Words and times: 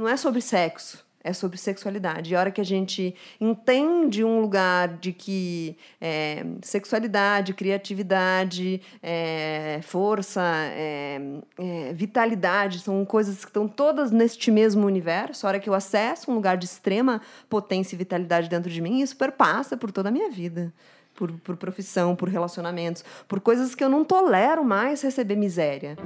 Não 0.00 0.08
é 0.08 0.16
sobre 0.16 0.40
sexo 0.40 1.04
é 1.22 1.34
sobre 1.34 1.58
sexualidade. 1.58 2.32
E 2.32 2.34
a 2.34 2.40
hora 2.40 2.50
que 2.50 2.62
a 2.62 2.64
gente 2.64 3.14
entende 3.38 4.24
um 4.24 4.40
lugar 4.40 4.88
de 4.88 5.12
que 5.12 5.76
é, 6.00 6.46
sexualidade, 6.62 7.52
criatividade, 7.52 8.80
é, 9.02 9.80
força, 9.82 10.42
é, 10.42 11.20
é, 11.58 11.92
vitalidade 11.92 12.78
são 12.80 13.04
coisas 13.04 13.44
que 13.44 13.50
estão 13.50 13.68
todas 13.68 14.10
neste 14.10 14.50
mesmo 14.50 14.86
universo, 14.86 15.46
a 15.46 15.50
hora 15.50 15.60
que 15.60 15.68
eu 15.68 15.74
acesso 15.74 16.30
um 16.30 16.34
lugar 16.34 16.56
de 16.56 16.64
extrema 16.64 17.20
potência 17.50 17.94
e 17.94 17.98
vitalidade 17.98 18.48
dentro 18.48 18.70
de 18.70 18.80
mim, 18.80 19.02
isso 19.02 19.14
perpassa 19.14 19.76
por 19.76 19.92
toda 19.92 20.08
a 20.08 20.12
minha 20.12 20.30
vida. 20.30 20.72
Por, 21.14 21.32
por 21.40 21.54
profissão, 21.58 22.16
por 22.16 22.30
relacionamentos, 22.30 23.04
por 23.28 23.40
coisas 23.40 23.74
que 23.74 23.84
eu 23.84 23.90
não 23.90 24.02
tolero 24.02 24.64
mais 24.64 25.02
receber 25.02 25.36
miséria. 25.36 25.98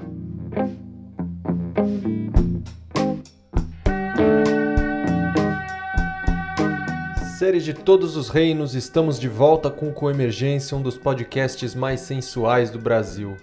Série 7.45 7.61
de 7.61 7.75
todos 7.75 8.16
os 8.16 8.30
reinos, 8.30 8.75
estamos 8.75 9.21
de 9.21 9.29
volta 9.29 9.71
com 9.71 9.93
Coemergência, 9.93 10.75
um 10.75 10.80
dos 10.80 10.97
podcasts 10.97 11.75
mais 11.75 12.01
sensuais 12.01 12.70
do 12.70 12.79
Brasil. 12.79 13.37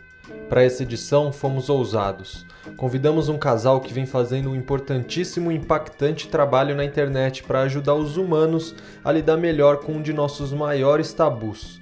Para 0.50 0.64
essa 0.64 0.82
edição, 0.82 1.32
fomos 1.32 1.70
ousados. 1.70 2.44
Convidamos 2.76 3.30
um 3.30 3.38
casal 3.38 3.80
que 3.80 3.94
vem 3.94 4.08
fazendo 4.08 4.50
um 4.50 4.55
importantíssimo 4.55 5.52
e 5.52 5.55
impactante 5.55 6.30
trabalho 6.30 6.76
na 6.76 6.84
internet 6.84 7.44
para 7.44 7.62
ajudar 7.62 7.94
os 7.94 8.18
humanos 8.18 8.74
a 9.04 9.12
lidar 9.12 9.38
melhor 9.38 9.77
com 9.77 9.91
um 9.91 10.02
de 10.02 10.13
nossos 10.13 10.52
maiores 10.52 11.13
tabus. 11.13 11.80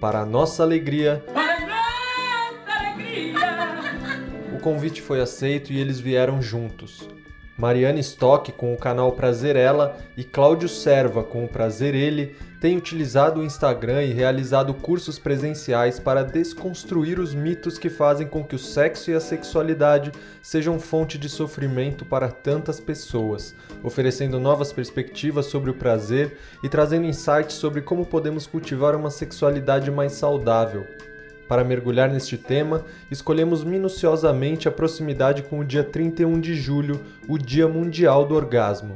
Para 0.00 0.20
a 0.20 0.24
nossa 0.24 0.62
alegria, 0.62 1.22
o 4.56 4.58
convite 4.60 5.02
foi 5.02 5.20
aceito 5.20 5.74
e 5.74 5.78
eles 5.78 6.00
vieram 6.00 6.40
juntos. 6.40 7.06
Mariana 7.60 8.00
Stock 8.00 8.50
com 8.52 8.72
o 8.72 8.78
canal 8.78 9.12
Prazer 9.12 9.54
Ela 9.54 9.94
e 10.16 10.24
Cláudio 10.24 10.66
Serva 10.66 11.22
com 11.22 11.44
o 11.44 11.48
Prazer 11.48 11.94
Ele 11.94 12.34
têm 12.58 12.78
utilizado 12.78 13.38
o 13.38 13.44
Instagram 13.44 14.02
e 14.02 14.14
realizado 14.14 14.72
cursos 14.72 15.18
presenciais 15.18 16.00
para 16.00 16.24
desconstruir 16.24 17.20
os 17.20 17.34
mitos 17.34 17.76
que 17.76 17.90
fazem 17.90 18.26
com 18.26 18.42
que 18.42 18.54
o 18.54 18.58
sexo 18.58 19.10
e 19.10 19.14
a 19.14 19.20
sexualidade 19.20 20.10
sejam 20.40 20.80
fonte 20.80 21.18
de 21.18 21.28
sofrimento 21.28 22.02
para 22.06 22.30
tantas 22.30 22.80
pessoas, 22.80 23.54
oferecendo 23.82 24.40
novas 24.40 24.72
perspectivas 24.72 25.44
sobre 25.44 25.70
o 25.70 25.74
prazer 25.74 26.38
e 26.64 26.68
trazendo 26.68 27.04
insights 27.04 27.56
sobre 27.56 27.82
como 27.82 28.06
podemos 28.06 28.46
cultivar 28.46 28.96
uma 28.96 29.10
sexualidade 29.10 29.90
mais 29.90 30.12
saudável. 30.12 30.86
Para 31.50 31.64
mergulhar 31.64 32.08
neste 32.08 32.36
tema, 32.36 32.84
escolhemos 33.10 33.64
minuciosamente 33.64 34.68
a 34.68 34.70
proximidade 34.70 35.42
com 35.42 35.58
o 35.58 35.64
dia 35.64 35.82
31 35.82 36.38
de 36.38 36.54
julho, 36.54 37.00
o 37.26 37.36
Dia 37.36 37.66
Mundial 37.66 38.24
do 38.24 38.36
Orgasmo. 38.36 38.94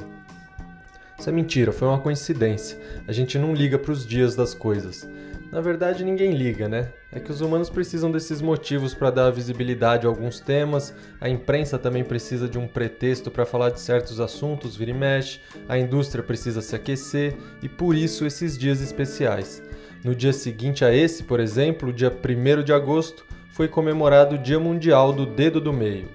Isso 1.19 1.29
é 1.29 1.33
mentira, 1.33 1.73
foi 1.73 1.89
uma 1.89 1.99
coincidência. 1.99 2.79
A 3.09 3.13
gente 3.13 3.41
não 3.41 3.53
liga 3.53 3.77
para 3.77 3.91
os 3.91 4.07
dias 4.07 4.37
das 4.37 4.55
coisas. 4.55 5.05
Na 5.51 5.61
verdade, 5.61 6.05
ninguém 6.05 6.31
liga, 6.31 6.69
né? 6.69 6.93
É 7.11 7.19
que 7.19 7.33
os 7.33 7.41
humanos 7.41 7.69
precisam 7.69 8.13
desses 8.13 8.41
motivos 8.41 8.95
para 8.95 9.11
dar 9.11 9.33
visibilidade 9.33 10.07
a 10.07 10.09
alguns 10.09 10.39
temas, 10.39 10.95
a 11.21 11.29
imprensa 11.29 11.77
também 11.77 12.05
precisa 12.05 12.49
de 12.49 12.57
um 12.57 12.69
pretexto 12.69 13.33
para 13.33 13.45
falar 13.45 13.71
de 13.71 13.81
certos 13.81 14.21
assuntos, 14.21 14.77
vira 14.77 14.93
e 14.93 14.95
mexe, 14.95 15.41
a 15.69 15.77
indústria 15.77 16.23
precisa 16.23 16.63
se 16.63 16.77
aquecer 16.77 17.35
e 17.61 17.69
por 17.69 17.97
isso 17.97 18.25
esses 18.25 18.57
dias 18.57 18.81
especiais. 18.81 19.61
No 20.05 20.15
dia 20.15 20.35
seguinte 20.35 20.85
a 20.85 20.95
esse, 20.95 21.25
por 21.25 21.41
exemplo, 21.41 21.91
dia 21.91 22.13
1 22.13 22.63
de 22.63 22.75
agosto, 22.75 23.25
foi 23.55 23.67
comemorado 23.69 24.35
o 24.35 24.39
Dia 24.39 24.61
Mundial 24.61 25.15
do 25.15 25.25
Dedo 25.25 25.63
do 25.63 25.73
Meio. 25.73 26.11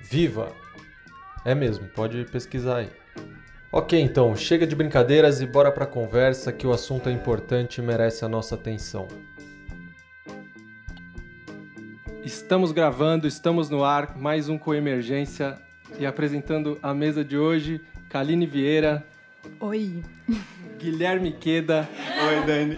Viva! 0.00 0.52
É 1.44 1.54
mesmo, 1.54 1.86
pode 1.86 2.24
pesquisar 2.24 2.78
aí. 2.78 2.88
Ok, 3.70 4.00
então, 4.00 4.34
chega 4.34 4.66
de 4.66 4.74
brincadeiras 4.74 5.40
e 5.40 5.46
bora 5.46 5.70
pra 5.70 5.86
conversa 5.86 6.52
que 6.52 6.66
o 6.66 6.72
assunto 6.72 7.08
é 7.08 7.12
importante 7.12 7.78
e 7.78 7.82
merece 7.82 8.24
a 8.24 8.28
nossa 8.28 8.56
atenção. 8.56 9.06
Estamos 12.24 12.72
gravando, 12.72 13.28
estamos 13.28 13.70
no 13.70 13.84
ar, 13.84 14.18
mais 14.18 14.48
um 14.48 14.58
Coemergência 14.58 15.56
e 16.00 16.04
apresentando 16.04 16.80
a 16.82 16.92
mesa 16.92 17.24
de 17.24 17.38
hoje, 17.38 17.80
Kaline 18.08 18.44
Vieira. 18.44 19.06
Oi. 19.60 20.02
Guilherme 20.76 21.30
Queda. 21.30 21.88
Oi, 22.26 22.44
Dani. 22.44 22.76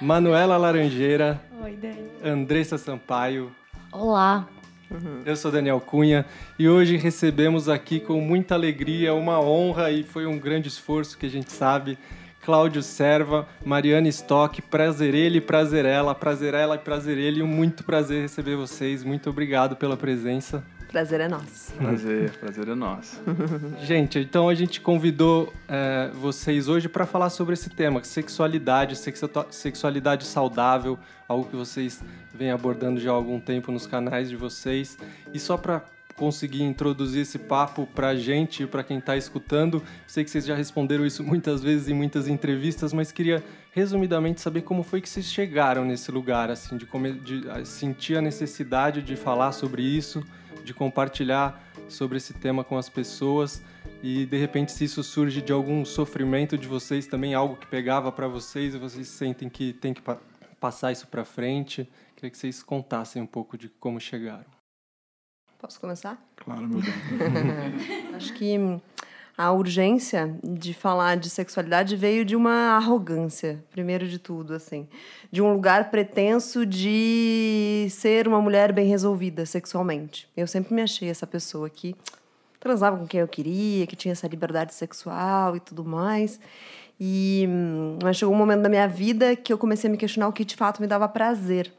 Manuela 0.00 0.56
Laranjeira. 0.56 1.38
Oi, 1.62 1.76
Dani. 1.76 2.08
Andressa 2.24 2.78
Sampaio. 2.78 3.50
Olá. 3.92 4.48
Uhum. 4.90 5.20
Eu 5.26 5.36
sou 5.36 5.52
Daniel 5.52 5.78
Cunha 5.78 6.24
e 6.58 6.66
hoje 6.66 6.96
recebemos 6.96 7.68
aqui 7.68 8.00
com 8.00 8.18
muita 8.18 8.54
alegria, 8.54 9.12
uma 9.12 9.38
honra 9.38 9.90
e 9.90 10.02
foi 10.02 10.24
um 10.24 10.38
grande 10.38 10.68
esforço 10.68 11.18
que 11.18 11.26
a 11.26 11.30
gente 11.30 11.52
sabe. 11.52 11.98
Cláudio 12.42 12.82
Serva, 12.82 13.46
Mariana 13.62 14.08
Stock, 14.08 14.62
prazer 14.62 15.14
ele, 15.14 15.38
prazer 15.38 15.84
ela, 15.84 16.14
prazer 16.14 16.54
ela 16.54 16.76
e 16.76 16.78
prazer 16.78 17.18
ele. 17.18 17.42
Um 17.42 17.46
muito 17.46 17.84
prazer 17.84 18.22
receber 18.22 18.56
vocês. 18.56 19.04
Muito 19.04 19.28
obrigado 19.28 19.76
pela 19.76 19.98
presença. 19.98 20.64
Prazer 20.90 21.20
é 21.20 21.28
nosso. 21.28 21.72
Prazer, 21.74 22.30
prazer 22.32 22.68
é 22.68 22.74
nosso. 22.74 23.22
gente, 23.86 24.18
então 24.18 24.48
a 24.48 24.54
gente 24.56 24.80
convidou 24.80 25.52
é, 25.68 26.10
vocês 26.12 26.66
hoje 26.66 26.88
para 26.88 27.06
falar 27.06 27.30
sobre 27.30 27.54
esse 27.54 27.70
tema, 27.70 28.02
sexualidade, 28.02 28.98
sexualidade 29.50 30.26
saudável, 30.26 30.98
algo 31.28 31.48
que 31.48 31.54
vocês 31.54 32.02
vêm 32.34 32.50
abordando 32.50 32.98
já 32.98 33.10
há 33.10 33.14
algum 33.14 33.38
tempo 33.38 33.70
nos 33.70 33.86
canais 33.86 34.28
de 34.28 34.34
vocês. 34.34 34.98
E 35.32 35.38
só 35.38 35.56
para 35.56 35.84
conseguir 36.16 36.64
introduzir 36.64 37.22
esse 37.22 37.38
papo 37.38 37.86
para 37.94 38.08
a 38.08 38.16
gente 38.16 38.64
e 38.64 38.66
para 38.66 38.82
quem 38.82 38.98
está 38.98 39.16
escutando, 39.16 39.80
sei 40.08 40.24
que 40.24 40.30
vocês 40.30 40.44
já 40.44 40.56
responderam 40.56 41.06
isso 41.06 41.22
muitas 41.22 41.62
vezes 41.62 41.88
em 41.88 41.94
muitas 41.94 42.26
entrevistas, 42.26 42.92
mas 42.92 43.12
queria 43.12 43.44
resumidamente 43.70 44.40
saber 44.40 44.62
como 44.62 44.82
foi 44.82 45.00
que 45.00 45.08
vocês 45.08 45.26
chegaram 45.26 45.84
nesse 45.84 46.10
lugar, 46.10 46.50
assim, 46.50 46.76
de, 46.76 46.86
de 47.20 47.64
sentir 47.64 48.16
a 48.16 48.20
necessidade 48.20 49.02
de 49.02 49.14
falar 49.14 49.52
sobre 49.52 49.82
isso 49.82 50.20
de 50.64 50.74
compartilhar 50.74 51.62
sobre 51.88 52.18
esse 52.18 52.34
tema 52.34 52.62
com 52.62 52.76
as 52.76 52.88
pessoas. 52.88 53.62
E 54.02 54.26
de 54.26 54.36
repente 54.36 54.72
se 54.72 54.84
isso 54.84 55.02
surge 55.02 55.42
de 55.42 55.52
algum 55.52 55.84
sofrimento 55.84 56.56
de 56.56 56.66
vocês 56.66 57.06
também 57.06 57.34
algo 57.34 57.56
que 57.56 57.66
pegava 57.66 58.10
para 58.10 58.28
vocês 58.28 58.74
e 58.74 58.78
vocês 58.78 59.08
sentem 59.08 59.48
que 59.48 59.72
tem 59.72 59.92
que 59.92 60.00
pa 60.00 60.18
passar 60.58 60.92
isso 60.92 61.06
para 61.06 61.24
frente 61.24 61.88
queria 62.20 62.30
que 62.30 62.36
vocês 62.36 62.62
contassem 62.62 63.22
um 63.22 63.26
pouco 63.26 63.56
de 63.56 63.70
como 63.70 63.98
chegaram. 63.98 64.44
Posso 65.58 65.80
começar? 65.80 66.22
Claro 66.36 66.68
meu 66.68 66.80
bem. 66.80 66.90
Acho 68.14 68.34
que 68.34 68.56
a 69.40 69.50
urgência 69.52 70.38
de 70.44 70.74
falar 70.74 71.16
de 71.16 71.30
sexualidade 71.30 71.96
veio 71.96 72.26
de 72.26 72.36
uma 72.36 72.76
arrogância, 72.76 73.64
primeiro 73.70 74.06
de 74.06 74.18
tudo, 74.18 74.52
assim, 74.52 74.86
de 75.32 75.40
um 75.40 75.50
lugar 75.50 75.90
pretenso 75.90 76.66
de 76.66 77.86
ser 77.88 78.28
uma 78.28 78.38
mulher 78.38 78.70
bem 78.70 78.86
resolvida 78.86 79.46
sexualmente. 79.46 80.28
Eu 80.36 80.46
sempre 80.46 80.74
me 80.74 80.82
achei 80.82 81.08
essa 81.08 81.26
pessoa 81.26 81.70
que 81.70 81.96
transava 82.60 82.98
com 82.98 83.06
quem 83.06 83.20
eu 83.20 83.28
queria, 83.28 83.86
que 83.86 83.96
tinha 83.96 84.12
essa 84.12 84.28
liberdade 84.28 84.74
sexual 84.74 85.56
e 85.56 85.60
tudo 85.60 85.86
mais. 85.86 86.38
E 87.00 87.48
mas 88.02 88.18
chegou 88.18 88.34
um 88.34 88.38
momento 88.38 88.60
da 88.60 88.68
minha 88.68 88.86
vida 88.86 89.34
que 89.34 89.50
eu 89.50 89.56
comecei 89.56 89.88
a 89.88 89.90
me 89.90 89.96
questionar 89.96 90.28
o 90.28 90.34
que 90.34 90.44
de 90.44 90.54
fato 90.54 90.82
me 90.82 90.86
dava 90.86 91.08
prazer. 91.08 91.72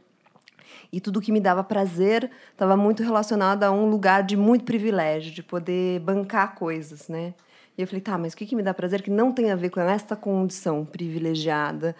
E 0.91 0.99
tudo 0.99 1.21
que 1.21 1.31
me 1.31 1.39
dava 1.39 1.63
prazer 1.63 2.31
estava 2.51 2.75
muito 2.75 3.03
relacionado 3.03 3.63
a 3.63 3.71
um 3.71 3.87
lugar 3.87 4.23
de 4.23 4.35
muito 4.35 4.65
privilégio, 4.65 5.31
de 5.31 5.43
poder 5.43 5.99
bancar 5.99 6.55
coisas, 6.55 7.07
né? 7.07 7.35
E 7.81 7.83
eu 7.83 7.87
falei, 7.87 8.01
tá, 8.01 8.15
mas 8.15 8.33
o 8.33 8.37
que, 8.37 8.45
que 8.45 8.55
me 8.55 8.61
dá 8.61 8.75
prazer 8.75 9.01
que 9.01 9.09
não 9.09 9.31
tem 9.31 9.49
a 9.49 9.55
ver 9.55 9.71
com 9.71 9.79
esta 9.79 10.15
condição 10.15 10.85
privilegiada? 10.85 11.95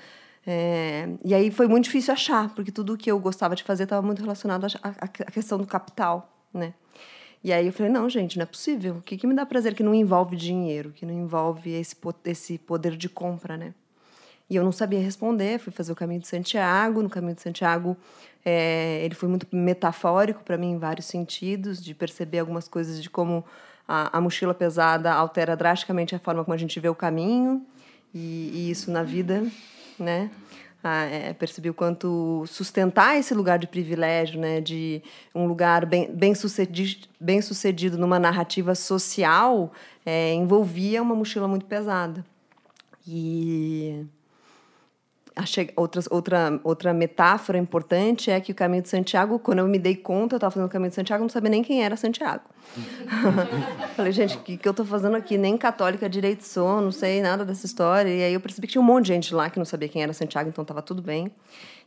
É, 0.46 1.09
e 1.25 1.34
aí 1.34 1.50
foi 1.50 1.68
muito 1.68 1.86
difícil 1.86 2.14
achar, 2.14 2.53
porque 2.53 2.72
tudo 2.72 2.96
que 2.96 3.09
eu 3.12 3.19
gostava 3.19 3.56
de 3.56 3.64
fazer 3.64 3.84
estava 3.84 4.06
muito 4.06 4.22
relacionado 4.22 4.68
à, 4.84 5.08
questão 5.08 5.58
do 5.58 5.66
capital, 5.66 6.31
né? 6.53 6.75
E 7.44 7.52
aí 7.52 7.66
eu 7.66 7.74
falei, 7.74 7.91
não, 7.91 8.08
gente, 8.08 8.38
não 8.38 8.44
é 8.44 8.46
possível. 8.46 8.97
O 8.97 9.02
que, 9.02 9.18
que 9.18 9.25
me 9.25 9.34
dá 9.34 9.44
prazer 9.44 9.74
que 9.74 9.81
não 9.81 9.96
envolve 9.96 10.35
dinheiro, 10.35 10.91
que 10.91 11.03
não 11.03 11.14
envolve 11.16 11.72
esse, 11.72 11.96
esse 12.26 12.59
poder 12.59 12.96
de 12.96 13.09
compra, 13.09 13.58
né? 13.58 13.73
E 14.47 14.55
eu 14.55 14.64
não 14.64 14.72
sabia 14.72 15.00
responder, 15.00 15.58
fui 15.58 15.73
fazer 15.73 15.91
o 15.91 15.96
caminho 15.96 16.22
de 16.22 16.28
Santiago. 16.28 17.02
No 17.02 17.09
caminho 17.09 17.34
de 17.34 17.41
Santiago, 17.41 17.97
é, 18.46 19.02
ele 19.03 19.16
foi 19.16 19.28
muito 19.28 19.47
metafórico 19.52 20.44
para 20.44 20.58
mim 20.58 20.73
em 20.73 20.78
vários 20.78 21.08
sentidos, 21.08 21.84
de 21.84 21.96
perceber 21.96 22.38
algumas 22.38 22.67
coisas 22.67 23.02
de 23.02 23.09
como 23.09 23.44
a, 23.91 24.17
a, 24.17 24.22
mochila 24.22 24.53
pesada 24.53 25.11
altera 25.11 25.53
drasticamente 25.53 26.16
a 26.16 26.20
forma 26.20 26.46
como 26.46 26.55
a 26.55 26.58
gente 26.58 26.79
vê 26.79 26.88
o 26.88 26.96
caminho 26.96 27.66
e, 28.14 28.49
e 28.53 28.72
isso 28.72 28.90
na 28.90 29.03
vida, 29.03 29.46
né? 29.99 30.32
Ah, 30.82 31.03
é, 31.03 31.34
percebi 31.34 31.70
o 31.70 31.73
quanto 31.73 32.43
sustentar 32.47 33.20
esse 33.20 33.34
lugar 33.34 33.59
de 33.59 33.67
privilégio, 33.67 34.40
né, 34.40 34.59
de 34.59 35.03
um 35.35 35.46
lugar 35.46 35.85
bem, 35.85 36.11
bem, 36.11 36.34
sucedido, 36.34 37.08
bem 37.20 37.40
sucedido 37.40 37.99
numa 37.99 38.17
narrativa 38.17 38.73
social, 38.73 39.72
é, 40.03 40.34
envolvia 40.34 41.02
uma 41.02 41.14
mochila 41.14 41.47
muito 41.47 41.66
pesada. 41.66 42.26
E 43.05 44.08
outra, 45.75 46.01
outra, 46.09 46.59
outra 46.63 46.93
metáfora 46.93 47.57
importante 47.57 48.29
é 48.29 48.39
que 48.39 48.51
o 48.51 48.55
caminho 48.55 48.83
de 48.83 48.89
Santiago, 48.89 49.39
quando 49.39 49.59
eu 49.59 49.67
me 49.67 49.79
dei 49.79 49.95
conta, 49.95 50.35
eu 50.35 50.37
estava 50.37 50.51
fazendo 50.51 50.67
o 50.67 50.72
caminho 50.72 50.89
de 50.89 50.95
Santiago, 50.95 51.23
não 51.23 51.29
sabia 51.29 51.49
nem 51.49 51.63
quem 51.63 51.83
era 51.83 51.95
Santiago. 51.95 52.43
Falei, 53.95 54.11
gente, 54.11 54.37
o 54.37 54.41
que, 54.41 54.57
que 54.57 54.67
eu 54.67 54.72
estou 54.72 54.85
fazendo 54.85 55.16
aqui? 55.16 55.37
Nem 55.37 55.57
católica 55.57 56.09
direito 56.09 56.43
sou, 56.43 56.81
não 56.81 56.91
sei 56.91 57.22
nada 57.22 57.45
dessa 57.45 57.66
história. 57.66 58.09
E 58.09 58.23
aí 58.23 58.33
eu 58.33 58.39
percebi 58.39 58.67
que 58.67 58.73
tinha 58.73 58.81
um 58.81 58.85
monte 58.85 59.05
de 59.05 59.13
gente 59.13 59.33
lá 59.33 59.49
que 59.49 59.57
não 59.57 59.66
sabia 59.66 59.87
quem 59.87 60.03
era 60.03 60.13
Santiago, 60.13 60.49
então 60.49 60.61
estava 60.63 60.81
tudo 60.81 61.01
bem. 61.01 61.31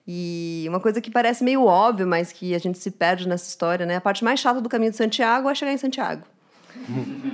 E 0.07 0.67
uma 0.69 0.81
coisa 0.81 1.01
que 1.01 1.11
parece 1.11 1.43
meio 1.43 1.65
óbvio, 1.65 2.07
mas 2.07 2.31
que 2.31 2.55
a 2.55 2.59
gente 2.59 2.79
se 2.79 2.91
perde 2.91 3.27
nessa 3.27 3.49
história, 3.49 3.87
né? 3.87 3.97
A 3.97 4.01
parte 4.01 4.23
mais 4.23 4.39
chata 4.39 4.61
do 4.61 4.69
caminho 4.69 4.91
de 4.91 4.97
Santiago 4.97 5.49
é 5.49 5.55
chegar 5.55 5.73
em 5.73 5.79
Santiago. 5.79 6.25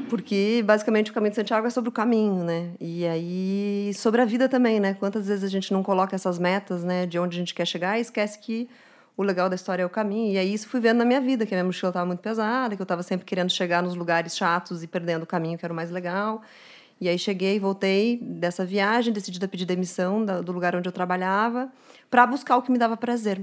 Porque 0.08 0.62
basicamente 0.64 1.10
o 1.10 1.14
caminho 1.14 1.30
de 1.30 1.36
Santiago 1.36 1.66
é 1.66 1.70
sobre 1.70 1.88
o 1.88 1.92
caminho, 1.92 2.44
né? 2.44 2.70
E 2.80 3.06
aí 3.06 3.92
sobre 3.94 4.20
a 4.20 4.24
vida 4.24 4.48
também, 4.48 4.80
né? 4.80 4.94
Quantas 4.94 5.26
vezes 5.26 5.44
a 5.44 5.48
gente 5.48 5.72
não 5.72 5.82
coloca 5.82 6.14
essas 6.14 6.38
metas, 6.38 6.84
né, 6.84 7.06
de 7.06 7.18
onde 7.18 7.36
a 7.36 7.40
gente 7.40 7.54
quer 7.54 7.66
chegar 7.66 7.98
e 7.98 8.02
esquece 8.02 8.38
que 8.38 8.68
o 9.16 9.22
legal 9.22 9.48
da 9.48 9.54
história 9.54 9.82
é 9.82 9.86
o 9.86 9.90
caminho. 9.90 10.32
E 10.32 10.38
aí 10.38 10.52
isso 10.54 10.68
fui 10.68 10.80
vendo 10.80 10.98
na 10.98 11.04
minha 11.04 11.20
vida, 11.20 11.44
que 11.44 11.54
a 11.54 11.56
minha 11.56 11.64
mochila 11.64 11.90
estava 11.90 12.06
muito 12.06 12.20
pesada, 12.20 12.74
que 12.74 12.80
eu 12.80 12.84
estava 12.84 13.02
sempre 13.02 13.26
querendo 13.26 13.50
chegar 13.50 13.82
nos 13.82 13.94
lugares 13.94 14.36
chatos 14.36 14.82
e 14.82 14.86
perdendo 14.86 15.24
o 15.24 15.26
caminho 15.26 15.58
que 15.58 15.64
era 15.64 15.72
o 15.72 15.76
mais 15.76 15.90
legal. 15.90 16.42
E 17.00 17.08
aí 17.08 17.18
cheguei, 17.18 17.58
voltei 17.58 18.18
dessa 18.22 18.64
viagem, 18.64 19.12
decidi 19.12 19.46
pedir 19.48 19.64
demissão 19.64 20.24
do 20.24 20.52
lugar 20.52 20.76
onde 20.76 20.88
eu 20.88 20.92
trabalhava 20.92 21.70
para 22.10 22.26
buscar 22.26 22.56
o 22.56 22.62
que 22.62 22.70
me 22.70 22.78
dava 22.78 22.96
prazer. 22.96 23.40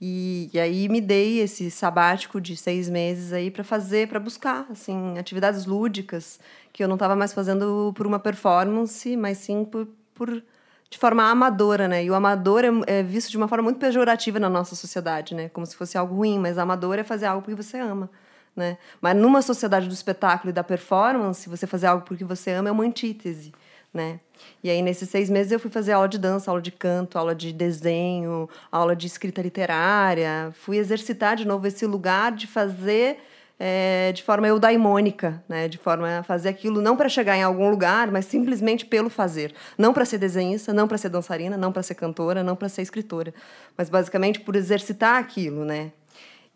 E, 0.00 0.48
e, 0.54 0.58
aí 0.58 0.88
me 0.88 1.00
dei 1.00 1.40
esse 1.40 1.70
sabático 1.70 2.40
de 2.40 2.56
seis 2.56 2.88
meses 2.88 3.34
aí 3.34 3.50
para 3.50 3.62
fazer, 3.62 4.08
para 4.08 4.18
buscar, 4.18 4.66
assim, 4.70 5.18
atividades 5.18 5.66
lúdicas 5.66 6.40
que 6.72 6.82
eu 6.82 6.88
não 6.88 6.96
estava 6.96 7.14
mais 7.14 7.34
fazendo 7.34 7.92
por 7.94 8.06
uma 8.06 8.18
performance, 8.18 9.14
mas 9.16 9.36
sim 9.38 9.62
por, 9.62 9.86
por 10.14 10.42
de 10.88 10.98
forma 10.98 11.30
amadora, 11.30 11.86
né? 11.86 12.02
E 12.02 12.10
o 12.10 12.14
amador 12.14 12.64
é, 12.64 12.70
é, 12.86 13.02
visto 13.02 13.30
de 13.30 13.36
uma 13.36 13.46
forma 13.46 13.64
muito 13.64 13.78
pejorativa 13.78 14.40
na 14.40 14.48
nossa 14.48 14.74
sociedade, 14.74 15.34
né? 15.34 15.50
Como 15.50 15.66
se 15.66 15.76
fosse 15.76 15.98
algo 15.98 16.16
ruim, 16.16 16.38
mas 16.38 16.56
amador 16.56 16.98
é 16.98 17.04
fazer 17.04 17.26
algo 17.26 17.42
porque 17.42 17.62
você 17.62 17.78
ama, 17.78 18.10
né? 18.56 18.78
Mas 19.02 19.14
numa 19.14 19.42
sociedade 19.42 19.86
do 19.86 19.92
espetáculo 19.92 20.48
e 20.50 20.52
da 20.52 20.64
performance, 20.64 21.48
você 21.48 21.66
fazer 21.66 21.88
algo 21.88 22.04
porque 22.06 22.24
você 22.24 22.52
ama 22.52 22.70
é 22.70 22.72
uma 22.72 22.84
antítese 22.84 23.52
né? 23.92 24.20
E 24.62 24.70
aí, 24.70 24.82
nesses 24.82 25.08
seis 25.08 25.28
meses, 25.28 25.52
eu 25.52 25.60
fui 25.60 25.70
fazer 25.70 25.92
aula 25.92 26.08
de 26.08 26.18
dança, 26.18 26.50
aula 26.50 26.62
de 26.62 26.70
canto, 26.70 27.18
aula 27.18 27.34
de 27.34 27.52
desenho, 27.52 28.48
aula 28.70 28.94
de 28.94 29.06
escrita 29.06 29.42
literária. 29.42 30.52
Fui 30.52 30.76
exercitar 30.76 31.36
de 31.36 31.46
novo 31.46 31.66
esse 31.66 31.84
lugar 31.86 32.32
de 32.32 32.46
fazer 32.46 33.18
é, 33.62 34.10
de 34.12 34.22
forma 34.22 34.48
eudaimônica, 34.48 35.44
né? 35.46 35.68
De 35.68 35.76
forma 35.76 36.20
a 36.20 36.22
fazer 36.22 36.48
aquilo 36.48 36.80
não 36.80 36.96
para 36.96 37.10
chegar 37.10 37.36
em 37.36 37.42
algum 37.42 37.68
lugar, 37.68 38.10
mas 38.10 38.24
simplesmente 38.24 38.86
pelo 38.86 39.10
fazer. 39.10 39.52
Não 39.76 39.92
para 39.92 40.06
ser 40.06 40.16
desenhista, 40.16 40.72
não 40.72 40.88
para 40.88 40.96
ser 40.96 41.10
dançarina, 41.10 41.58
não 41.58 41.70
para 41.70 41.82
ser 41.82 41.94
cantora, 41.94 42.42
não 42.42 42.56
para 42.56 42.70
ser 42.70 42.80
escritora, 42.80 43.34
mas 43.76 43.90
basicamente 43.90 44.40
por 44.40 44.56
exercitar 44.56 45.16
aquilo, 45.16 45.64
né? 45.66 45.92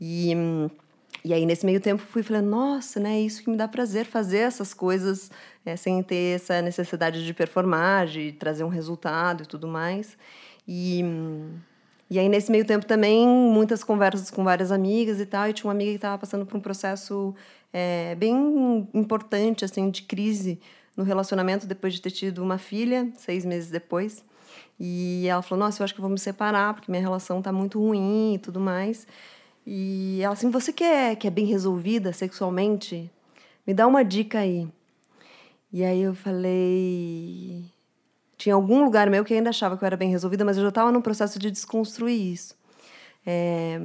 E 0.01 0.35
e 1.25 1.33
aí, 1.33 1.47
nesse 1.47 1.65
meio 1.65 1.81
tempo, 1.81 2.03
fui 2.03 2.23
falando, 2.23 2.51
nossa, 2.51 3.01
né, 3.01 3.17
é 3.17 3.21
isso 3.23 3.43
que 3.43 3.49
me 3.49 3.57
dá 3.57 3.67
prazer, 3.67 4.05
fazer 4.05 4.39
essas 4.39 4.75
coisas 4.75 5.31
é, 5.65 5.75
sem 5.75 6.03
ter 6.03 6.37
essa 6.37 6.61
necessidade 6.61 7.25
de 7.25 7.33
performar, 7.33 8.07
de 8.07 8.33
trazer 8.33 8.63
um 8.63 8.69
resultado 8.69 9.45
e 9.45 9.47
tudo 9.47 9.67
mais. 9.67 10.19
E, 10.69 11.03
e 12.11 12.19
aí, 12.19 12.29
nesse 12.29 12.51
meio 12.51 12.67
tempo 12.67 12.85
também, 12.85 13.27
muitas 13.27 13.83
conversas 13.83 14.31
com 14.31 14.45
várias 14.45 14.71
amigas 14.71 15.19
e 15.19 15.25
tal, 15.25 15.49
e 15.49 15.55
tinha 15.55 15.67
uma 15.67 15.73
amiga 15.73 15.93
que 15.93 15.97
estava 15.97 16.19
passando 16.19 16.45
por 16.45 16.59
um 16.59 16.61
processo 16.61 17.35
é, 17.73 18.15
bem 18.17 18.87
importante, 18.93 19.65
assim, 19.65 19.89
de 19.89 20.03
crise 20.03 20.61
no 20.95 21.05
relacionamento 21.05 21.67
depois 21.67 21.95
de 21.95 22.03
ter 22.03 22.11
tido 22.11 22.43
uma 22.43 22.59
filha, 22.59 23.11
seis 23.17 23.47
meses 23.47 23.71
depois. 23.71 24.23
E 24.79 25.27
ela 25.27 25.41
falou, 25.41 25.65
nossa, 25.65 25.81
eu 25.81 25.85
acho 25.85 25.95
que 25.95 26.03
vou 26.03 26.11
me 26.11 26.19
separar, 26.19 26.75
porque 26.75 26.91
minha 26.91 27.03
relação 27.03 27.39
está 27.39 27.51
muito 27.51 27.81
ruim 27.81 28.35
e 28.35 28.39
tudo 28.39 28.61
mais. 28.61 29.07
E 29.67 30.21
ela 30.23 30.35
assim, 30.35 30.51
você 30.51 30.73
que 30.73 30.85
é, 30.85 31.17
que 31.17 31.27
é 31.27 31.31
bem 31.31 31.47
resolvida 31.47 32.13
sexualmente, 32.13 33.11
me 33.67 33.73
dá 33.73 33.87
uma 33.87 34.05
dica 34.05 34.41
aí. 34.41 34.69
E 35.73 35.83
aí 35.85 36.03
eu 36.03 36.15
falei. 36.15 37.65
Tinha 38.37 38.55
algum 38.55 38.85
lugar 38.85 39.09
meu 39.09 39.25
que 39.25 39.35
ainda 39.35 39.51
achava 39.51 39.77
que 39.77 39.85
eu 39.85 39.87
era 39.87 39.97
bem 39.97 40.11
resolvida, 40.11 40.45
mas 40.45 40.57
eu 40.57 40.63
já 40.63 40.69
estava 40.69 40.93
no 40.93 41.03
processo 41.03 41.39
de 41.39 41.51
desconstruir 41.51 42.33
isso. 42.33 42.55
É, 43.27 43.79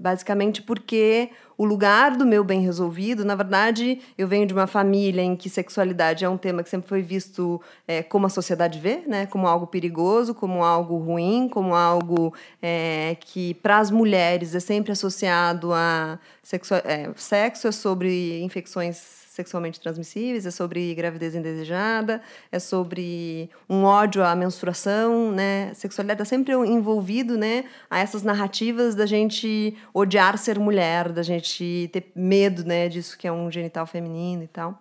basicamente 0.00 0.62
porque 0.62 1.30
o 1.58 1.64
lugar 1.64 2.16
do 2.16 2.24
meu 2.24 2.42
bem 2.42 2.62
resolvido, 2.62 3.22
na 3.24 3.34
verdade, 3.34 4.00
eu 4.16 4.26
venho 4.26 4.46
de 4.46 4.54
uma 4.54 4.66
família 4.66 5.20
em 5.20 5.36
que 5.36 5.50
sexualidade 5.50 6.24
é 6.24 6.28
um 6.28 6.38
tema 6.38 6.62
que 6.62 6.70
sempre 6.70 6.88
foi 6.88 7.02
visto 7.02 7.60
é, 7.86 8.02
como 8.02 8.26
a 8.26 8.30
sociedade 8.30 8.78
vê, 8.78 9.02
né? 9.06 9.26
como 9.26 9.46
algo 9.46 9.66
perigoso, 9.66 10.34
como 10.34 10.64
algo 10.64 10.96
ruim, 10.96 11.48
como 11.50 11.74
algo 11.74 12.32
é, 12.62 13.16
que 13.20 13.54
para 13.54 13.78
as 13.78 13.90
mulheres 13.90 14.54
é 14.54 14.60
sempre 14.60 14.92
associado 14.92 15.74
a 15.74 16.18
sexo, 16.42 16.74
é, 16.76 17.10
sexo 17.14 17.68
é 17.68 17.72
sobre 17.72 18.42
infecções 18.42 19.19
sexualmente 19.40 19.80
transmissíveis, 19.80 20.44
é 20.44 20.50
sobre 20.50 20.94
gravidez 20.94 21.34
indesejada, 21.34 22.20
é 22.52 22.58
sobre 22.58 23.48
um 23.68 23.84
ódio 23.84 24.22
à 24.22 24.34
menstruação, 24.34 25.32
né? 25.32 25.72
Sexualidade 25.74 26.22
está 26.22 26.28
sempre 26.36 26.52
envolvido, 26.52 27.38
né, 27.38 27.64
a 27.88 27.98
essas 27.98 28.22
narrativas 28.22 28.94
da 28.94 29.06
gente 29.06 29.74
odiar 29.94 30.36
ser 30.36 30.58
mulher, 30.58 31.10
da 31.10 31.22
gente 31.22 31.88
ter 31.92 32.12
medo, 32.14 32.64
né, 32.64 32.88
disso 32.88 33.16
que 33.16 33.26
é 33.26 33.32
um 33.32 33.50
genital 33.50 33.86
feminino 33.86 34.42
e 34.42 34.48
tal. 34.48 34.78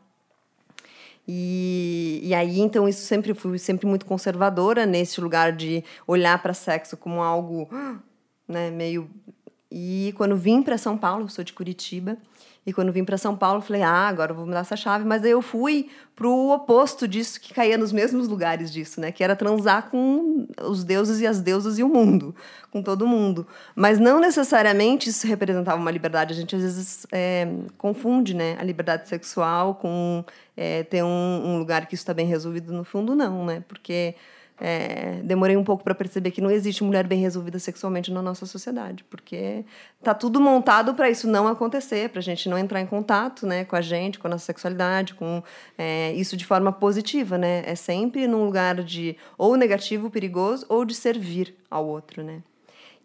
E, 1.28 2.20
e 2.24 2.34
aí, 2.34 2.60
então, 2.60 2.90
isso 2.90 3.06
sempre 3.06 3.34
fui 3.36 3.60
sempre 3.60 3.86
muito 3.86 4.06
conservadora 4.06 4.86
nesse 4.86 5.22
lugar 5.22 5.52
de 5.52 5.84
olhar 6.08 6.42
para 6.42 6.56
sexo 6.56 6.98
como 6.98 7.22
algo, 7.22 7.70
né, 8.48 8.72
meio. 8.72 9.08
E 9.72 10.12
quando 10.18 10.36
vim 10.36 10.64
para 10.64 10.76
São 10.76 10.98
Paulo, 10.98 11.30
sou 11.30 11.44
de 11.44 11.54
Curitiba, 11.54 12.18
e 12.70 12.74
quando 12.74 12.94
vim 12.94 13.04
para 13.04 13.18
São 13.18 13.36
Paulo, 13.36 13.62
falei, 13.62 13.82
ah, 13.82 14.08
agora 14.08 14.32
eu 14.32 14.36
vou 14.36 14.46
mudar 14.46 14.60
essa 14.60 14.76
chave. 14.76 15.04
Mas 15.04 15.24
aí 15.24 15.32
eu 15.32 15.42
fui 15.42 15.90
para 16.16 16.28
o 16.28 16.52
oposto 16.54 17.08
disso, 17.08 17.42
que 17.42 17.52
caía 17.52 17.80
nos 17.80 17.92
mesmos 17.92 18.28
lugares 18.28 18.72
disso, 18.72 19.02
né? 19.02 19.12
Que 19.12 19.24
era 19.24 19.36
transar 19.36 19.90
com 19.90 20.48
os 20.62 20.84
deuses 20.84 21.20
e 21.20 21.26
as 21.26 21.42
deusas 21.42 21.80
e 21.80 21.84
o 21.84 21.90
mundo, 21.90 22.36
com 22.70 22.84
todo 22.84 23.08
mundo. 23.08 23.48
Mas 23.76 23.98
não 23.98 24.20
necessariamente 24.20 25.10
isso 25.10 25.26
representava 25.26 25.82
uma 25.82 25.90
liberdade. 25.90 26.32
A 26.32 26.36
gente 26.36 26.56
às 26.56 26.62
vezes 26.62 27.08
é, 27.12 27.48
confunde, 27.76 28.36
né? 28.36 28.56
A 28.60 28.64
liberdade 28.64 29.08
sexual 29.08 29.74
com 29.74 30.24
é, 30.56 30.84
ter 30.84 31.04
um, 31.04 31.42
um 31.44 31.58
lugar 31.58 31.88
que 31.88 31.96
isso 31.96 32.04
está 32.04 32.14
bem 32.14 32.28
resolvido. 32.28 32.72
No 32.72 32.84
fundo, 32.84 33.16
não, 33.16 33.46
né? 33.46 33.64
Porque 33.68 34.14
é, 34.60 35.22
demorei 35.24 35.56
um 35.56 35.64
pouco 35.64 35.84
para 35.84 35.96
perceber 35.96 36.32
que 36.32 36.42
não 36.42 36.52
existe 36.52 36.84
mulher 36.84 37.08
bem 37.08 37.20
resolvida 37.20 37.58
sexualmente 37.60 38.12
na 38.12 38.22
nossa 38.22 38.46
sociedade, 38.46 39.04
porque 39.06 39.64
tá 40.04 40.14
tudo 40.14 40.40
montado 40.40 40.94
para 40.94 41.10
isso 41.10 41.28
não 41.28 41.48
acontecer, 41.48 42.10
para 42.10 42.20
a 42.20 42.24
gente 42.24 42.50
não 42.50 42.58
entrar 42.58 42.82
em 42.82 42.86
contato, 42.86 43.48
né, 43.48 43.64
com 43.64 43.76
a 43.76 43.82
gente, 43.82 44.20
com 44.20 44.28
a 44.28 44.32
nossa 44.32 44.46
sexualidade, 44.46 45.14
com 45.14 45.42
é, 45.78 46.14
isso 46.14 46.36
de 46.36 46.46
forma 46.46 46.72
positiva, 46.72 47.38
né? 47.38 47.64
É 47.66 47.76
sempre 47.76 48.28
num 48.28 48.46
lugar 48.46 48.84
de 48.84 49.16
ou 49.38 49.56
negativo, 49.56 50.10
perigoso, 50.10 50.66
ou 50.70 50.84
de 50.84 50.94
servir 50.94 51.56
ao 51.70 51.88
outro, 51.88 52.24
né? 52.24 52.42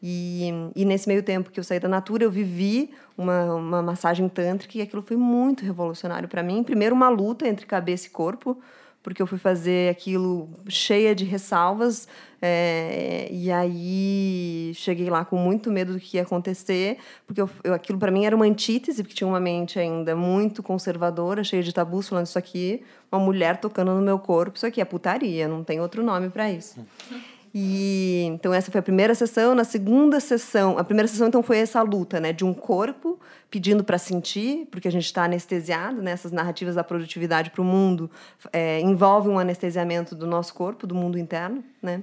E, 0.06 0.50
e 0.76 0.84
nesse 0.84 1.08
meio 1.08 1.22
tempo 1.22 1.50
que 1.50 1.58
eu 1.58 1.64
saí 1.64 1.80
da 1.80 1.88
Natura, 1.88 2.24
eu 2.24 2.30
vivi 2.30 2.90
uma, 3.16 3.54
uma 3.54 3.82
massagem 3.82 4.28
tântrica 4.28 4.76
e 4.76 4.82
aquilo 4.82 5.00
foi 5.00 5.16
muito 5.16 5.64
revolucionário 5.64 6.28
para 6.28 6.42
mim. 6.42 6.62
Primeiro, 6.62 6.94
uma 6.94 7.08
luta 7.08 7.48
entre 7.48 7.64
cabeça 7.64 8.08
e 8.08 8.10
corpo, 8.10 8.58
porque 9.04 9.20
eu 9.20 9.26
fui 9.26 9.38
fazer 9.38 9.90
aquilo 9.90 10.48
cheia 10.66 11.14
de 11.14 11.24
ressalvas. 11.26 12.08
É, 12.40 13.28
e 13.30 13.52
aí 13.52 14.72
cheguei 14.74 15.08
lá 15.08 15.24
com 15.24 15.36
muito 15.36 15.70
medo 15.70 15.92
do 15.92 16.00
que 16.00 16.16
ia 16.16 16.22
acontecer, 16.22 16.98
porque 17.26 17.40
eu, 17.40 17.48
eu, 17.62 17.72
aquilo 17.72 17.98
para 17.98 18.10
mim 18.10 18.26
era 18.26 18.34
uma 18.34 18.44
antítese, 18.44 19.02
porque 19.02 19.14
tinha 19.14 19.28
uma 19.28 19.40
mente 19.40 19.78
ainda 19.78 20.16
muito 20.16 20.62
conservadora, 20.62 21.44
cheia 21.44 21.62
de 21.62 21.72
tabus, 21.72 22.08
falando 22.08 22.26
isso 22.26 22.38
aqui, 22.38 22.82
uma 23.10 23.18
mulher 23.18 23.58
tocando 23.58 23.94
no 23.94 24.02
meu 24.02 24.18
corpo, 24.18 24.56
isso 24.56 24.66
aqui 24.66 24.80
é 24.80 24.84
putaria, 24.84 25.48
não 25.48 25.64
tem 25.64 25.80
outro 25.80 26.02
nome 26.02 26.28
para 26.28 26.50
isso. 26.50 26.80
E 27.56 28.24
então 28.24 28.52
essa 28.52 28.72
foi 28.72 28.80
a 28.80 28.82
primeira 28.82 29.14
sessão. 29.14 29.54
Na 29.54 29.62
segunda 29.62 30.18
sessão, 30.18 30.76
a 30.76 30.82
primeira 30.82 31.06
sessão 31.06 31.28
então 31.28 31.40
foi 31.40 31.58
essa 31.58 31.80
luta, 31.82 32.18
né, 32.18 32.32
de 32.32 32.44
um 32.44 32.52
corpo 32.52 33.20
pedindo 33.48 33.84
para 33.84 33.96
sentir, 33.96 34.66
porque 34.72 34.88
a 34.88 34.90
gente 34.90 35.04
está 35.04 35.22
anestesiado, 35.22 36.02
né? 36.02 36.10
Essas 36.10 36.32
narrativas 36.32 36.74
da 36.74 36.82
produtividade 36.82 37.50
para 37.50 37.62
o 37.62 37.64
mundo 37.64 38.10
é, 38.52 38.80
envolvem 38.80 39.32
um 39.32 39.38
anestesiamento 39.38 40.16
do 40.16 40.26
nosso 40.26 40.52
corpo, 40.52 40.84
do 40.88 40.94
mundo 40.96 41.16
interno, 41.16 41.62
né? 41.80 42.02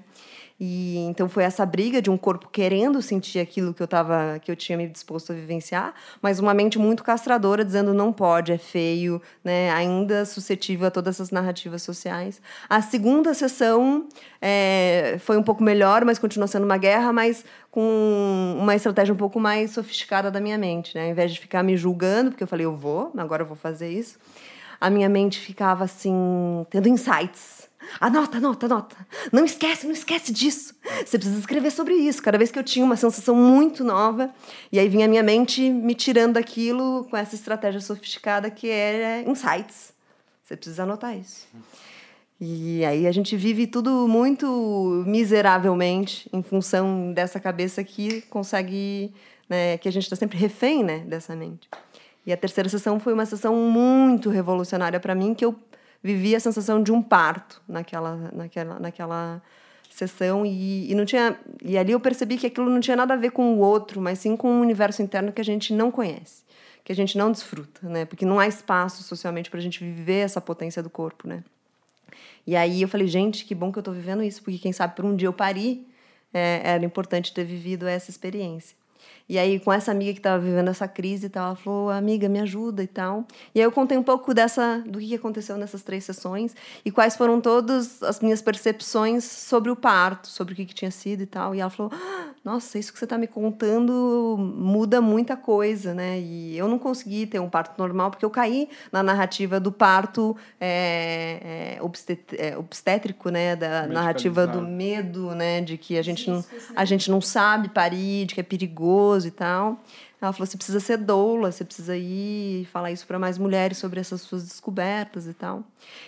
E 0.63 0.96
então 0.98 1.27
foi 1.27 1.44
essa 1.44 1.65
briga 1.65 2.00
de 2.03 2.12
um 2.12 2.15
corpo 2.15 2.48
querendo 2.48 3.01
sentir 3.01 3.39
aquilo 3.39 3.74
que 3.74 3.82
eu 3.82 3.88
tava, 3.88 4.38
que 4.39 4.51
eu 4.51 4.56
tinha 4.56 4.77
me 4.77 4.88
disposto 4.88 5.32
a 5.32 5.36
vivenciar, 5.36 5.91
mas 6.22 6.38
uma 6.38 6.53
mente 6.53 6.77
muito 6.77 7.03
castradora 7.03 7.65
dizendo 7.65 7.96
não 7.96 8.13
pode, 8.13 8.51
é 8.51 8.60
feio, 8.60 9.20
né? 9.44 9.72
Ainda 9.72 10.24
suscetível 10.24 10.86
a 10.86 10.91
todas 10.91 11.15
essas 11.15 11.32
narrativas 11.32 11.82
sociais. 11.82 12.39
A 12.70 12.80
segunda 12.80 13.34
sessão 13.34 14.08
é, 14.39 15.18
foi 15.22 15.36
um 15.36 15.41
pouco 15.41 15.63
melhor, 15.63 16.06
mas 16.06 16.20
continua 16.20 16.46
sendo 16.46 16.65
uma 16.65 16.77
guerra, 16.77 17.12
mas 17.12 17.44
com 17.72 18.56
uma 18.60 18.75
estratégia 18.75 19.15
um 19.15 19.18
pouco 19.18 19.39
mais 19.39 19.72
sofisticada 19.72 20.30
da 20.30 20.39
minha 20.39 20.60
mente, 20.60 20.94
né? 20.94 21.06
Ao 21.06 21.10
invés 21.10 21.34
de 21.34 21.39
ficar 21.39 21.63
me 21.63 21.75
julgando, 21.75 22.30
porque 22.30 22.44
eu 22.44 22.48
falei 22.48 22.68
eu 22.68 22.75
vou, 22.77 23.12
agora 23.18 23.41
eu 23.41 23.48
vou 23.48 23.58
fazer 23.58 23.89
isso 23.89 24.20
a 24.80 24.89
minha 24.89 25.08
mente 25.08 25.39
ficava 25.39 25.84
assim, 25.84 26.65
tendo 26.72 26.89
insights. 26.89 27.70
Anota, 28.00 28.38
anota, 28.38 28.65
anota. 28.65 28.95
Não 29.31 29.45
esquece, 29.45 29.86
não 29.86 29.93
esquece 29.93 30.31
disso. 30.31 30.75
Você 31.05 31.17
precisa 31.17 31.39
escrever 31.39 31.71
sobre 31.71 31.93
isso. 31.95 32.21
Cada 32.21 32.38
vez 32.38 32.51
que 32.51 32.57
eu 32.57 32.63
tinha 32.63 32.86
uma 32.86 32.95
sensação 32.95 33.36
muito 33.36 33.83
nova, 33.83 34.29
e 34.71 34.79
aí 34.79 34.88
vinha 34.88 35.05
a 35.05 35.10
minha 35.10 35.24
mente 35.24 35.69
me 35.69 35.93
tirando 35.93 36.33
daquilo 36.33 37.05
com 37.10 37.17
essa 37.17 37.36
estratégia 37.36 37.81
sofisticada 37.81 38.50
que 38.50 38.69
é 38.69 39.24
insights. 39.27 39.93
Você 40.43 40.55
precisa 40.55 40.83
anotar 40.83 41.17
isso. 41.17 41.48
E 42.39 42.83
aí 42.83 43.05
a 43.05 43.12
gente 43.12 43.38
vive 43.38 43.67
tudo 43.67 44.07
muito 44.07 45.03
miseravelmente 45.05 46.27
em 46.33 46.41
função 46.41 47.13
dessa 47.13 47.39
cabeça 47.39 47.83
que 47.83 48.21
consegue, 48.24 49.13
né, 49.48 49.77
que 49.77 49.88
a 49.88 49.91
gente 49.91 50.03
está 50.03 50.15
sempre 50.15 50.39
refém, 50.39 50.83
né, 50.83 51.00
dessa 51.00 51.36
mente. 51.36 51.69
E 52.25 52.33
a 52.33 52.38
terceira 52.38 52.67
sessão 52.67 53.00
foi 53.00 53.13
uma 53.13 53.25
sessão 53.25 53.55
muito 53.55 54.29
revolucionária 54.29 55.00
para 55.00 55.13
mim, 55.13 55.36
que 55.36 55.45
eu 55.45 55.55
vivi 56.03 56.36
a 56.36 56.39
sensação 56.39 56.81
de 56.81 56.91
um 56.91 57.01
parto 57.01 57.62
naquela, 57.67 58.15
naquela, 58.34 58.79
naquela 58.79 59.41
sessão 59.89 60.46
e, 60.46 60.89
e 60.89 60.96
não 60.96 61.05
tinha 61.05 61.38
e 61.62 61.77
ali 61.77 61.91
eu 61.91 62.00
percebi 62.00 62.38
que 62.38 62.48
aquilo 62.48 62.70
não 62.70 62.79
tinha 62.79 62.96
nada 62.96 63.13
a 63.13 63.17
ver 63.17 63.31
com 63.31 63.53
o 63.53 63.60
outro, 63.60 64.01
mas 64.01 64.20
sim 64.20 64.36
com 64.36 64.50
um 64.50 64.62
universo 64.62 65.01
interno 65.01 65.31
que 65.31 65.41
a 65.41 65.46
gente 65.46 65.74
não 65.74 65.91
conhece, 65.91 66.43
que 66.84 66.91
a 66.91 66.96
gente 66.96 67.17
não 67.17 67.31
desfruta, 67.31 67.88
né? 67.88 68.05
Porque 68.05 68.25
não 68.25 68.39
há 68.39 68.48
espaço 68.48 69.03
socialmente 69.03 69.50
para 69.50 69.60
a 69.60 69.62
gente 69.62 69.84
viver 69.84 70.25
essa 70.25 70.41
potência 70.41 70.81
do 70.81 70.89
corpo, 70.89 71.27
né? 71.27 71.43
E 72.48 72.55
aí 72.55 72.81
eu 72.81 72.88
falei, 72.88 73.08
gente, 73.08 73.46
que 73.46 73.53
bom 73.53 73.72
que 73.72 73.77
eu 73.77 73.81
estou 73.81 73.93
vivendo 73.93 74.24
isso, 74.24 74.41
porque 74.41 74.58
quem 74.58 74.74
sabe 74.74 74.96
por 74.96 75.05
um 75.05 75.15
dia 75.15 75.27
eu 75.27 75.34
pari, 75.34 75.88
é, 76.34 76.62
era 76.63 76.84
importante 76.84 77.34
ter 77.34 77.43
vivido 77.43 77.88
essa 77.88 78.10
experiência. 78.10 78.75
E 79.28 79.38
aí, 79.38 79.60
com 79.60 79.72
essa 79.72 79.92
amiga 79.92 80.13
que 80.13 80.20
estava 80.20 80.42
vivendo 80.42 80.70
essa 80.70 80.88
crise 80.88 81.28
e 81.28 81.30
tal, 81.30 81.48
ela 81.48 81.56
falou, 81.56 81.90
amiga, 81.90 82.28
me 82.28 82.40
ajuda 82.40 82.84
e 82.84 82.88
tal. 82.88 83.25
E 83.56 83.60
aí 83.60 83.66
eu 83.66 83.72
contei 83.72 83.98
um 83.98 84.04
pouco 84.04 84.34
dessa, 84.34 84.84
do 84.86 85.00
que 85.00 85.16
aconteceu 85.16 85.58
nessas 85.58 85.84
três 85.84 86.04
sessões 86.04 86.56
e 86.84 86.92
quais 86.92 87.16
foram 87.16 87.40
todas 87.40 88.04
as 88.04 88.20
minhas 88.20 88.42
percepções 88.42 89.24
sobre 89.24 89.72
o 89.72 89.75
parto, 89.75 90.28
sobre 90.28 90.54
o 90.54 90.56
que, 90.56 90.66
que 90.66 90.74
tinha 90.74 90.92
sido 90.92 91.24
e 91.24 91.25
tal. 91.25 91.56
E 91.56 91.60
ela 91.60 91.70
falou, 91.70 91.92
ah, 91.94 92.32
nossa, 92.43 92.79
isso 92.79 92.91
que 92.91 92.98
você 92.98 93.05
está 93.05 93.19
me 93.19 93.27
contando 93.27 94.36
muda 94.39 95.00
muita 95.00 95.38
coisa, 95.38 95.93
né? 95.93 96.19
E 96.19 96.57
eu 96.57 96.67
não 96.67 96.79
consegui 96.79 97.27
ter 97.27 97.39
um 97.39 97.50
parto 97.50 97.77
normal 97.77 98.10
porque 98.10 98.25
eu 98.25 98.31
caí 98.31 98.67
na 98.91 99.03
narrativa 99.03 99.60
do 99.60 99.71
parto 99.71 100.36
é, 100.60 101.77
é, 101.79 102.48
é, 102.48 102.57
obstétrico, 102.57 103.29
né? 103.29 103.55
Da 103.55 103.86
narrativa 103.86 104.48
do 104.48 104.60
medo, 104.60 105.36
né? 105.36 105.62
De 105.62 105.77
que 105.77 106.00
a 106.00 106.01
gente, 106.01 106.31
não, 106.31 106.43
a 106.75 106.83
gente 106.83 107.12
não 107.12 107.21
sabe 107.21 107.69
parir, 107.69 108.25
de 108.25 108.33
que 108.33 108.41
é 108.41 108.43
perigoso 108.43 109.27
e 109.27 109.31
tal. 109.31 109.79
Ela 110.19 110.33
falou: 110.33 110.45
você 110.48 110.55
precisa 110.55 110.79
ser 110.79 110.98
doula, 110.98 111.51
você 111.51 111.63
precisa 111.63 111.95
ir 111.98 112.65
falar 112.71 112.91
isso 112.91 113.07
para 113.07 113.19
mais 113.19 113.38
mulheres 113.39 113.77
sobre 113.79 114.00
essas 114.00 114.21
suas 114.21 114.43
descobertas 114.43 115.27
e 115.27 115.33
tal. 115.33 115.63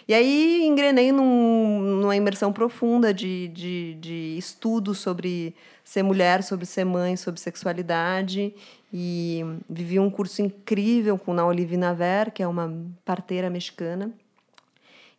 E 0.08 0.14
aí 0.14 0.64
engrenei 0.66 1.12
num, 1.12 1.80
numa 2.00 2.16
imersão 2.16 2.54
profunda 2.54 3.14
de, 3.14 3.48
de, 3.50 3.98
de 4.00 4.36
estudo 4.38 4.96
sobre 4.96 5.56
ser 5.84 6.04
mulher, 6.04 6.44
sobre 6.44 6.66
ser 6.66 6.86
mãe, 6.86 7.16
sobre 7.16 7.40
sexualidade. 7.40 8.54
E 8.92 9.42
vivi 9.70 10.00
um 10.00 10.10
curso 10.10 10.42
incrível 10.42 11.18
com 11.18 11.38
a 11.40 11.46
Olivina 11.46 11.94
Ver, 11.94 12.32
que 12.32 12.44
é 12.44 12.48
uma 12.48 12.72
parteira 13.04 13.50
mexicana. 13.50 14.12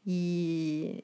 E, 0.06 1.02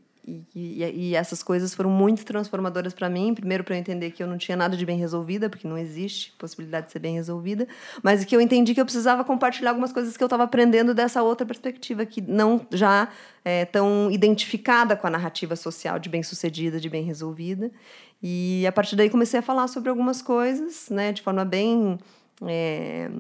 e, 0.55 0.85
e, 0.85 1.15
essas 1.15 1.43
coisas 1.43 1.75
foram 1.75 1.91
muito 1.91 2.25
transformadoras 2.25 2.93
para 2.93 3.09
mim. 3.09 3.35
Primeiro, 3.35 3.65
para 3.65 3.75
eu 3.75 3.79
entender 3.79 4.11
que 4.11 4.23
eu 4.23 4.27
não 4.27 4.39
tinha 4.39 4.57
nada 4.57 4.77
de 4.77 4.87
bem 4.87 4.99
resolvida, 4.99 5.49
porque 5.49 5.67
não 5.67 5.77
existe 5.77 6.33
possibilidade 6.39 6.87
de 6.87 6.93
ser 6.93 6.99
bem 6.99 7.15
resolvida, 7.15 7.67
mas 8.03 8.25
que 8.25 8.35
eu 8.35 8.41
entendi 8.41 8.75
que 8.75 8.81
eu 8.81 8.85
precisava 8.85 9.25
compartilhar 9.25 9.71
algumas 9.71 9.93
coisas 9.93 10.17
que 10.17 10.23
eu 10.23 10.27
estava 10.27 10.45
aprendendo 10.45 10.95
dessa 10.95 11.23
outra 11.23 11.47
perspectiva, 11.47 12.07
que 12.07 12.21
não 12.21 12.67
já 12.71 13.09
é 13.45 13.65
tão 13.65 14.11
identificada 14.11 14.97
com 14.97 15.07
a 15.07 15.11
narrativa 15.11 15.57
social 15.57 15.99
de 15.99 16.09
bem-sucedida, 16.09 16.79
de 16.79 16.89
bem 16.89 17.03
resolvida. 17.03 17.71
E 18.23 18.67
a 18.67 18.73
partir 18.73 18.97
daí 18.97 19.09
comecei 19.09 19.41
a 19.41 19.43
falar 19.43 19.67
sobre 19.69 19.89
algumas 19.89 20.21
coisas, 20.21 20.89
né, 20.91 21.13
de 21.13 21.23
forma 21.23 21.45
bem 21.45 21.99
é, 22.47 23.11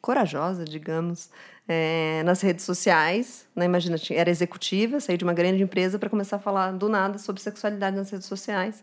corajosa, 0.00 0.64
digamos, 0.64 1.30
é, 1.68 2.22
nas 2.24 2.40
redes 2.40 2.64
sociais. 2.64 3.46
Né? 3.54 3.66
Imagina, 3.66 3.96
era 4.10 4.30
executiva, 4.30 4.98
saí 4.98 5.18
de 5.18 5.24
uma 5.24 5.34
grande 5.34 5.62
empresa 5.62 5.98
para 5.98 6.08
começar 6.08 6.36
a 6.36 6.38
falar 6.38 6.72
do 6.72 6.88
nada 6.88 7.18
sobre 7.18 7.42
sexualidade 7.42 7.94
nas 7.94 8.10
redes 8.10 8.26
sociais. 8.26 8.82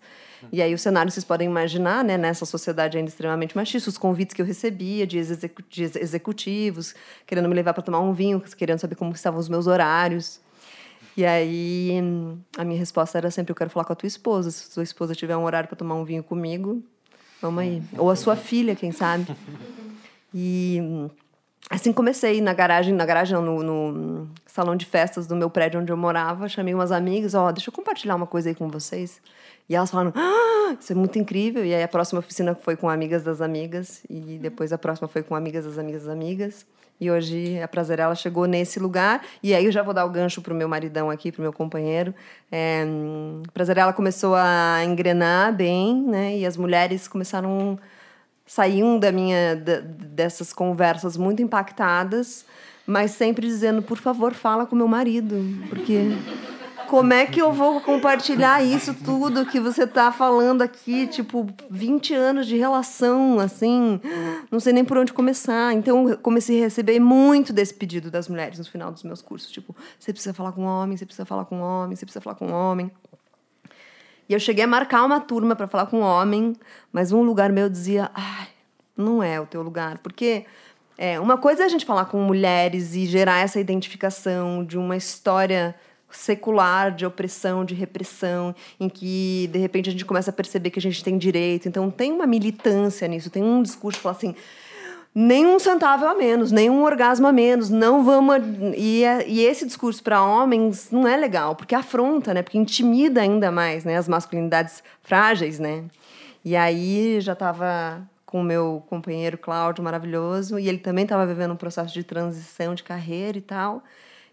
E 0.52 0.62
aí 0.62 0.72
o 0.74 0.78
cenário 0.78 1.12
vocês 1.12 1.26
podem 1.26 1.48
imaginar, 1.48 2.04
né, 2.04 2.18
nessa 2.18 2.46
sociedade 2.46 2.98
ainda 2.98 3.10
extremamente 3.10 3.56
machista, 3.56 3.90
os 3.90 3.98
convites 3.98 4.36
que 4.36 4.42
eu 4.42 4.46
recebia 4.46 5.08
de, 5.08 5.18
executivos 5.18 6.94
querendo 7.26 7.50
me 7.50 7.56
levar 7.56 7.74
para 7.74 7.82
tomar 7.82 8.00
um 8.02 8.14
vinho, 8.14 8.40
querendo 8.56 8.78
saber 8.78 8.96
como 8.96 9.12
estavam 9.12 9.40
os 9.40 9.50
meus 9.50 9.66
horários. 9.66 10.40
E 11.18 11.26
aí 11.26 11.98
a 12.58 12.64
minha 12.64 12.78
resposta 12.78 13.18
era 13.18 13.32
sempre: 13.32 13.52
eu 13.52 13.56
quero 13.56 13.70
falar 13.70 13.86
com 13.86 13.94
a 13.94 13.96
tua 13.96 14.06
esposa. 14.06 14.52
Se 14.52 14.70
a 14.70 14.74
tua 14.76 14.84
esposa 14.84 15.16
tiver 15.16 15.36
um 15.36 15.46
horário 15.46 15.68
para 15.68 15.78
tomar 15.78 15.96
um 15.96 16.04
vinho 16.04 16.22
comigo, 16.22 16.84
vamos 17.42 17.64
aí. 17.64 17.82
Ou 17.98 18.12
a 18.12 18.16
sua 18.16 18.36
filha, 18.36 18.76
quem 18.76 18.92
sabe. 18.92 19.26
E 20.38 20.82
assim 21.70 21.92
comecei 21.92 22.42
na 22.42 22.54
garagem, 22.54 22.94
na 22.94 23.06
garagem, 23.06 23.36
no, 23.40 23.64
no, 23.64 24.30
salão 24.46 24.76
de 24.76 24.86
festas 24.86 25.28
do 25.28 25.36
meu 25.36 25.50
prédio 25.50 25.80
onde 25.80 25.92
eu 25.92 25.98
morava, 25.98 26.48
chamei 26.48 26.74
umas 26.74 26.92
amigas, 26.92 27.34
ó, 27.34 27.48
oh, 27.48 27.52
deixa 27.52 27.70
eu 27.70 27.74
compartilhar 27.74 28.16
uma 28.16 28.28
coisa 28.28 28.50
aí 28.50 28.56
com 28.56 28.70
vocês. 28.70 29.22
E 29.68 29.76
elas 29.76 29.90
falaram, 29.90 30.14
ah, 30.16 30.76
isso 30.80 30.92
é 30.92 30.96
muito 30.96 31.18
incrível. 31.18 31.66
E 31.66 31.74
aí 31.74 31.82
a 31.82 31.88
próxima 31.88 32.20
oficina 32.20 32.54
foi 32.54 32.76
com 32.76 32.88
amigas 32.88 33.24
das 33.24 33.42
amigas, 33.42 34.04
e 34.10 34.38
depois 34.38 34.72
a 34.72 34.78
próxima 34.78 35.08
foi 35.08 35.24
com 35.24 35.36
amigas 35.36 35.66
das 35.66 35.78
amigas 35.78 36.04
das 36.04 36.14
amigas. 36.14 36.66
E 37.00 37.12
hoje 37.12 37.60
a 37.62 37.68
Prazerela 37.68 38.16
chegou 38.16 38.46
nesse 38.46 38.80
lugar. 38.80 39.22
E 39.44 39.54
aí 39.54 39.66
eu 39.66 39.72
já 39.72 39.84
vou 39.84 39.94
dar 39.94 40.06
o 40.06 40.10
gancho 40.10 40.42
pro 40.42 40.56
meu 40.56 40.70
maridão 40.70 41.10
aqui, 41.10 41.32
pro 41.32 41.42
meu 41.42 41.52
companheiro. 41.52 42.14
É, 42.50 42.86
Prazerela 43.54 43.92
começou 43.92 44.34
a 44.36 44.82
engrenar 44.86 45.54
bem, 45.54 46.02
né? 46.02 46.38
E 46.38 46.46
as 46.46 46.56
mulheres 46.56 47.08
começaram 47.08 47.78
saíam 48.46 49.00
da 49.00 49.12
minha 49.12 49.56
dessas 49.56 50.54
conversas 50.54 51.18
muito 51.18 51.42
impactadas, 51.42 52.46
mas 52.86 53.12
sempre 53.12 53.48
dizendo, 53.48 53.82
por 53.82 53.98
favor, 53.98 54.34
fala 54.34 54.66
com 54.66 54.76
meu 54.76 54.88
marido, 54.88 55.36
porque 55.70 56.12
como 56.88 57.14
é 57.14 57.26
que 57.26 57.42
eu 57.42 57.52
vou 57.52 57.82
compartilhar 57.82 58.64
isso 58.64 58.94
tudo 58.94 59.46
que 59.46 59.60
você 59.60 59.84
está 59.84 60.12
falando 60.12 60.62
aqui, 60.62 61.08
tipo, 61.08 61.48
20 61.70 62.14
anos 62.14 62.48
de 62.48 62.58
relação, 62.58 63.40
assim, 63.40 64.00
não 64.52 64.60
sei 64.60 64.74
nem 64.74 64.86
por 64.86 64.98
onde 64.98 65.12
começar. 65.12 65.74
Então, 65.74 66.16
comecei 66.18 66.60
a 66.60 66.66
receber 66.66 67.00
muito 67.00 67.52
desse 67.52 67.74
pedido 67.74 68.12
das 68.12 68.28
mulheres 68.28 68.60
no 68.60 68.66
final 68.66 68.92
dos 68.92 69.04
meus 69.04 69.22
cursos, 69.22 69.52
tipo, 69.52 69.76
você 70.00 70.14
precisa 70.14 70.34
falar 70.34 70.52
com 70.52 70.62
um 70.62 70.68
homem, 70.68 70.96
você 70.96 71.06
precisa 71.06 71.26
falar 71.26 71.46
com 71.46 71.58
um 71.58 71.62
homem, 71.62 71.96
você 71.96 72.06
precisa 72.06 72.22
falar 72.22 72.36
com 72.36 72.48
um 72.48 72.54
homem. 72.54 72.92
E 74.28 74.34
eu 74.34 74.40
cheguei 74.40 74.64
a 74.64 74.68
marcar 74.68 75.04
uma 75.04 75.20
turma 75.20 75.56
para 75.56 75.68
falar 75.68 75.86
com 75.86 76.00
um 76.00 76.04
homem, 76.04 76.54
mas 76.92 77.12
um 77.12 77.22
lugar 77.22 77.52
meu 77.52 77.70
dizia: 77.70 78.10
ai, 78.14 78.48
não 78.98 79.22
é 79.22 79.40
o 79.40 79.46
teu 79.46 79.62
lugar. 79.62 80.00
Porque 80.00 80.46
é, 80.98 81.20
uma 81.20 81.38
coisa 81.38 81.64
é 81.64 81.66
a 81.66 81.70
gente 81.70 81.86
falar 81.86 82.06
com 82.06 82.20
mulheres 82.20 82.96
e 82.96 83.06
gerar 83.06 83.40
essa 83.40 83.60
identificação 83.60 84.64
de 84.64 84.78
uma 84.78 84.96
história 84.98 85.76
secular 86.10 86.96
de 86.96 87.06
opressão, 87.06 87.66
de 87.66 87.74
repressão, 87.74 88.56
em 88.80 88.88
que 88.88 89.50
de 89.52 89.60
repente 89.60 89.90
a 89.90 89.92
gente 89.92 90.06
começa 90.06 90.30
a 90.30 90.34
perceber 90.34 90.70
que 90.70 90.80
a 90.80 90.82
gente 90.82 91.04
tem 91.04 91.18
direito. 91.18 91.68
Então 91.68 91.92
tem 91.92 92.12
uma 92.12 92.26
militância 92.26 93.08
nisso, 93.08 93.30
tem 93.30 93.44
um 93.44 93.62
discurso 93.62 94.00
que 94.00 94.04
fala 94.04 94.16
assim: 94.16 94.36
nenhum 95.16 95.58
centavo 95.58 96.06
a 96.06 96.14
menos, 96.14 96.52
nenhum 96.52 96.84
orgasmo 96.84 97.26
a 97.26 97.32
menos, 97.32 97.70
não 97.70 98.04
vamos. 98.04 98.36
E, 98.76 99.06
é, 99.06 99.26
e 99.26 99.42
esse 99.46 99.66
discurso 99.66 100.04
para 100.04 100.22
homens 100.22 100.92
não 100.92 101.08
é 101.08 101.16
legal, 101.16 101.56
porque 101.56 101.74
afronta, 101.74 102.34
né? 102.34 102.44
Porque 102.44 102.58
intimida 102.58 103.22
ainda 103.22 103.50
mais 103.50 103.86
né? 103.86 103.96
as 103.96 104.10
masculinidades 104.10 104.84
frágeis, 105.02 105.58
né? 105.58 105.86
E 106.44 106.56
aí 106.56 107.22
já 107.22 107.32
estava 107.32 108.06
com 108.26 108.42
o 108.42 108.44
meu 108.44 108.84
companheiro 108.90 109.38
Cláudio, 109.38 109.82
maravilhoso, 109.82 110.60
e 110.60 110.68
ele 110.68 110.80
também 110.80 111.04
estava 111.04 111.26
vivendo 111.26 111.52
um 111.52 111.56
processo 111.56 111.94
de 111.94 112.04
transição 112.04 112.76
de 112.76 112.84
carreira 112.84 113.38
e 113.38 113.42
tal. 113.42 113.82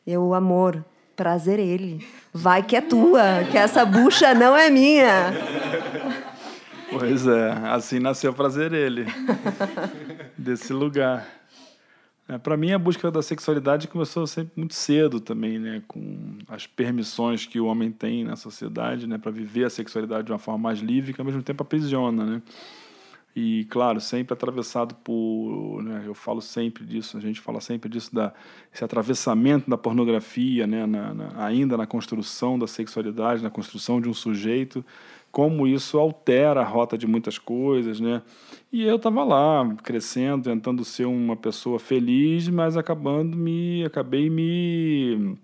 E 0.05 0.13
eu, 0.13 0.35
amor, 0.35 0.85
prazer 1.15 1.61
ele. 1.61 2.05
Vai 2.35 2.65
que 2.65 2.75
é 2.75 2.81
tua, 2.81 3.45
que 3.51 3.57
essa 3.57 3.85
bucha 3.87 4.35
não 4.35 4.57
é 4.57 4.69
minha. 4.69 5.33
Pois 6.99 7.27
é, 7.27 7.51
assim 7.69 7.99
nasceu 7.99 8.33
Prazer 8.33 8.73
Ele, 8.73 9.07
desse 10.37 10.73
lugar. 10.73 11.27
É, 12.29 12.39
para 12.39 12.57
mim, 12.57 12.73
a 12.73 12.79
busca 12.79 13.11
da 13.11 13.21
sexualidade 13.21 13.89
começou 13.89 14.27
sempre 14.27 14.53
muito 14.57 14.75
cedo 14.75 15.21
também, 15.21 15.59
né? 15.59 15.83
com 15.89 16.39
as 16.49 16.67
permissões 16.67 17.45
que 17.45 17.61
o 17.61 17.67
homem 17.67 17.91
tem 17.91 18.25
na 18.25 18.37
sociedade 18.37 19.07
né? 19.07 19.19
para 19.19 19.31
viver 19.31 19.65
a 19.65 19.71
sexualidade 19.71 20.27
de 20.27 20.33
uma 20.33 20.39
forma 20.39 20.59
mais 20.59 20.79
livre, 20.79 21.13
que 21.13 21.21
ao 21.21 21.25
mesmo 21.25 21.43
tempo 21.43 21.63
aprisiona. 21.63 22.25
Né? 22.25 22.43
E, 23.35 23.65
claro, 23.71 23.99
sempre 23.99 24.35
atravessado 24.35 24.95
por. 24.97 25.83
Né, 25.83 26.03
eu 26.05 26.15
falo 26.15 26.43
sempre 26.43 26.85
disso, 26.85 27.17
a 27.17 27.21
gente 27.21 27.41
fala 27.41 27.63
sempre 27.63 27.89
disso, 27.89 28.15
da, 28.15 28.33
esse 28.73 28.85
atravessamento 28.85 29.71
da 29.71 29.79
pornografia, 29.79 30.67
né, 30.67 30.85
na, 30.85 31.15
na, 31.15 31.47
ainda 31.47 31.79
na 31.79 31.87
construção 31.87 32.59
da 32.59 32.67
sexualidade, 32.67 33.43
na 33.43 33.49
construção 33.49 34.03
de 34.03 34.09
um 34.09 34.13
sujeito, 34.13 34.85
como 35.33 35.67
isso 35.67 35.99
altera 35.99 36.61
a 36.61 36.65
rota 36.65 36.97
de 36.97 37.07
muitas 37.07 37.39
coisas. 37.39 37.99
Né? 37.99 38.23
E 38.71 38.85
eu 38.85 38.97
estava 38.97 39.25
lá, 39.25 39.75
crescendo, 39.83 40.45
tentando 40.45 40.85
ser 40.85 41.07
uma 41.07 41.35
pessoa 41.35 41.79
feliz, 41.79 42.49
mas 42.49 42.77
acabando 42.77 43.37
me, 43.37 43.83
acabei 43.85 44.29
me 44.29 45.37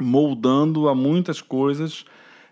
moldando 0.00 0.88
a 0.88 0.94
muitas 0.94 1.42
coisas 1.42 2.06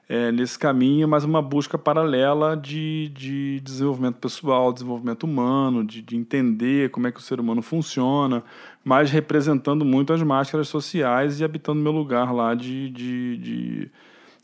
é, 0.09 0.31
nesse 0.31 0.59
caminho, 0.59 1.09
mas 1.09 1.25
uma 1.25 1.43
busca 1.43 1.77
paralela 1.77 2.57
de, 2.57 3.09
de 3.09 3.61
desenvolvimento 3.61 4.17
pessoal, 4.17 4.73
desenvolvimento 4.73 5.25
humano, 5.25 5.85
de, 5.85 6.03
de 6.03 6.17
entender 6.17 6.91
como 6.91 7.07
é 7.07 7.13
que 7.13 7.19
o 7.19 7.23
ser 7.23 7.41
humano 7.41 7.63
funciona, 7.63 8.43
mas 8.85 9.11
representando 9.11 9.85
muito 9.85 10.13
as 10.13 10.23
máscaras 10.23 10.69
sociais 10.69 11.41
e 11.41 11.45
habitando 11.45 11.81
meu 11.81 11.93
lugar 11.93 12.33
lá 12.33 12.55
de, 12.55 12.91
de, 12.91 13.37
de 13.39 13.91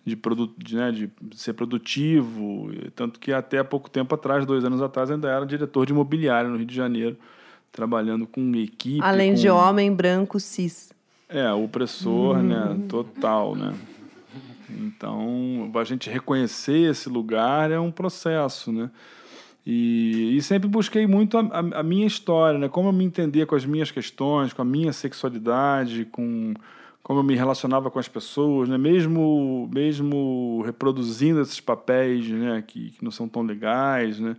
de, 0.05 0.17
produ 0.17 0.53
de, 0.59 0.77
né, 0.77 0.91
de 0.91 1.11
ser 1.35 1.53
produtivo, 1.53 2.71
tanto 2.95 3.21
que 3.21 3.33
até 3.33 3.59
há 3.59 3.65
pouco 3.65 3.89
tempo 3.89 4.15
atrás, 4.15 4.45
dois 4.45 4.65
anos 4.65 4.83
atrás, 4.83 5.11
ainda 5.11 5.29
era 5.29 5.47
diretor 5.47 5.87
de 5.87 5.93
imobiliário 5.93 6.51
no 6.51 6.57
Rio 6.57 6.67
de 6.67 6.75
Janeiro, 6.75 7.17
trabalhando 7.71 8.27
com 8.27 8.55
equipe. 8.57 9.01
Além 9.03 9.33
com... 9.33 9.41
de 9.41 9.49
homem 9.49 9.95
branco 9.95 10.41
cis. 10.41 10.93
É, 11.29 11.51
opressor, 11.53 12.37
hum. 12.37 12.43
né, 12.43 12.79
total, 12.89 13.55
né. 13.55 13.75
Então, 14.69 15.71
a 15.75 15.85
gente 15.85 16.11
reconhecer 16.11 16.91
esse 16.91 17.09
lugar 17.09 17.71
é 17.71 17.79
um 17.79 17.91
processo, 17.91 18.73
né. 18.73 18.91
E, 19.65 20.37
e 20.37 20.43
sempre 20.43 20.69
busquei 20.69 21.07
muito 21.07 21.39
a, 21.39 21.43
a, 21.43 21.81
a 21.81 21.83
minha 21.85 22.07
história, 22.07 22.59
né, 22.59 22.69
como 22.69 22.89
eu 22.89 22.93
me 22.93 23.05
entender 23.05 23.47
com 23.47 23.55
as 23.55 23.65
minhas 23.65 23.93
questões, 23.93 24.53
com 24.53 24.61
a 24.61 24.65
minha 24.65 24.93
sexualidade, 24.93 26.05
com 26.07 26.53
como 27.03 27.19
eu 27.19 27.25
me 27.25 27.35
relacionava 27.35 27.91
com 27.91 27.99
as 27.99 28.09
pessoas, 28.09 28.69
né? 28.69 28.79
mesmo, 28.79 29.69
mesmo 29.73 30.63
reproduzindo 30.65 31.41
esses 31.41 31.61
papéis 31.61 32.29
né? 32.29 32.63
que, 32.67 32.91
que 32.91 33.05
não 33.05 33.11
são 33.11 33.29
tão 33.29 33.43
legais, 33.43 34.19
né? 34.19 34.37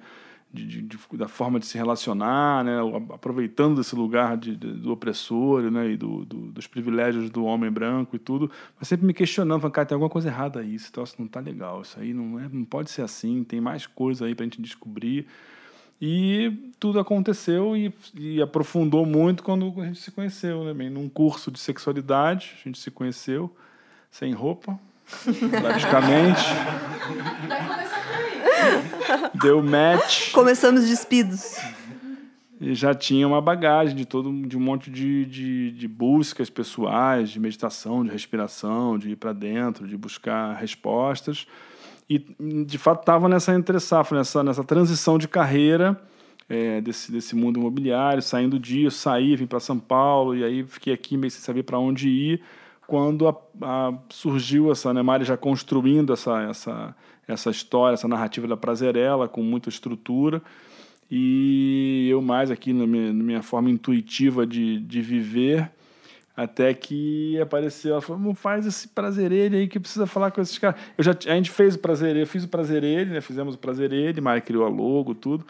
De, 0.52 0.68
de, 0.68 0.82
de, 0.84 1.00
da 1.14 1.28
forma 1.28 1.60
de 1.60 1.66
se 1.66 1.80
relacionar, 1.80 2.64
né? 2.64 2.78
aproveitando 3.12 3.78
desse 3.78 3.96
lugar 3.96 4.38
de, 4.38 4.56
do 4.56 4.92
opressor 4.92 5.64
né? 5.72 5.90
e 5.90 5.98
do, 5.98 6.24
do, 6.26 6.52
dos 6.52 6.68
privilégios 6.68 7.32
do 7.32 7.44
homem 7.44 7.72
branco 7.72 8.16
e 8.16 8.20
tudo, 8.20 8.52
mas 8.78 8.88
sempre 8.88 9.08
me 9.08 9.16
questionando, 9.16 9.62
falando, 9.62 9.74
cara, 9.74 9.88
tem 9.88 9.96
alguma 9.96 10.12
coisa 10.12 10.28
errada 10.28 10.60
aí, 10.60 10.76
isso 10.76 10.92
não 11.18 11.26
está 11.26 11.40
legal, 11.40 11.82
isso 11.82 12.00
aí 12.00 12.14
não, 12.14 12.40
é, 12.40 12.48
não 12.52 12.64
pode 12.66 12.92
ser 12.92 13.02
assim, 13.02 13.44
tem 13.44 13.60
mais 13.60 13.88
coisa 13.88 14.28
aí 14.28 14.36
para 14.36 14.44
a 14.44 14.46
gente 14.46 14.62
descobrir. 14.62 15.26
E 16.06 16.52
tudo 16.82 17.00
aconteceu 17.00 17.78
e, 17.78 17.94
e, 18.14 18.42
aprofundou 18.42 19.06
muito 19.06 19.42
quando 19.42 19.74
a 19.78 19.86
gente 19.86 20.02
se 20.02 20.12
conheceu, 20.12 20.66
né? 20.66 20.74
Bem, 20.74 20.90
num 20.90 21.08
curso 21.08 21.50
de 21.50 21.58
sexualidade, 21.58 22.58
a 22.60 22.68
gente 22.68 22.78
se 22.78 22.92
conheceu 22.92 23.50
sem 24.12 24.34
roupa, 24.34 24.78
praticamente. 25.62 26.42
Deu 29.42 29.64
match. 29.64 30.34
Começamos 30.34 30.90
despidos. 30.90 31.56
E 32.60 32.76
já 32.76 32.94
tinha 32.94 33.26
uma 33.26 33.40
bagagem 33.40 33.96
de 33.96 34.04
todo 34.04 34.30
de 34.46 34.58
um 34.58 34.62
monte 34.62 34.92
de, 34.92 35.24
de, 35.24 35.72
de 35.72 35.88
buscas 35.88 36.50
pessoais, 36.50 37.30
de 37.30 37.40
meditação, 37.40 38.04
de 38.04 38.12
respiração, 38.12 39.00
de 39.00 39.12
ir 39.12 39.16
para 39.16 39.32
dentro, 39.32 39.88
de 39.88 39.96
buscar 39.96 40.52
respostas. 40.56 41.48
E, 42.10 42.20
de 42.66 42.78
fato, 42.78 43.00
estava 43.00 43.30
nessa 43.30 43.54
entre 43.54 43.80
safra, 43.80 44.18
nessa, 44.18 44.44
nessa 44.44 44.64
transição 44.64 45.18
de 45.18 45.28
carreira 45.28 46.00
é, 46.50 46.82
desse, 46.82 47.12
desse 47.12 47.36
mundo 47.36 47.60
imobiliário, 47.60 48.22
saindo 48.22 48.60
disso, 48.60 48.98
saí, 48.98 49.36
vim 49.36 49.48
para 49.48 49.60
São 49.60 49.80
Paulo, 49.80 50.36
e 50.36 50.44
aí 50.44 50.64
fiquei 50.64 50.94
aqui 50.94 51.18
meio 51.18 51.32
sem 51.32 51.42
saber 51.42 51.64
para 51.64 51.80
onde 51.80 52.10
ir, 52.10 52.42
quando 52.86 53.28
a, 53.28 53.36
a, 53.62 53.94
surgiu 54.10 54.72
essa, 54.72 54.94
né, 54.94 55.02
Mari 55.02 55.24
já 55.24 55.38
construindo 55.38 56.14
essa, 56.14 56.42
essa, 56.44 56.96
essa 57.28 57.50
história, 57.50 57.94
essa 57.94 58.08
narrativa 58.08 58.48
da 58.48 58.58
Prazerela, 58.58 59.28
com 59.28 59.42
muita 59.42 59.70
estrutura, 59.70 60.42
e 61.10 62.08
eu 62.10 62.22
mais 62.22 62.52
aqui 62.52 62.74
na 62.74 62.88
minha, 62.88 63.14
na 63.14 63.24
minha 63.24 63.42
forma 63.42 63.70
intuitiva 63.70 64.46
de, 64.46 64.80
de 64.80 65.02
viver, 65.02 65.72
até 66.36 66.74
que 66.74 67.40
apareceu, 67.40 67.92
ela 67.94 68.02
falou, 68.02 68.34
faz 68.34 68.66
esse 68.66 68.88
prazerelho 68.88 69.56
aí 69.56 69.68
que 69.68 69.80
precisa 69.80 70.08
falar 70.08 70.32
com 70.32 70.42
esses 70.42 70.58
caras. 70.58 70.80
Eu 70.98 71.04
já, 71.04 71.12
a 71.12 71.36
gente 71.36 71.52
fez 71.52 71.76
o 71.76 71.80
prazerelho, 71.80 72.22
eu 72.22 72.28
fiz 72.28 72.44
o 72.44 72.48
prazerelho, 72.48 73.12
né? 73.12 73.22
Fizemos 73.22 73.54
o 73.54 73.58
prazerelho, 73.58 74.22
Mari 74.22 74.42
criou 74.42 74.66
a 74.66 74.70
logo, 74.70 75.14
tudo. 75.14 75.46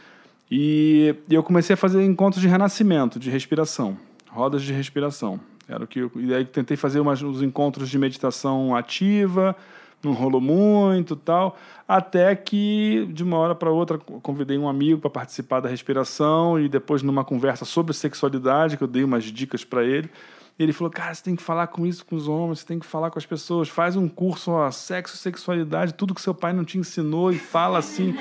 E, 0.52 1.16
e 1.30 1.34
eu 1.34 1.42
comecei 1.42 1.74
a 1.74 1.78
fazer 1.78 2.04
encontros 2.04 2.42
de 2.42 2.50
renascimento, 2.50 3.18
de 3.18 3.30
respiração, 3.30 3.98
rodas 4.30 4.62
de 4.62 4.74
respiração. 4.74 5.40
Era 5.70 5.86
o 5.86 5.88
que 5.88 6.00
eu, 6.00 6.12
e 6.16 6.34
aí 6.34 6.44
tentei 6.44 6.76
fazer 6.76 7.00
umas, 7.00 7.22
uns 7.22 7.42
encontros 7.42 7.90
de 7.90 7.98
meditação 7.98 8.76
ativa, 8.76 9.56
não 10.04 10.12
rolou 10.12 10.42
muito 10.42 11.16
tal, 11.16 11.58
até 11.88 12.36
que 12.36 13.08
de 13.14 13.24
uma 13.24 13.38
hora 13.38 13.56
para 13.56 13.72
outra 13.72 13.98
convidei 13.98 14.58
um 14.58 14.68
amigo 14.68 15.00
para 15.00 15.10
participar 15.10 15.62
da 15.62 15.70
respiração 15.70 16.60
e 16.60 16.68
depois 16.68 17.02
numa 17.02 17.24
conversa 17.24 17.64
sobre 17.64 17.94
sexualidade 17.94 18.76
que 18.76 18.84
eu 18.84 18.88
dei 18.88 19.06
umas 19.06 19.24
dicas 19.24 19.64
para 19.64 19.86
ele 19.86 20.10
ele 20.58 20.72
falou, 20.72 20.92
cara, 20.92 21.14
você 21.14 21.24
tem 21.24 21.36
que 21.36 21.42
falar 21.42 21.68
com 21.68 21.86
isso 21.86 22.06
com 22.06 22.16
os 22.16 22.28
homens, 22.28 22.60
você 22.60 22.66
tem 22.66 22.80
que 22.80 22.86
falar 22.86 23.10
com 23.10 23.18
as 23.18 23.26
pessoas, 23.26 23.70
faz 23.70 23.96
um 23.96 24.08
curso, 24.08 24.52
ó, 24.52 24.70
sexo, 24.70 25.18
sexualidade, 25.18 25.94
tudo 25.94 26.14
que 26.14 26.22
seu 26.22 26.34
pai 26.34 26.54
não 26.54 26.64
te 26.64 26.78
ensinou 26.78 27.32
e 27.32 27.40
fala 27.40 27.80
assim, 27.80 28.14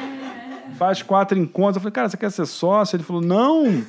faz 0.78 1.02
quatro 1.02 1.38
encontros. 1.38 1.76
Eu 1.76 1.82
falei, 1.82 1.92
cara, 1.92 2.08
você 2.08 2.16
quer 2.16 2.30
ser 2.30 2.46
sócio? 2.46 2.96
Ele 2.96 3.02
falou, 3.02 3.20
não, 3.20 3.84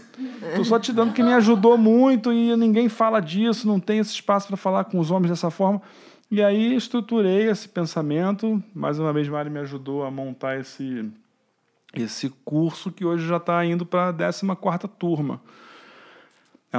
tô 0.56 0.64
só 0.66 0.78
te 0.78 0.92
dando 0.92 1.14
que 1.14 1.24
me 1.24 1.34
ajudou 1.34 1.78
muito 1.78 2.34
e 2.34 2.56
ninguém 2.58 2.90
fala 2.90 3.22
disso, 3.22 3.66
não 3.66 3.80
tem 3.80 4.00
esse 4.00 4.12
espaço 4.12 4.48
para 4.48 4.58
falar 4.58 4.84
com 4.86 5.00
os 5.00 5.10
homens 5.10 5.30
dessa 5.30 5.50
forma. 5.50 5.82
E 6.30 6.42
aí 6.42 6.76
estruturei 6.76 7.50
esse 7.50 7.70
pensamento, 7.70 8.62
mais 8.74 9.00
uma 9.00 9.14
vez 9.14 9.30
Mari 9.30 9.50
me 9.50 9.60
ajudou 9.60 10.04
a 10.04 10.12
montar 10.12 10.60
esse, 10.60 11.10
esse 11.94 12.30
curso 12.44 12.92
que 12.92 13.06
hoje 13.06 13.26
já 13.26 13.38
está 13.38 13.64
indo 13.66 13.86
para 13.86 14.10
a 14.10 14.14
14 14.14 14.46
quarta 14.56 14.88
turma 14.88 15.40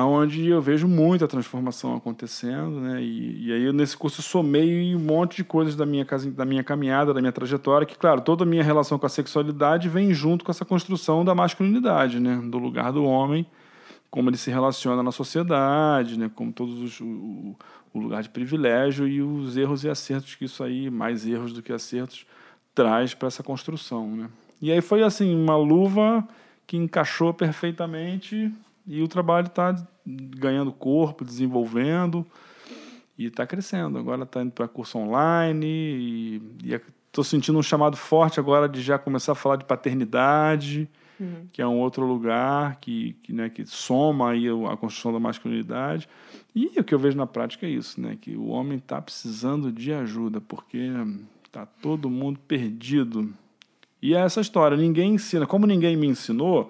onde 0.03 0.49
eu 0.49 0.61
vejo 0.61 0.89
muita 0.89 1.29
transformação 1.29 1.95
acontecendo, 1.95 2.81
né? 2.81 3.01
E, 3.01 3.47
e 3.47 3.53
aí 3.53 3.73
nesse 3.73 3.97
curso 3.97 4.21
eu 4.21 4.25
somei 4.25 4.95
um 4.95 4.99
monte 4.99 5.37
de 5.37 5.45
coisas 5.45 5.77
da 5.77 5.87
minha, 5.87 6.05
da 6.35 6.45
minha 6.45 6.65
caminhada, 6.65 7.15
da 7.15 7.21
minha 7.21 7.33
trajetória, 7.33 7.87
que 7.87 7.97
claro, 7.97 8.21
toda 8.21 8.43
a 8.43 8.47
minha 8.47 8.65
relação 8.65 8.99
com 8.99 9.07
a 9.07 9.09
sexualidade 9.09 9.89
vem 9.89 10.13
junto 10.13 10.45
com 10.45 10.51
essa 10.51 10.65
construção 10.65 11.25
da 11.25 11.33
masculinidade, 11.33 12.19
né? 12.19 12.41
Do 12.45 12.59
lugar 12.59 12.91
do 12.91 13.05
homem, 13.05 13.47
como 14.11 14.31
ele 14.31 14.37
se 14.37 14.51
relaciona 14.51 15.01
na 15.01 15.13
sociedade, 15.13 16.19
né? 16.19 16.29
Como 16.35 16.53
todos 16.53 16.81
os, 16.81 17.01
o, 17.01 17.55
o 17.93 18.01
lugar 18.01 18.23
de 18.23 18.31
privilégio 18.31 19.07
e 19.07 19.23
os 19.23 19.57
erros 19.57 19.85
e 19.85 19.89
acertos 19.89 20.35
que 20.35 20.47
isso 20.47 20.65
aí, 20.65 20.91
mais 20.91 21.25
erros 21.25 21.53
do 21.53 21.63
que 21.63 21.73
acertos, 21.73 22.27
traz 22.75 23.15
para 23.15 23.29
essa 23.29 23.45
construção, 23.45 24.09
né? 24.09 24.29
E 24.61 24.73
aí 24.73 24.81
foi 24.81 25.05
assim 25.05 25.33
uma 25.33 25.57
luva 25.57 26.27
que 26.67 26.77
encaixou 26.77 27.33
perfeitamente 27.33 28.53
e 28.87 29.03
o 29.03 29.09
trabalho 29.09 29.47
está 29.47 29.75
ganhando 30.07 30.73
corpo, 30.73 31.25
desenvolvendo 31.25 32.27
e 33.17 33.27
está 33.27 33.47
crescendo. 33.47 33.99
Agora 33.99 34.25
está 34.25 34.43
indo 34.43 34.53
para 34.53 34.69
curso 34.69 34.99
online 34.99 35.67
e 35.67 36.75
estou 37.07 37.25
sentindo 37.25 37.59
um 37.59 37.63
chamado 37.63 37.97
forte 37.97 38.41
agora 38.41 38.69
de 38.69 38.83
já 38.83 38.99
começar 38.99 39.33
a 39.33 39.37
falar 39.37 39.57
de 39.57 39.65
paternidade, 39.65 40.89
uhum. 41.19 41.47
que 41.53 41.63
é 41.63 41.67
um 41.67 41.79
outro 41.79 42.05
lugar 42.05 42.77
que, 42.81 43.17
que, 43.23 43.33
né, 43.33 43.49
que 43.49 43.65
soma 43.65 44.31
aí 44.31 44.47
a 44.49 44.77
construção 44.77 45.13
da 45.13 45.21
masculinidade. 45.21 46.09
E 46.55 46.79
o 46.79 46.85
que 46.85 46.95
eu 46.95 46.99
vejo 46.99 47.17
na 47.17 47.27
prática 47.27 47.67
é 47.67 47.71
isso, 47.71 48.01
né, 48.01 48.19
que 48.21 48.37
o 48.37 48.49
homem 48.49 48.79
está 48.79 49.01
precisando 49.01 49.73
de 49.73 49.93
ajuda, 49.93 50.41
porque 50.41 50.91
está 51.45 51.65
todo 51.65 52.11
mundo 52.11 52.39
perdido. 52.47 53.33
E 54.03 54.15
é 54.15 54.19
essa 54.19 54.41
história, 54.41 54.77
ninguém 54.77 55.15
ensina. 55.15 55.47
Como 55.47 55.67
ninguém 55.67 55.97
me 55.97 56.07
ensinou, 56.07 56.69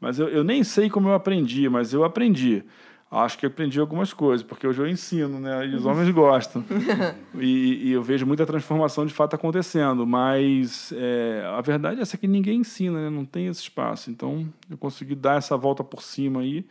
mas 0.00 0.18
eu, 0.18 0.28
eu 0.28 0.44
nem 0.44 0.62
sei 0.62 0.90
como 0.90 1.08
eu 1.08 1.14
aprendi, 1.14 1.68
mas 1.68 1.92
eu 1.92 2.04
aprendi. 2.04 2.64
Acho 3.08 3.38
que 3.38 3.46
aprendi 3.46 3.78
algumas 3.78 4.12
coisas, 4.12 4.44
porque 4.44 4.66
hoje 4.66 4.82
eu 4.82 4.88
ensino, 4.88 5.38
né? 5.38 5.66
E 5.66 5.74
os 5.76 5.86
homens 5.86 6.10
gostam. 6.10 6.64
e, 7.38 7.88
e, 7.88 7.92
eu 7.92 8.02
vejo 8.02 8.26
muita 8.26 8.44
transformação 8.44 9.06
de 9.06 9.14
fato 9.14 9.34
acontecendo. 9.34 10.04
Mas 10.04 10.92
é, 10.96 11.44
a 11.56 11.60
verdade 11.60 12.00
é 12.00 12.02
essa 12.02 12.18
que 12.18 12.26
ninguém 12.26 12.60
ensina, 12.60 13.04
né? 13.04 13.10
Não 13.10 13.24
tem 13.24 13.46
esse 13.46 13.60
espaço. 13.60 14.10
Então, 14.10 14.46
eu 14.68 14.76
consegui 14.76 15.14
dar 15.14 15.38
essa 15.38 15.56
volta 15.56 15.84
por 15.84 16.02
cima 16.02 16.40
aí. 16.40 16.66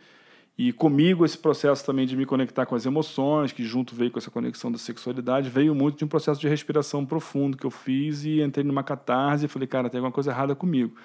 E 0.58 0.72
comigo 0.72 1.24
esse 1.24 1.36
processo 1.36 1.84
também 1.84 2.06
de 2.06 2.16
me 2.16 2.24
conectar 2.24 2.64
com 2.64 2.74
as 2.74 2.86
emoções, 2.86 3.52
que 3.52 3.62
junto 3.62 3.94
veio 3.94 4.10
com 4.10 4.18
essa 4.18 4.30
conexão 4.30 4.72
da 4.72 4.78
sexualidade, 4.78 5.50
veio 5.50 5.74
muito 5.74 5.98
de 5.98 6.04
um 6.04 6.08
processo 6.08 6.40
de 6.40 6.48
respiração 6.48 7.04
profundo 7.04 7.58
que 7.58 7.66
eu 7.66 7.70
fiz 7.70 8.24
e 8.24 8.40
entrei 8.40 8.64
numa 8.64 8.82
catarse 8.82 9.44
e 9.44 9.48
falei, 9.48 9.68
cara, 9.68 9.90
tem 9.90 9.98
alguma 9.98 10.12
coisa 10.12 10.30
errada 10.30 10.54
comigo. 10.54 10.96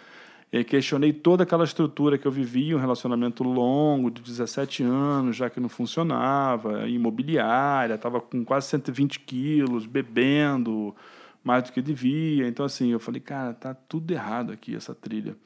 E 0.51 0.65
questionei 0.65 1.13
toda 1.13 1.43
aquela 1.43 1.63
estrutura 1.63 2.17
que 2.17 2.27
eu 2.27 2.31
vivia, 2.31 2.75
um 2.75 2.79
relacionamento 2.79 3.41
longo, 3.41 4.11
de 4.11 4.21
17 4.21 4.83
anos, 4.83 5.37
já 5.37 5.49
que 5.49 5.61
não 5.61 5.69
funcionava, 5.69 6.89
imobiliária, 6.89 7.93
estava 7.93 8.19
com 8.19 8.43
quase 8.43 8.67
120 8.67 9.21
quilos, 9.21 9.85
bebendo 9.85 10.93
mais 11.41 11.63
do 11.63 11.71
que 11.71 11.81
devia. 11.81 12.47
Então, 12.49 12.65
assim, 12.65 12.91
eu 12.91 12.99
falei, 12.99 13.21
cara, 13.21 13.53
tá 13.53 13.73
tudo 13.73 14.11
errado 14.11 14.51
aqui, 14.51 14.75
essa 14.75 14.93
trilha. 14.93 15.37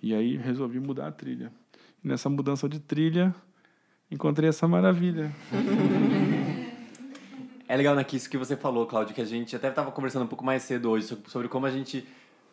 E 0.00 0.14
aí 0.14 0.36
resolvi 0.36 0.78
mudar 0.78 1.08
a 1.08 1.12
trilha. 1.12 1.50
E 2.04 2.06
nessa 2.06 2.28
mudança 2.28 2.68
de 2.68 2.78
trilha, 2.78 3.34
encontrei 4.08 4.48
essa 4.48 4.68
maravilha. 4.68 5.34
É 7.66 7.76
legal 7.76 7.94
naquilo 7.94 8.22
que 8.28 8.36
você 8.36 8.56
falou, 8.56 8.86
Cláudio, 8.86 9.14
que 9.14 9.22
a 9.22 9.24
gente 9.24 9.56
até 9.56 9.68
estava 9.68 9.90
conversando 9.90 10.26
um 10.26 10.28
pouco 10.28 10.44
mais 10.44 10.62
cedo 10.62 10.90
hoje 10.90 11.16
sobre 11.26 11.48
como 11.48 11.64
a 11.64 11.70
gente 11.70 12.06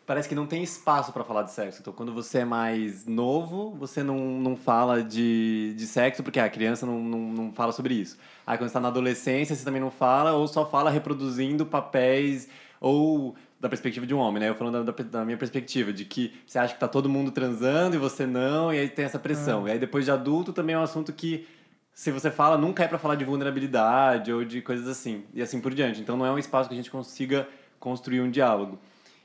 parece 0.05 0.27
que 0.27 0.35
não 0.35 0.45
tem 0.45 0.63
espaço 0.63 1.11
para 1.13 1.23
falar 1.23 1.43
de 1.43 1.51
sexo. 1.51 1.79
Então, 1.81 1.93
quando 1.93 2.13
você 2.13 2.39
é 2.39 2.45
mais 2.45 3.05
novo, 3.05 3.71
você 3.71 4.03
não, 4.03 4.17
não 4.17 4.55
fala 4.55 5.03
de, 5.03 5.73
de 5.75 5.85
sexo, 5.85 6.23
porque 6.23 6.39
a 6.39 6.49
criança 6.49 6.85
não, 6.85 6.99
não, 6.99 7.19
não 7.19 7.53
fala 7.53 7.71
sobre 7.71 7.93
isso. 7.93 8.17
Aí, 8.45 8.57
quando 8.57 8.67
você 8.67 8.71
está 8.71 8.79
na 8.79 8.89
adolescência, 8.89 9.55
você 9.55 9.63
também 9.63 9.81
não 9.81 9.91
fala, 9.91 10.33
ou 10.33 10.47
só 10.47 10.65
fala 10.65 10.89
reproduzindo 10.89 11.65
papéis, 11.65 12.49
ou 12.79 13.35
da 13.59 13.69
perspectiva 13.69 14.07
de 14.07 14.13
um 14.13 14.17
homem, 14.17 14.39
né? 14.39 14.49
Eu 14.49 14.55
falando 14.55 14.83
da, 14.83 15.03
da, 15.03 15.23
minha 15.23 15.37
perspectiva, 15.37 15.93
de 15.93 16.03
que 16.03 16.33
você 16.47 16.57
acha 16.57 16.73
que 16.73 16.79
tá 16.79 16.87
todo 16.87 17.07
mundo 17.07 17.31
transando 17.31 17.95
e 17.95 17.99
você 17.99 18.25
não, 18.25 18.73
e 18.73 18.79
aí 18.79 18.89
tem 18.89 19.05
essa 19.05 19.19
pressão. 19.19 19.67
É. 19.67 19.69
E 19.69 19.73
aí, 19.73 19.79
depois 19.79 20.03
de 20.03 20.11
adulto, 20.11 20.51
também 20.51 20.75
é 20.75 20.79
um 20.79 20.83
assunto 20.83 21.13
que 21.13 21.47
se 21.93 22.11
você 22.11 22.31
fala, 22.31 22.57
nunca 22.57 22.83
é 22.83 22.87
para 22.87 22.97
falar 22.97 23.15
de 23.15 23.23
vulnerabilidade 23.23 24.31
ou 24.33 24.43
de 24.43 24.61
coisas 24.61 24.87
assim, 24.87 25.23
e 25.33 25.41
assim 25.41 25.61
por 25.61 25.73
diante. 25.73 26.01
Então 26.01 26.17
não 26.17 26.25
é 26.25 26.31
um 26.31 26.37
espaço 26.37 26.67
que 26.67 26.73
a 26.73 26.77
gente 26.77 26.89
consiga 26.89 27.47
construir 27.79 28.21
um 28.21 28.31
diálogo. 28.31 28.79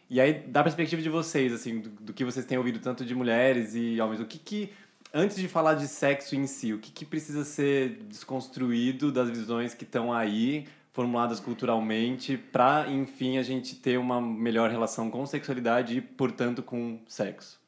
E 0.09 0.21
aí, 0.21 0.35
da 0.35 0.63
perspectiva 0.63 1.03
de 1.03 1.09
vocês, 1.09 1.53
assim, 1.53 1.81
do, 1.81 1.91
do 1.91 2.13
que 2.13 2.25
vocês 2.25 2.47
têm 2.47 2.57
ouvido 2.57 2.79
tanto 2.79 3.05
de 3.05 3.15
mulheres 3.15 3.75
e 3.75 4.01
homens, 4.01 4.21
o 4.21 4.25
que 4.25 4.39
que, 4.39 4.73
antes 5.13 5.37
de 5.37 5.49
falar 5.49 5.75
de 5.75 5.89
sexo 5.89 6.37
em 6.37 6.47
si, 6.47 6.73
o 6.73 6.79
que 6.79 6.93
que 6.93 7.05
precisa 7.05 7.45
ser 7.45 8.05
desconstruído 8.09 9.11
das 9.11 9.29
visões 9.29 9.75
que 9.75 9.83
estão 9.83 10.13
aí, 10.13 10.67
formuladas 10.93 11.41
culturalmente, 11.41 12.37
para, 12.37 12.89
enfim, 12.89 13.37
a 13.37 13.43
gente 13.43 13.75
ter 13.75 13.99
uma 13.99 14.21
melhor 14.21 14.71
relação 14.71 15.11
com 15.11 15.27
sexualidade 15.27 15.99
e, 15.99 16.01
portanto, 16.01 16.63
com 16.63 17.01
sexo? 17.09 17.61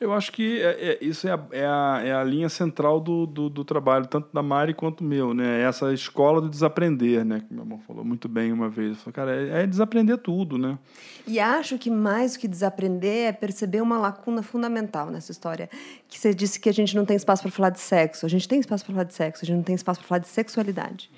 Eu 0.00 0.14
acho 0.14 0.32
que 0.32 0.62
é, 0.62 0.92
é, 0.92 0.98
isso 1.02 1.28
é 1.28 1.32
a, 1.32 1.40
é, 1.52 1.66
a, 1.66 2.02
é 2.02 2.14
a 2.14 2.24
linha 2.24 2.48
central 2.48 2.98
do, 2.98 3.26
do, 3.26 3.50
do, 3.50 3.62
trabalho, 3.66 4.06
tanto 4.06 4.30
da 4.32 4.42
Mari 4.42 4.72
quanto 4.72 5.04
meu, 5.04 5.34
né? 5.34 5.60
Essa 5.60 5.92
escola 5.92 6.40
do 6.40 6.48
desaprender, 6.48 7.22
né? 7.22 7.40
Que 7.46 7.52
meu 7.52 7.64
irmão 7.64 7.78
falou 7.86 8.02
muito 8.02 8.26
bem 8.26 8.50
uma 8.50 8.70
vez. 8.70 8.96
Falei, 8.96 9.12
cara, 9.12 9.36
é, 9.36 9.62
é 9.62 9.66
desaprender 9.66 10.16
tudo, 10.16 10.56
né? 10.56 10.78
E 11.26 11.38
acho 11.38 11.76
que 11.76 11.90
mais 11.90 12.32
do 12.32 12.38
que 12.38 12.48
desaprender 12.48 13.28
é 13.28 13.32
perceber 13.32 13.82
uma 13.82 13.98
lacuna 13.98 14.42
fundamental 14.42 15.10
nessa 15.10 15.32
história. 15.32 15.68
Que 16.08 16.18
você 16.18 16.32
disse 16.32 16.58
que 16.58 16.70
a 16.70 16.74
gente 16.74 16.96
não 16.96 17.04
tem 17.04 17.14
espaço 17.14 17.42
para 17.42 17.50
falar 17.50 17.70
de 17.70 17.80
sexo. 17.80 18.24
A 18.24 18.28
gente 18.28 18.48
tem 18.48 18.58
espaço 18.58 18.82
para 18.86 18.94
falar 18.94 19.04
de 19.04 19.14
sexo, 19.14 19.44
a 19.44 19.46
gente 19.46 19.56
não 19.56 19.64
tem 19.64 19.74
espaço 19.74 20.00
para 20.00 20.08
falar 20.08 20.20
de 20.20 20.28
sexualidade 20.28 21.10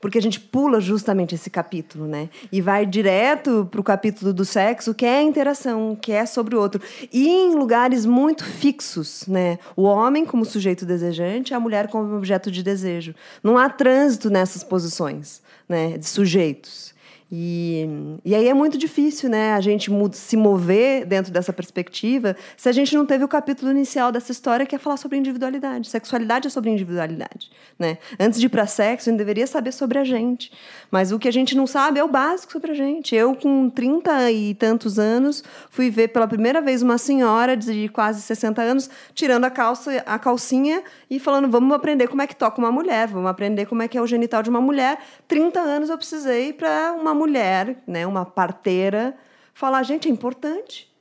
porque 0.00 0.18
a 0.18 0.22
gente 0.22 0.38
pula 0.38 0.80
justamente 0.80 1.34
esse 1.34 1.48
capítulo, 1.48 2.06
né? 2.06 2.28
E 2.52 2.60
vai 2.60 2.84
direto 2.84 3.66
para 3.70 3.80
o 3.80 3.84
capítulo 3.84 4.32
do 4.32 4.44
sexo, 4.44 4.94
que 4.94 5.06
é 5.06 5.18
a 5.18 5.22
interação, 5.22 5.96
que 6.00 6.12
é 6.12 6.26
sobre 6.26 6.54
o 6.54 6.60
outro. 6.60 6.80
E 7.12 7.28
em 7.28 7.54
lugares 7.54 8.04
muito 8.04 8.44
fixos, 8.44 9.26
né? 9.26 9.58
O 9.74 9.82
homem 9.82 10.26
como 10.26 10.44
sujeito 10.44 10.84
desejante, 10.84 11.54
a 11.54 11.60
mulher 11.60 11.88
como 11.88 12.16
objeto 12.16 12.50
de 12.50 12.62
desejo. 12.62 13.14
Não 13.42 13.56
há 13.56 13.68
trânsito 13.68 14.28
nessas 14.28 14.62
posições, 14.62 15.42
né? 15.68 15.96
De 15.96 16.06
sujeitos. 16.06 16.95
E, 17.30 17.88
e 18.24 18.34
aí 18.36 18.48
é 18.48 18.54
muito 18.54 18.78
difícil 18.78 19.28
né, 19.28 19.52
a 19.52 19.60
gente 19.60 19.90
se 20.12 20.36
mover 20.36 21.04
dentro 21.04 21.32
dessa 21.32 21.52
perspectiva 21.52 22.36
se 22.56 22.68
a 22.68 22.72
gente 22.72 22.94
não 22.94 23.04
teve 23.04 23.24
o 23.24 23.28
capítulo 23.28 23.70
inicial 23.70 24.12
dessa 24.12 24.30
história 24.30 24.64
que 24.64 24.76
é 24.76 24.78
falar 24.78 24.96
sobre 24.96 25.18
individualidade. 25.18 25.88
Sexualidade 25.88 26.46
é 26.46 26.50
sobre 26.50 26.70
individualidade. 26.70 27.50
Né? 27.78 27.98
Antes 28.18 28.38
de 28.38 28.46
ir 28.46 28.48
para 28.48 28.66
sexo, 28.66 29.08
a 29.08 29.10
gente 29.10 29.18
deveria 29.18 29.46
saber 29.46 29.72
sobre 29.72 29.98
a 29.98 30.04
gente. 30.04 30.52
Mas 30.90 31.12
o 31.12 31.18
que 31.18 31.28
a 31.28 31.32
gente 31.32 31.56
não 31.56 31.66
sabe 31.66 31.98
é 31.98 32.04
o 32.04 32.08
básico 32.08 32.52
sobre 32.52 32.72
a 32.72 32.74
gente. 32.74 33.14
Eu, 33.14 33.34
com 33.34 33.68
30 33.68 34.30
e 34.30 34.54
tantos 34.54 34.98
anos, 34.98 35.42
fui 35.70 35.90
ver 35.90 36.08
pela 36.08 36.26
primeira 36.26 36.60
vez 36.60 36.82
uma 36.82 36.98
senhora 36.98 37.56
de 37.56 37.88
quase 37.88 38.22
60 38.22 38.62
anos 38.62 38.90
tirando 39.14 39.44
a, 39.44 39.50
calça, 39.50 40.02
a 40.06 40.18
calcinha 40.18 40.82
e 41.10 41.18
falando: 41.18 41.48
vamos 41.48 41.74
aprender 41.74 42.08
como 42.08 42.22
é 42.22 42.26
que 42.26 42.36
toca 42.36 42.58
uma 42.58 42.70
mulher, 42.70 43.08
vamos 43.08 43.28
aprender 43.28 43.66
como 43.66 43.82
é 43.82 43.88
que 43.88 43.98
é 43.98 44.02
o 44.02 44.06
genital 44.06 44.42
de 44.42 44.50
uma 44.50 44.60
mulher. 44.60 44.98
30 45.26 45.60
anos 45.60 45.90
eu 45.90 45.98
precisei 45.98 46.52
para 46.52 46.94
uma 46.98 47.14
mulher, 47.14 47.82
né, 47.86 48.06
uma 48.06 48.24
parteira, 48.24 49.16
falar, 49.52 49.82
gente, 49.82 50.08
é 50.08 50.10
importante. 50.10 50.94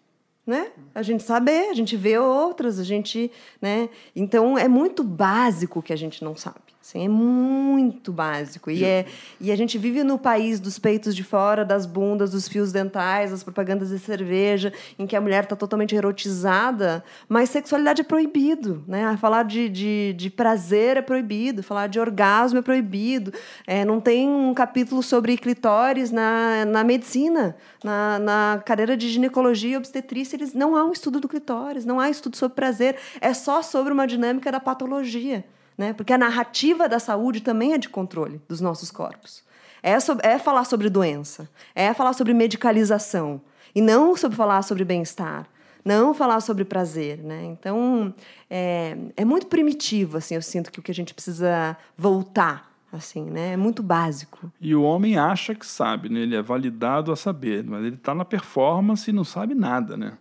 Né? 0.47 0.67
A 0.93 1.01
gente 1.01 1.23
saber, 1.23 1.71
a 1.71 1.73
gente 1.73 1.97
vê 1.97 2.19
outras, 2.19 2.77
a 2.77 2.83
gente, 2.83 3.31
né? 3.59 3.89
Então 4.15 4.55
é 4.55 4.67
muito 4.67 5.03
básico 5.03 5.81
que 5.81 5.91
a 5.91 5.95
gente 5.95 6.23
não 6.23 6.35
sabe. 6.35 6.64
Assim, 6.87 7.03
é 7.03 7.09
muito 7.09 8.13
básico. 8.13 8.69
E, 8.69 8.85
é, 8.85 9.07
e 9.41 9.51
a 9.51 9.55
gente 9.55 9.75
vive 9.75 10.03
no 10.03 10.19
país 10.19 10.59
dos 10.59 10.77
peitos 10.77 11.15
de 11.15 11.23
fora, 11.23 11.65
das 11.65 11.87
bundas, 11.87 12.29
dos 12.29 12.47
fios 12.47 12.71
dentais, 12.71 13.31
das 13.31 13.43
propagandas 13.43 13.89
de 13.89 13.97
cerveja, 13.97 14.71
em 14.99 15.07
que 15.07 15.15
a 15.15 15.21
mulher 15.21 15.45
está 15.45 15.55
totalmente 15.55 15.95
erotizada, 15.95 17.03
mas 17.27 17.49
sexualidade 17.49 18.01
é 18.01 18.03
proibido. 18.03 18.83
Né? 18.87 19.17
Falar 19.19 19.41
de, 19.45 19.67
de, 19.67 20.13
de 20.13 20.29
prazer 20.29 20.97
é 20.97 21.01
proibido, 21.01 21.63
falar 21.63 21.87
de 21.87 21.99
orgasmo 21.99 22.59
é 22.59 22.61
proibido. 22.61 23.33
É, 23.65 23.83
não 23.83 23.99
tem 23.99 24.29
um 24.29 24.53
capítulo 24.53 25.01
sobre 25.01 25.35
clitóris 25.37 26.11
na, 26.11 26.65
na 26.65 26.83
medicina. 26.83 27.55
Na, 27.83 28.19
na 28.19 28.63
cadeira 28.63 28.95
de 28.95 29.09
ginecologia 29.09 29.73
e 29.73 29.77
obstetrícia, 29.77 30.35
eles, 30.35 30.53
não 30.53 30.75
há 30.75 30.85
um 30.85 30.91
estudo 30.91 31.19
do 31.19 31.27
clitóris, 31.27 31.83
não 31.83 31.99
há 31.99 32.11
estudo 32.11 32.37
sobre 32.37 32.55
prazer. 32.55 32.95
É 33.19 33.33
só 33.33 33.63
sobre 33.63 33.91
uma 33.91 34.05
dinâmica 34.05 34.51
da 34.51 34.59
patologia. 34.59 35.43
Né? 35.77 35.93
Porque 35.93 36.13
a 36.13 36.17
narrativa 36.17 36.87
da 36.87 36.99
saúde 36.99 37.41
também 37.41 37.73
é 37.73 37.77
de 37.77 37.89
controle 37.89 38.41
dos 38.47 38.61
nossos 38.61 38.91
corpos. 38.91 39.43
É, 39.83 39.99
sobre, 39.99 40.25
é 40.25 40.39
falar 40.39 40.65
sobre 40.65 40.89
doença, 40.89 41.47
é 41.75 41.93
falar 41.93 42.13
sobre 42.13 42.33
medicalização, 42.33 43.41
e 43.73 43.81
não 43.81 44.15
sobre 44.15 44.35
falar 44.35 44.61
sobre 44.63 44.83
bem-estar, 44.83 45.45
não 45.83 46.13
falar 46.13 46.39
sobre 46.39 46.65
prazer. 46.65 47.19
Né? 47.19 47.43
Então, 47.43 48.13
é, 48.49 48.97
é 49.15 49.25
muito 49.25 49.47
primitivo, 49.47 50.17
assim, 50.17 50.35
eu 50.35 50.41
sinto 50.41 50.71
que 50.71 50.79
o 50.79 50.81
que 50.81 50.91
a 50.91 50.95
gente 50.95 51.13
precisa 51.13 51.77
voltar 51.97 52.73
assim, 52.95 53.25
né? 53.25 53.53
É 53.53 53.57
muito 53.57 53.83
básico. 53.83 54.51
E 54.59 54.73
o 54.73 54.81
homem 54.81 55.17
acha 55.17 55.53
que 55.53 55.65
sabe, 55.65 56.07
né? 56.07 56.21
Ele 56.21 56.35
é 56.35 56.41
validado 56.41 57.11
a 57.11 57.15
saber, 57.15 57.63
mas 57.63 57.83
ele 57.83 57.95
está 57.95 58.15
na 58.15 58.23
performance 58.23 59.09
e 59.09 59.13
não 59.13 59.23
sabe 59.23 59.53
nada, 59.53 59.97
né? 59.97 60.17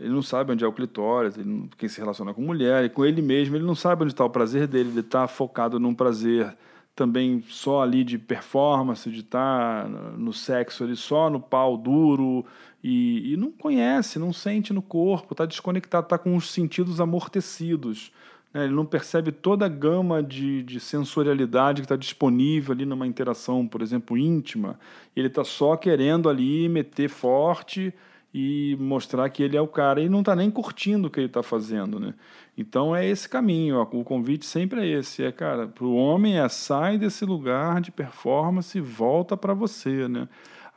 Ele 0.00 0.14
não 0.14 0.22
sabe 0.22 0.52
onde 0.52 0.64
é 0.64 0.66
o 0.66 0.72
clitóris, 0.72 1.36
ele 1.36 1.48
não, 1.48 1.68
quem 1.76 1.88
se 1.88 2.00
relaciona 2.00 2.32
com 2.32 2.40
mulher, 2.40 2.84
e 2.84 2.88
com 2.88 3.04
ele 3.04 3.20
mesmo, 3.20 3.54
ele 3.54 3.64
não 3.64 3.74
sabe 3.74 4.02
onde 4.02 4.12
está 4.12 4.24
o 4.24 4.30
prazer 4.30 4.66
dele, 4.66 4.88
ele 4.88 5.00
está 5.00 5.28
focado 5.28 5.78
num 5.78 5.94
prazer 5.94 6.56
também 6.96 7.44
só 7.48 7.82
ali 7.82 8.02
de 8.02 8.18
performance, 8.18 9.10
de 9.10 9.20
estar 9.20 9.84
tá 9.84 9.88
no 9.88 10.32
sexo 10.32 10.84
ali 10.84 10.96
só 10.96 11.28
no 11.28 11.38
pau 11.38 11.76
duro, 11.76 12.44
e, 12.82 13.34
e 13.34 13.36
não 13.36 13.50
conhece, 13.52 14.18
não 14.18 14.32
sente 14.32 14.72
no 14.72 14.80
corpo, 14.80 15.34
está 15.34 15.44
desconectado, 15.44 16.06
está 16.06 16.16
com 16.16 16.34
os 16.34 16.50
sentidos 16.50 17.00
amortecidos. 17.00 18.10
Né? 18.54 18.64
Ele 18.64 18.74
não 18.74 18.86
percebe 18.86 19.32
toda 19.32 19.66
a 19.66 19.68
gama 19.68 20.22
de, 20.22 20.62
de 20.62 20.80
sensorialidade 20.80 21.82
que 21.82 21.84
está 21.84 21.96
disponível 21.96 22.72
ali 22.72 22.86
numa 22.86 23.06
interação, 23.06 23.66
por 23.66 23.82
exemplo, 23.82 24.16
íntima. 24.16 24.78
Ele 25.14 25.28
está 25.28 25.44
só 25.44 25.76
querendo 25.76 26.28
ali 26.28 26.68
meter 26.68 27.08
forte 27.08 27.92
e 28.32 28.76
mostrar 28.78 29.28
que 29.28 29.42
ele 29.42 29.56
é 29.56 29.60
o 29.60 29.66
cara 29.66 30.00
e 30.00 30.08
não 30.08 30.20
está 30.20 30.36
nem 30.36 30.50
curtindo 30.50 31.08
o 31.08 31.10
que 31.10 31.18
ele 31.18 31.26
está 31.26 31.42
fazendo, 31.42 31.98
né? 31.98 32.14
Então 32.56 32.94
é 32.94 33.06
esse 33.06 33.28
caminho, 33.28 33.80
o 33.80 34.04
convite 34.04 34.46
sempre 34.46 34.80
é 34.80 34.98
esse, 34.98 35.24
é 35.24 35.32
cara, 35.32 35.66
para 35.66 35.84
o 35.84 35.94
homem 35.94 36.38
é 36.38 36.48
sai 36.48 36.98
desse 36.98 37.24
lugar 37.24 37.80
de 37.80 37.90
performance 37.90 38.76
e 38.76 38.80
volta 38.80 39.36
para 39.36 39.54
você, 39.54 40.06
né? 40.06 40.28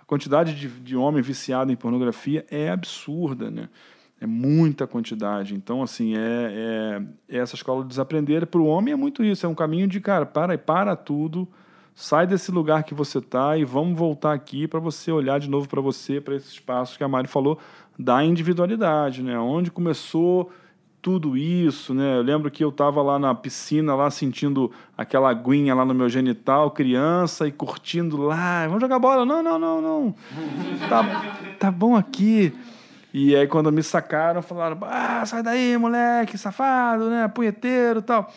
A 0.02 0.06
quantidade 0.06 0.56
de, 0.56 0.68
de 0.68 0.96
homem 0.96 1.22
viciado 1.22 1.72
em 1.72 1.76
pornografia 1.76 2.46
é 2.50 2.70
absurda, 2.70 3.52
né? 3.52 3.70
É 4.20 4.26
muita 4.26 4.88
quantidade. 4.88 5.54
Então, 5.54 5.84
assim, 5.84 6.16
é, 6.16 7.02
é, 7.30 7.36
é 7.36 7.38
essa 7.40 7.56
escola 7.56 7.84
de 7.84 7.90
desaprender 7.90 8.48
para 8.48 8.62
o 8.62 8.66
homem 8.66 8.94
é 8.94 8.98
muito 8.98 9.24
isso, 9.24 9.46
é 9.46 9.50
um 9.50 9.56
caminho 9.56 9.88
de, 9.88 10.00
cara, 10.00 10.26
para, 10.26 10.58
para 10.58 10.96
tudo, 10.96 11.48
Sai 11.96 12.26
desse 12.26 12.52
lugar 12.52 12.84
que 12.84 12.94
você 12.94 13.20
está 13.20 13.56
e 13.56 13.64
vamos 13.64 13.98
voltar 13.98 14.34
aqui 14.34 14.68
para 14.68 14.80
você 14.80 15.12
olhar 15.12 15.40
de 15.40 15.50
novo 15.50 15.68
para 15.70 15.80
você, 15.80 16.20
para 16.20 16.36
esse 16.36 16.48
espaço 16.50 16.98
que 16.98 17.04
a 17.04 17.08
Mari 17.08 17.28
falou 17.28 17.60
da 17.98 18.24
individualidade, 18.24 19.22
né? 19.22 19.38
Onde 19.38 19.70
começou 19.70 20.52
tudo 21.04 21.38
isso, 21.38 21.94
né? 21.94 22.18
Eu 22.18 22.24
lembro 22.24 22.50
que 22.50 22.64
eu 22.64 22.70
estava 22.70 23.02
lá 23.04 23.20
na 23.20 23.36
piscina, 23.36 23.94
lá 23.94 24.10
sentindo 24.10 24.72
aquela 24.98 25.30
aguinha 25.30 25.76
lá 25.76 25.86
no 25.86 25.94
meu 25.94 26.10
genital, 26.10 26.72
criança, 26.72 27.48
e 27.48 27.52
curtindo 27.52 28.18
lá, 28.18 28.66
vamos 28.66 28.82
jogar 28.82 28.98
bola? 28.98 29.24
Não, 29.24 29.44
não, 29.44 29.60
não, 29.60 29.82
não. 29.82 30.16
tá, 30.90 31.04
tá 31.60 31.72
bom 31.72 31.96
aqui. 31.96 32.52
E 33.14 33.36
aí 33.36 33.46
quando 33.46 33.72
me 33.72 33.84
sacaram, 33.84 34.42
falaram, 34.42 34.80
ah, 34.82 35.24
sai 35.28 35.44
daí, 35.44 35.78
moleque, 35.78 36.40
safado, 36.40 37.08
né? 37.10 37.28
Punheteiro 37.28 38.02
tal 38.02 38.32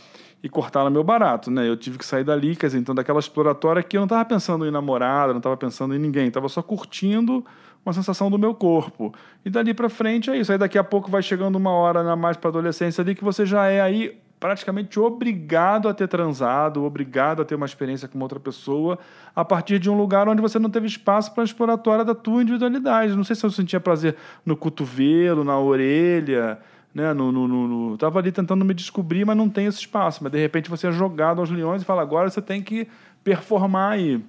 e 0.46 0.48
cortaram 0.48 0.88
meu 0.90 1.02
barato, 1.02 1.50
né? 1.50 1.68
Eu 1.68 1.76
tive 1.76 1.98
que 1.98 2.06
sair 2.06 2.22
dali, 2.22 2.54
quer 2.54 2.66
dizer, 2.68 2.78
então 2.78 2.94
daquela 2.94 3.18
exploratória 3.18 3.82
que 3.82 3.96
eu 3.96 4.00
não 4.00 4.06
estava 4.06 4.24
pensando 4.24 4.64
em 4.64 4.70
namorada, 4.70 5.32
não 5.32 5.38
estava 5.38 5.56
pensando 5.56 5.92
em 5.92 5.98
ninguém, 5.98 6.28
estava 6.28 6.48
só 6.48 6.62
curtindo 6.62 7.44
uma 7.84 7.92
sensação 7.92 8.30
do 8.30 8.38
meu 8.38 8.54
corpo. 8.54 9.12
E 9.44 9.50
dali 9.50 9.74
para 9.74 9.88
frente 9.88 10.30
é 10.30 10.38
isso. 10.38 10.52
Aí 10.52 10.58
daqui 10.58 10.78
a 10.78 10.84
pouco 10.84 11.10
vai 11.10 11.20
chegando 11.20 11.56
uma 11.56 11.70
hora 11.70 12.04
na 12.04 12.14
mais 12.14 12.36
para 12.36 12.50
adolescência 12.50 13.02
ali 13.02 13.16
que 13.16 13.24
você 13.24 13.44
já 13.44 13.66
é 13.66 13.80
aí 13.80 14.16
praticamente 14.38 15.00
obrigado 15.00 15.88
a 15.88 15.94
ter 15.94 16.06
transado, 16.06 16.84
obrigado 16.84 17.42
a 17.42 17.44
ter 17.44 17.56
uma 17.56 17.66
experiência 17.66 18.06
com 18.06 18.20
outra 18.20 18.38
pessoa, 18.38 18.98
a 19.34 19.44
partir 19.44 19.80
de 19.80 19.90
um 19.90 19.96
lugar 19.96 20.28
onde 20.28 20.40
você 20.40 20.60
não 20.60 20.70
teve 20.70 20.86
espaço 20.86 21.34
para 21.34 21.42
exploratória 21.42 22.04
da 22.04 22.14
tua 22.14 22.42
individualidade. 22.42 23.16
Não 23.16 23.24
sei 23.24 23.34
se 23.34 23.44
eu 23.44 23.50
sentia 23.50 23.80
prazer 23.80 24.14
no 24.44 24.56
cotovelo, 24.56 25.42
na 25.42 25.58
orelha, 25.58 26.60
né? 26.96 27.12
No, 27.12 27.30
no, 27.30 27.46
no, 27.46 27.98
tava 27.98 28.18
ali 28.18 28.32
tentando 28.32 28.64
me 28.64 28.72
descobrir, 28.72 29.26
mas 29.26 29.36
não 29.36 29.50
tem 29.50 29.66
esse 29.66 29.80
espaço. 29.80 30.24
Mas 30.24 30.32
de 30.32 30.38
repente 30.38 30.70
você 30.70 30.86
é 30.86 30.92
jogado 30.92 31.42
aos 31.42 31.50
leões 31.50 31.82
e 31.82 31.84
fala: 31.84 32.00
agora 32.00 32.30
você 32.30 32.40
tem 32.40 32.62
que 32.62 32.88
performar 33.22 33.92
aí. 33.92 34.24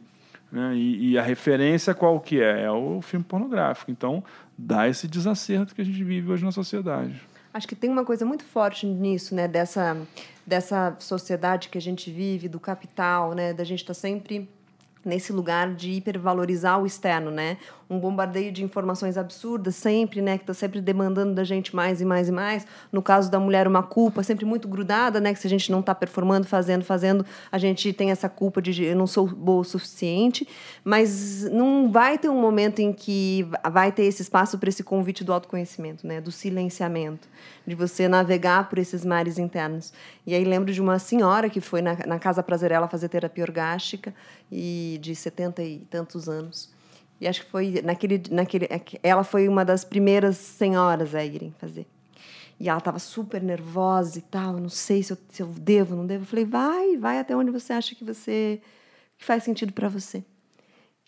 Né? 0.51 0.75
E, 0.75 1.12
e, 1.12 1.17
a 1.17 1.21
referência 1.21 1.93
qual 1.93 2.19
que 2.19 2.41
é? 2.41 2.63
É 2.63 2.71
o 2.71 3.01
filme 3.01 3.23
pornográfico. 3.23 3.89
Então, 3.89 4.21
dá 4.58 4.86
esse 4.86 5.08
desacerto 5.08 5.73
que 5.73 5.82
a 5.82 5.86
gente 5.86 6.03
vive 6.03 6.30
hoje 6.30 6.43
na 6.43 6.51
sociedade. 6.51 7.21
Acho 7.53 7.67
que 7.67 7.75
tem 7.75 7.89
uma 7.89 8.03
coisa 8.03 8.25
muito 8.25 8.43
forte 8.43 8.86
nisso, 8.86 9.34
né? 9.34 9.47
Dessa, 9.47 9.95
dessa 10.45 10.93
sociedade 10.99 11.69
que 11.69 11.77
a 11.77 11.82
gente 11.82 12.12
vive, 12.12 12.49
do 12.49 12.60
capital, 12.60 13.34
né? 13.34 13.53
Da 13.53 13.63
gente 13.63 13.80
estar 13.80 13.93
tá 13.93 13.99
sempre 13.99 14.49
nesse 15.03 15.31
lugar 15.31 15.73
de 15.73 15.91
hipervalorizar 15.91 16.81
o 16.81 16.86
externo, 16.86 17.31
né? 17.31 17.57
Um 17.89 17.99
bombardeio 17.99 18.51
de 18.51 18.63
informações 18.63 19.17
absurdas 19.17 19.75
sempre, 19.75 20.21
né? 20.21 20.38
Que 20.38 20.43
está 20.43 20.53
sempre 20.53 20.81
demandando 20.81 21.33
da 21.33 21.43
gente 21.43 21.73
mais 21.73 22.01
e 22.01 22.05
mais 22.05 22.27
e 22.27 22.31
mais. 22.31 22.67
No 22.91 23.01
caso 23.01 23.31
da 23.31 23.39
mulher, 23.39 23.67
uma 23.67 23.81
culpa 23.81 24.23
sempre 24.23 24.45
muito 24.45 24.67
grudada, 24.67 25.21
né? 25.21 25.33
Que 25.33 25.39
se 25.39 25.47
a 25.47 25.49
gente 25.49 25.71
não 25.71 25.79
está 25.79 25.95
performando, 25.95 26.45
fazendo, 26.45 26.83
fazendo, 26.83 27.25
a 27.49 27.57
gente 27.57 27.93
tem 27.93 28.12
essa 28.12 28.27
culpa 28.27 28.62
de 28.62 28.83
eu 28.83 28.95
não 28.95 29.07
sou 29.07 29.25
boa 29.25 29.62
o 29.62 29.63
suficiente. 29.63 30.45
Mas 30.83 31.43
não 31.49 31.89
vai 31.89 32.17
ter 32.17 32.27
um 32.27 32.41
momento 32.41 32.79
em 32.79 32.91
que 32.91 33.47
vai 33.71 33.91
ter 33.91 34.03
esse 34.03 34.21
espaço 34.21 34.57
para 34.57 34.67
esse 34.67 34.83
convite 34.83 35.23
do 35.23 35.31
autoconhecimento, 35.31 36.05
né? 36.05 36.19
Do 36.19 36.31
silenciamento, 36.31 37.27
de 37.65 37.75
você 37.75 38.10
navegar 38.10 38.67
por 38.67 38.77
esses 38.77 39.05
mares 39.05 39.38
internos. 39.38 39.93
E 40.25 40.36
aí 40.36 40.43
lembro 40.43 40.73
de 40.73 40.81
uma 40.81 40.99
senhora 40.99 41.49
que 41.49 41.62
foi 41.62 41.81
na, 41.81 41.95
na 42.05 42.19
Casa 42.19 42.43
Prazerela 42.43 42.89
fazer 42.89 43.07
terapia 43.07 43.45
orgástica 43.45 44.13
e 44.51 44.97
de 45.01 45.15
70 45.15 45.63
e 45.63 45.79
tantos 45.89 46.27
anos. 46.29 46.69
E 47.19 47.27
acho 47.27 47.43
que 47.43 47.51
foi 47.51 47.81
naquele, 47.83 48.21
naquele. 48.29 48.67
Ela 49.01 49.23
foi 49.23 49.47
uma 49.47 49.65
das 49.65 49.83
primeiras 49.83 50.38
senhoras 50.38 51.15
a 51.15 51.23
irem 51.23 51.53
fazer. 51.57 51.88
E 52.60 52.69
ela 52.69 52.79
estava 52.79 52.99
super 52.99 53.41
nervosa 53.41 54.17
e 54.17 54.21
tal. 54.21 54.53
Não 54.53 54.69
sei 54.69 55.03
se 55.03 55.13
eu, 55.13 55.17
se 55.29 55.41
eu 55.41 55.47
devo, 55.47 55.95
não 55.95 56.05
devo. 56.05 56.23
Eu 56.23 56.27
falei, 56.27 56.45
vai, 56.45 56.97
vai 56.97 57.19
até 57.19 57.36
onde 57.36 57.51
você 57.51 57.73
acha 57.73 57.95
que 57.95 58.03
você 58.03 58.62
que 59.17 59.25
faz 59.25 59.43
sentido 59.43 59.73
para 59.73 59.89
você. 59.89 60.23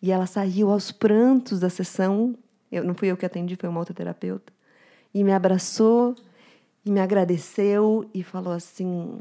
E 0.02 0.12
ela 0.12 0.26
saiu 0.26 0.72
aos 0.72 0.92
prantos 0.92 1.60
da 1.60 1.70
sessão. 1.70 2.36
Eu 2.72 2.84
não 2.84 2.96
fui 2.96 3.10
eu 3.10 3.18
que 3.18 3.26
atendi, 3.26 3.56
foi 3.56 3.70
uma 3.70 3.80
outra 3.80 3.94
terapeuta. 3.94 4.52
E 5.14 5.24
me 5.24 5.32
abraçou 5.32 6.16
e 6.86 6.92
me 6.92 7.00
agradeceu 7.00 8.10
e 8.14 8.24
falou 8.24 8.54
assim: 8.54 9.20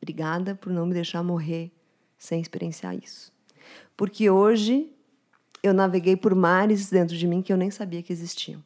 obrigada 0.00 0.54
por 0.54 0.72
não 0.72 0.86
me 0.86 0.94
deixar 0.94 1.22
morrer 1.22 1.70
sem 2.18 2.40
experienciar 2.40 2.94
isso. 2.94 3.32
Porque 3.96 4.28
hoje 4.28 4.90
eu 5.62 5.72
naveguei 5.72 6.16
por 6.16 6.34
mares 6.34 6.90
dentro 6.90 7.16
de 7.16 7.26
mim 7.26 7.40
que 7.40 7.52
eu 7.52 7.56
nem 7.56 7.70
sabia 7.70 8.02
que 8.02 8.12
existiam. 8.12 8.62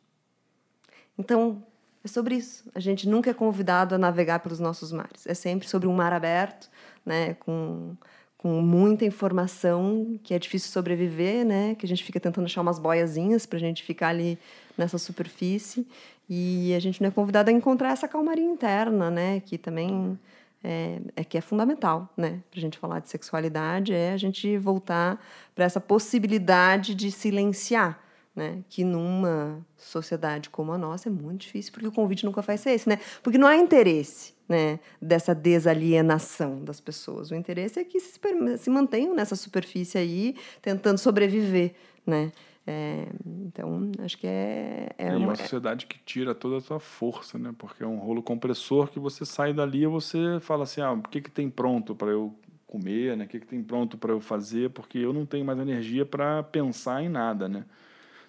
Então, 1.17 1.63
é 2.05 2.09
sobre 2.09 2.37
isso. 2.37 2.65
A 2.75 2.81
gente 2.81 3.09
nunca 3.09 3.31
é 3.31 3.35
convidado 3.35 3.95
a 3.95 3.99
navegar 3.99 4.41
pelos 4.41 4.59
nossos 4.59 4.93
mares. 4.93 5.27
É 5.27 5.35
sempre 5.35 5.69
sobre 5.69 5.89
um 5.89 5.93
mar 5.93 6.13
aberto, 6.13 6.71
né, 7.05 7.35
com, 7.35 7.97
com 8.37 8.61
muita 8.61 9.05
informação, 9.05 10.19
que 10.23 10.33
é 10.33 10.39
difícil 10.39 10.71
sobreviver, 10.71 11.45
né, 11.45 11.75
que 11.75 11.85
a 11.85 11.89
gente 11.89 12.05
fica 12.05 12.21
tentando 12.21 12.47
achar 12.47 12.61
umas 12.61 12.79
boiazinhas 12.79 13.47
para 13.47 13.57
a 13.57 13.61
gente 13.61 13.83
ficar 13.83 14.09
ali 14.09 14.39
nessa 14.77 14.99
superfície. 14.99 15.87
E 16.29 16.75
a 16.75 16.81
gente 16.81 17.01
não 17.01 17.09
é 17.09 17.11
convidado 17.11 17.51
a 17.51 17.53
encontrar 17.53 17.93
essa 17.93 18.07
calmaria 18.07 18.45
interna, 18.45 19.11
né, 19.11 19.41
que 19.41 19.59
também 19.59 20.19
é, 20.63 21.01
é 21.17 21.25
que 21.25 21.39
é 21.39 21.41
fundamental, 21.41 22.13
né, 22.17 22.43
para 22.51 22.59
a 22.59 22.61
gente 22.61 22.79
falar 22.79 23.01
de 23.01 23.09
sexualidade, 23.09 23.93
é 23.93 24.13
a 24.13 24.17
gente 24.17 24.57
voltar 24.59 25.23
para 25.55 25.65
essa 25.65 25.81
possibilidade 25.81 26.95
de 26.95 27.11
silenciar, 27.11 28.01
né, 28.35 28.63
que 28.69 28.85
numa 28.85 29.65
sociedade 29.77 30.51
como 30.51 30.73
a 30.73 30.79
nossa 30.79 31.09
é 31.09 31.13
muito 31.13 31.43
difícil, 31.43 31.73
porque 31.73 31.87
o 31.89 31.93
convite 31.93 32.25
nunca 32.25 32.43
vai 32.43 32.57
ser 32.57 32.71
esse, 32.71 32.89
né, 32.89 32.99
porque 33.23 33.39
não 33.39 33.49
há 33.49 33.57
interesse, 33.57 34.35
né, 34.49 34.81
dessa 35.01 35.35
desalienação 35.35 36.65
das 36.65 36.81
pessoas. 36.81 37.31
O 37.31 37.35
interesse 37.35 37.79
é 37.79 37.85
que 37.85 38.01
se, 38.01 38.19
se 38.59 38.71
mantenham 38.71 39.15
nessa 39.15 39.37
superfície 39.37 39.99
aí, 39.99 40.35
tentando 40.63 40.99
sobreviver, 40.99 41.75
né. 42.07 42.33
É, 42.71 43.09
então, 43.25 43.91
acho 44.01 44.19
que 44.19 44.27
é. 44.27 44.91
É, 44.99 45.09
é 45.09 45.17
uma, 45.17 45.29
uma 45.29 45.37
sociedade 45.37 45.87
que 45.87 45.99
tira 46.05 46.35
toda 46.35 46.59
a 46.59 46.61
sua 46.61 46.79
força, 46.79 47.39
né? 47.39 47.55
Porque 47.57 47.83
é 47.83 47.87
um 47.87 47.97
rolo 47.97 48.23
compressor 48.23 48.89
que 48.89 48.99
você 48.99 49.25
sai 49.25 49.55
dali 49.55 49.85
e 49.85 49.87
você 49.87 50.39
fala 50.41 50.65
assim: 50.65 50.83
ah, 50.83 50.93
o 50.93 51.01
que, 51.01 51.23
que 51.23 51.31
tem 51.31 51.49
pronto 51.49 51.95
para 51.95 52.09
eu 52.09 52.39
comer, 52.67 53.17
né? 53.17 53.25
O 53.25 53.29
que, 53.29 53.41
que 53.41 53.47
tem 53.47 53.63
pronto 53.63 53.97
para 53.97 54.13
eu 54.13 54.21
fazer? 54.21 54.69
Porque 54.69 54.99
eu 54.99 55.15
não 55.15 55.25
tenho 55.25 55.47
mais 55.47 55.59
energia 55.59 56.05
para 56.05 56.43
pensar 56.43 57.03
em 57.03 57.09
nada, 57.09 57.49
né? 57.49 57.65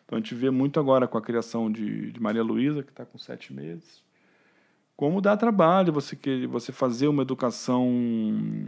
Então 0.06 0.18
a 0.18 0.22
gente 0.22 0.34
vê 0.34 0.50
muito 0.50 0.80
agora 0.80 1.06
com 1.06 1.18
a 1.18 1.22
criação 1.22 1.70
de, 1.70 2.10
de 2.14 2.20
Maria 2.22 2.42
Luísa, 2.42 2.82
que 2.82 2.92
está 2.92 3.06
com 3.06 3.18
sete 3.18 3.54
meses 3.54 4.02
como 5.00 5.22
dá 5.22 5.38
trabalho 5.38 5.94
você 5.94 6.14
que 6.14 6.46
você 6.46 6.74
fazer 6.74 7.08
uma 7.08 7.22
educação 7.22 7.90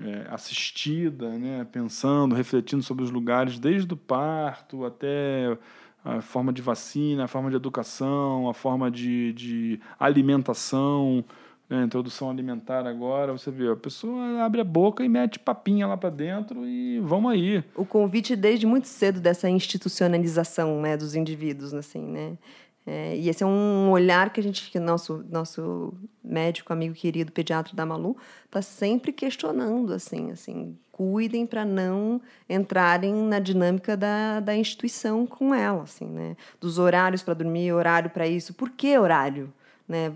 é, 0.05 0.33
assistida, 0.33 1.27
né, 1.27 1.67
pensando, 1.69 2.33
refletindo 2.33 2.81
sobre 2.81 3.03
os 3.03 3.11
lugares 3.11 3.59
desde 3.59 3.93
o 3.93 3.97
parto 3.97 4.85
até 4.85 5.57
a 6.05 6.21
forma 6.21 6.53
de 6.53 6.61
vacina, 6.61 7.25
a 7.25 7.27
forma 7.27 7.49
de 7.49 7.57
educação, 7.57 8.47
a 8.47 8.53
forma 8.53 8.89
de, 8.89 9.33
de 9.33 9.81
alimentação, 9.99 11.21
né, 11.69 11.83
introdução 11.83 12.29
alimentar 12.29 12.87
agora, 12.87 13.33
você 13.33 13.51
vê, 13.51 13.69
a 13.69 13.75
pessoa 13.75 14.41
abre 14.41 14.61
a 14.61 14.63
boca 14.63 15.03
e 15.03 15.09
mete 15.09 15.37
papinha 15.37 15.85
lá 15.85 15.97
para 15.97 16.09
dentro 16.09 16.65
e 16.65 17.01
vamos 17.01 17.29
aí. 17.29 17.61
O 17.75 17.85
convite 17.85 18.37
desde 18.37 18.65
muito 18.65 18.87
cedo 18.87 19.19
dessa 19.19 19.49
institucionalização, 19.49 20.79
né, 20.79 20.95
dos 20.95 21.13
indivíduos, 21.13 21.73
assim, 21.73 22.07
né? 22.07 22.37
É, 22.85 23.15
e 23.15 23.29
esse 23.29 23.43
é 23.43 23.45
um 23.45 23.91
olhar 23.91 24.31
que 24.31 24.39
a 24.39 24.43
gente, 24.43 24.71
que 24.71 24.79
nosso 24.79 25.23
nosso 25.29 25.93
médico, 26.23 26.73
amigo 26.73 26.95
querido, 26.95 27.31
pediatra 27.31 27.75
da 27.75 27.85
Malu, 27.85 28.17
está 28.45 28.61
sempre 28.61 29.11
questionando, 29.11 29.93
assim, 29.93 30.31
assim, 30.31 30.77
cuidem 30.91 31.45
para 31.45 31.63
não 31.63 32.19
entrarem 32.49 33.13
na 33.13 33.39
dinâmica 33.39 33.95
da, 33.95 34.39
da 34.39 34.55
instituição 34.55 35.27
com 35.27 35.53
ela, 35.53 35.83
assim, 35.83 36.05
né? 36.05 36.35
Dos 36.59 36.79
horários 36.79 37.21
para 37.21 37.35
dormir, 37.35 37.71
horário 37.71 38.09
para 38.09 38.27
isso. 38.27 38.53
Por 38.53 38.69
que 38.69 38.97
horário? 38.97 39.53
Né? 39.87 40.11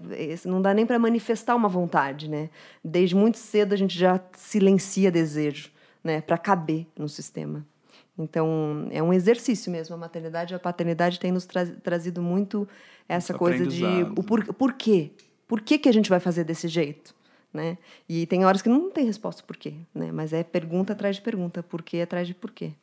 Não 0.45 0.62
dá 0.62 0.73
nem 0.73 0.86
para 0.86 0.97
manifestar 0.97 1.56
uma 1.56 1.67
vontade, 1.69 2.30
né? 2.30 2.49
Desde 2.84 3.15
muito 3.15 3.38
cedo 3.38 3.73
a 3.73 3.78
gente 3.78 3.97
já 3.97 4.19
silencia 4.34 5.12
desejo, 5.12 5.69
né? 6.04 6.21
Para 6.21 6.38
caber 6.38 6.88
no 6.97 7.10
sistema. 7.10 7.65
Então, 8.17 8.88
é 8.91 9.04
um 9.04 9.13
exercício 9.13 9.71
mesmo. 9.71 9.95
A 9.95 9.97
maternidade 9.97 10.54
e 10.54 10.56
a 10.56 10.60
paternidade 10.60 11.19
têm 11.19 11.32
nos 11.32 11.45
tra 11.45 11.65
trazido 11.65 12.21
muito 12.21 12.67
essa 13.08 13.34
Esse 13.34 13.39
coisa 13.39 13.65
de 13.65 13.84
o 14.15 14.23
por, 14.23 14.54
por 14.54 14.73
quê? 14.73 15.12
Por 15.47 15.62
que, 15.62 15.78
que 15.78 15.89
a 15.89 15.91
gente 15.91 16.10
vai 16.10 16.19
fazer 16.19 16.43
desse 16.43 16.67
jeito? 16.67 17.13
Né? 17.54 17.78
E 18.10 18.25
tem 18.25 18.45
horas 18.45 18.62
que 18.62 18.69
não 18.69 18.89
tem 18.89 19.06
resposta 19.06 19.41
por 19.43 19.56
quê, 19.56 19.73
né? 19.93 20.12
mas 20.12 20.34
é 20.34 20.43
pergunta 20.43 20.93
atrás 20.93 21.15
de 21.15 21.21
pergunta, 21.21 21.63
por 21.63 21.82
quê 21.82 22.01
atrás 22.01 22.28
de 22.28 22.34
por 22.34 22.51
quê. 22.51 22.73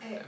É, 0.00 0.22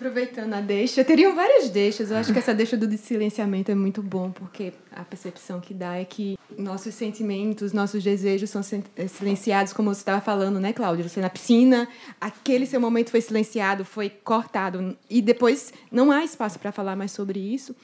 aproveitando 0.00 0.54
a 0.54 0.62
deixa, 0.62 1.04
teriam 1.04 1.34
várias 1.34 1.68
deixas. 1.68 2.10
Eu 2.10 2.16
acho 2.16 2.32
que 2.32 2.38
essa 2.38 2.54
deixa 2.54 2.74
do 2.74 2.90
silenciamento 2.96 3.70
é 3.70 3.74
muito 3.74 4.02
bom, 4.02 4.30
porque 4.30 4.72
a 4.90 5.04
percepção 5.04 5.60
que 5.60 5.74
dá 5.74 5.96
é 5.96 6.06
que 6.06 6.38
nossos 6.56 6.94
sentimentos, 6.94 7.74
nossos 7.74 8.02
desejos 8.02 8.48
são 8.48 8.62
eh, 8.96 9.06
silenciados, 9.06 9.74
como 9.74 9.94
você 9.94 10.00
estava 10.00 10.22
falando, 10.22 10.58
né, 10.58 10.72
Cláudia? 10.72 11.06
Você 11.06 11.20
na 11.20 11.28
piscina, 11.28 11.86
aquele 12.18 12.64
seu 12.64 12.80
momento 12.80 13.10
foi 13.10 13.20
silenciado, 13.20 13.84
foi 13.84 14.08
cortado, 14.08 14.96
e 15.08 15.20
depois 15.20 15.70
não 15.92 16.10
há 16.10 16.24
espaço 16.24 16.58
para 16.58 16.72
falar 16.72 16.96
mais 16.96 17.12
sobre 17.12 17.38
isso. 17.38 17.76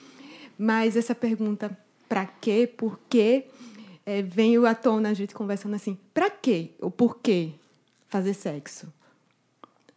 Mas 0.59 0.96
essa 0.96 1.14
pergunta, 1.14 1.76
para 2.09 2.24
quê, 2.24 2.66
por 2.66 2.98
quê, 3.11 3.44
é, 4.07 4.22
veio 4.22 4.64
à 4.64 4.74
tona 4.74 5.11
a 5.11 5.14
gente 5.14 5.35
conversando 5.35 5.76
assim: 5.76 5.98
para 6.14 6.31
quê? 6.31 6.70
O 6.81 6.90
porquê 6.90 7.50
fazer 8.09 8.33
sexo? 8.33 8.90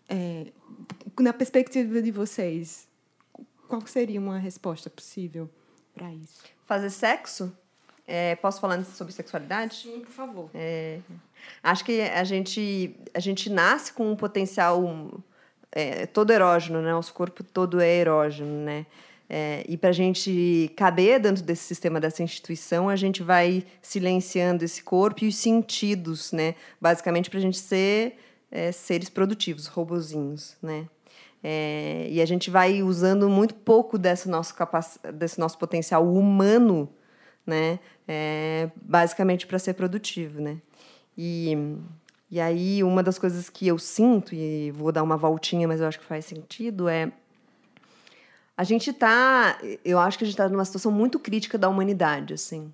É, 0.09 0.47
na 1.23 1.33
perspectiva 1.33 2.01
de 2.01 2.11
vocês, 2.11 2.87
qual 3.67 3.85
seria 3.85 4.19
uma 4.19 4.37
resposta 4.37 4.89
possível 4.89 5.49
para 5.93 6.11
isso? 6.13 6.41
Fazer 6.65 6.89
sexo? 6.89 7.55
É, 8.07 8.35
posso 8.37 8.59
falar 8.59 8.83
sobre 8.85 9.13
sexualidade? 9.13 9.75
Sim, 9.75 9.99
por 9.99 10.11
favor. 10.11 10.49
É, 10.53 10.99
acho 11.61 11.85
que 11.85 12.01
a 12.01 12.23
gente, 12.23 12.95
a 13.13 13.19
gente 13.19 13.49
nasce 13.51 13.93
com 13.93 14.11
um 14.11 14.15
potencial 14.15 14.83
é, 15.71 16.07
todo 16.07 16.31
erógeno, 16.31 16.81
né? 16.81 16.91
Nosso 16.91 17.13
corpo 17.13 17.43
todo 17.43 17.79
é 17.79 17.97
erógeno, 17.97 18.65
né? 18.65 18.87
É, 19.29 19.63
e 19.69 19.77
para 19.77 19.89
a 19.89 19.93
gente 19.93 20.71
caber 20.75 21.19
dentro 21.19 21.43
desse 21.43 21.63
sistema, 21.63 21.99
dessa 21.99 22.23
instituição, 22.23 22.89
a 22.89 22.95
gente 22.95 23.21
vai 23.21 23.63
silenciando 23.79 24.65
esse 24.65 24.81
corpo 24.81 25.23
e 25.23 25.27
os 25.27 25.35
sentidos, 25.35 26.31
né? 26.31 26.55
Basicamente 26.81 27.29
para 27.29 27.37
a 27.37 27.41
gente 27.41 27.59
ser 27.59 28.17
é, 28.49 28.71
seres 28.71 29.07
produtivos, 29.07 29.67
robozinhos, 29.67 30.57
né? 30.63 30.87
É, 31.43 32.07
e 32.09 32.21
a 32.21 32.25
gente 32.25 32.49
vai 32.49 32.83
usando 32.83 33.29
muito 33.29 33.55
pouco 33.55 33.97
desse 33.97 34.27
nosso, 34.29 34.53
capac... 34.53 34.99
desse 35.13 35.39
nosso 35.39 35.57
potencial 35.57 36.05
humano, 36.05 36.89
né? 37.45 37.79
É, 38.07 38.69
basicamente 38.81 39.47
para 39.47 39.57
ser 39.57 39.73
produtivo, 39.73 40.41
né? 40.41 40.57
E, 41.17 41.77
e 42.29 42.39
aí, 42.39 42.83
uma 42.83 43.01
das 43.01 43.17
coisas 43.17 43.49
que 43.49 43.67
eu 43.67 43.77
sinto, 43.77 44.35
e 44.35 44.71
vou 44.71 44.91
dar 44.91 45.03
uma 45.03 45.17
voltinha, 45.17 45.67
mas 45.67 45.81
eu 45.81 45.87
acho 45.87 45.99
que 45.99 46.05
faz 46.05 46.25
sentido, 46.25 46.87
é. 46.87 47.11
A 48.55 48.63
gente 48.63 48.89
está. 48.89 49.57
Eu 49.85 49.99
acho 49.99 50.17
que 50.17 50.25
a 50.25 50.27
gente 50.27 50.33
está 50.33 50.49
numa 50.49 50.65
situação 50.65 50.91
muito 50.91 51.17
crítica 51.19 51.57
da 51.57 51.69
humanidade, 51.69 52.33
assim. 52.33 52.73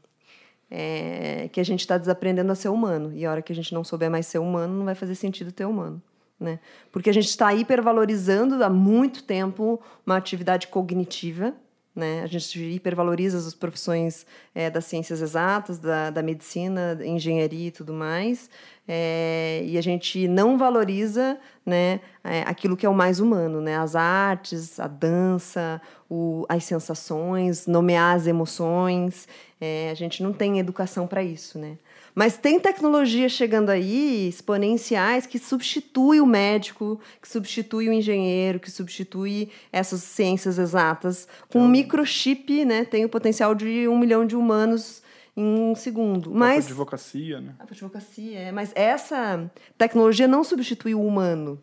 É, 0.70 1.48
que 1.52 1.60
a 1.60 1.64
gente 1.64 1.82
está 1.82 1.98
desaprendendo 1.98 2.52
a 2.52 2.56
ser 2.56 2.70
humano. 2.70 3.12
E 3.14 3.24
a 3.26 3.32
hora 3.32 3.42
que 3.42 3.54
a 3.54 3.56
gente 3.56 3.72
não 3.74 3.84
souber 3.84 4.10
mais 4.10 4.26
ser 4.26 4.40
humano, 4.40 4.74
não 4.74 4.86
vai 4.86 4.96
fazer 4.96 5.14
sentido 5.14 5.52
ter 5.52 5.66
humano. 5.66 6.02
Né? 6.40 6.60
Porque 6.92 7.10
a 7.10 7.14
gente 7.14 7.30
está 7.30 7.54
hipervalorizando 7.54 8.62
há 8.64 8.70
muito 8.70 9.24
tempo 9.24 9.82
uma 10.06 10.18
atividade 10.18 10.68
cognitiva, 10.68 11.54
né? 11.96 12.24
A 12.24 12.28
gente 12.28 12.60
hipervaloriza 12.60 13.38
as 13.38 13.56
profissões 13.56 14.26
é, 14.54 14.70
das 14.70 14.84
ciências 14.84 15.22
exatas, 15.22 15.80
da, 15.80 16.10
da 16.10 16.22
medicina, 16.22 17.00
engenharia 17.02 17.70
e 17.70 17.72
tudo 17.72 17.94
mais, 17.94 18.50
é, 18.86 19.64
e 19.66 19.78
a 19.78 19.82
gente 19.82 20.28
não 20.28 20.58
valoriza 20.58 21.40
né, 21.66 22.02
é, 22.22 22.42
aquilo 22.42 22.76
que 22.76 22.86
é 22.86 22.90
o 22.90 22.94
mais 22.94 23.22
humano, 23.22 23.62
né? 23.62 23.78
as 23.78 23.96
artes, 23.96 24.78
a 24.78 24.88
dança, 24.88 25.82
o, 26.10 26.46
as 26.50 26.66
sensações, 26.66 27.66
nomear 27.66 28.16
as 28.16 28.28
emoções. 28.28 29.26
É, 29.60 29.90
a 29.90 29.96
gente 29.96 30.22
não 30.22 30.34
tem 30.34 30.60
educação 30.60 31.08
para 31.08 31.24
isso. 31.24 31.58
Né? 31.58 31.78
Mas 32.16 32.38
tem 32.38 32.58
tecnologia 32.60 33.28
chegando 33.28 33.70
aí, 33.70 34.30
exponenciais, 34.30 35.26
que 35.26 35.38
substitui 35.38 36.22
o 36.22 36.26
médico, 36.26 36.98
que 37.22 37.28
substitui 37.28 37.90
o 37.90 37.94
engenheiro, 37.94 38.58
que 38.58 38.72
substitui 38.72 39.50
essas 39.70 40.02
ciências 40.02 40.58
exatas. 40.58 41.28
Com 41.50 41.60
um 41.60 41.68
microchip, 41.68 42.64
né, 42.64 42.86
tem 42.86 43.04
o 43.04 43.10
potencial 43.10 43.54
de 43.54 43.86
um 43.90 44.00
milhão 44.00 44.26
de 44.26 44.36
humanos 44.36 45.04
em 45.36 45.44
um 45.44 45.76
segundo. 45.76 46.32
Mas 46.34 46.66
a 46.66 46.70
advocacia, 46.70 47.42
né? 47.42 47.56
A 47.60 47.64
advocacia, 47.64 48.40
é. 48.40 48.52
Mas 48.54 48.72
essa 48.74 49.52
tecnologia 49.78 50.28
não 50.28 50.44
substitui 50.44 50.96
o 50.96 51.06
humano. 51.06 51.62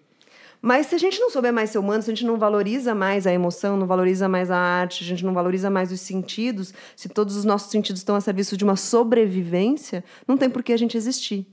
Mas 0.64 0.86
se 0.86 0.94
a 0.94 0.98
gente 0.98 1.18
não 1.18 1.28
souber 1.28 1.52
mais 1.52 1.70
ser 1.70 1.78
humano, 1.78 2.00
se 2.00 2.08
a 2.08 2.14
gente 2.14 2.24
não 2.24 2.38
valoriza 2.38 2.94
mais 2.94 3.26
a 3.26 3.32
emoção, 3.32 3.76
não 3.76 3.84
valoriza 3.84 4.28
mais 4.28 4.48
a 4.48 4.56
arte, 4.56 5.02
a 5.02 5.06
gente 5.06 5.24
não 5.24 5.34
valoriza 5.34 5.68
mais 5.68 5.90
os 5.90 6.00
sentidos, 6.00 6.72
se 6.94 7.08
todos 7.08 7.36
os 7.36 7.44
nossos 7.44 7.72
sentidos 7.72 8.00
estão 8.00 8.14
a 8.14 8.20
serviço 8.20 8.56
de 8.56 8.62
uma 8.62 8.76
sobrevivência, 8.76 10.04
não 10.26 10.36
tem 10.36 10.48
por 10.48 10.62
que 10.62 10.72
a 10.72 10.76
gente 10.76 10.96
existir. 10.96 11.44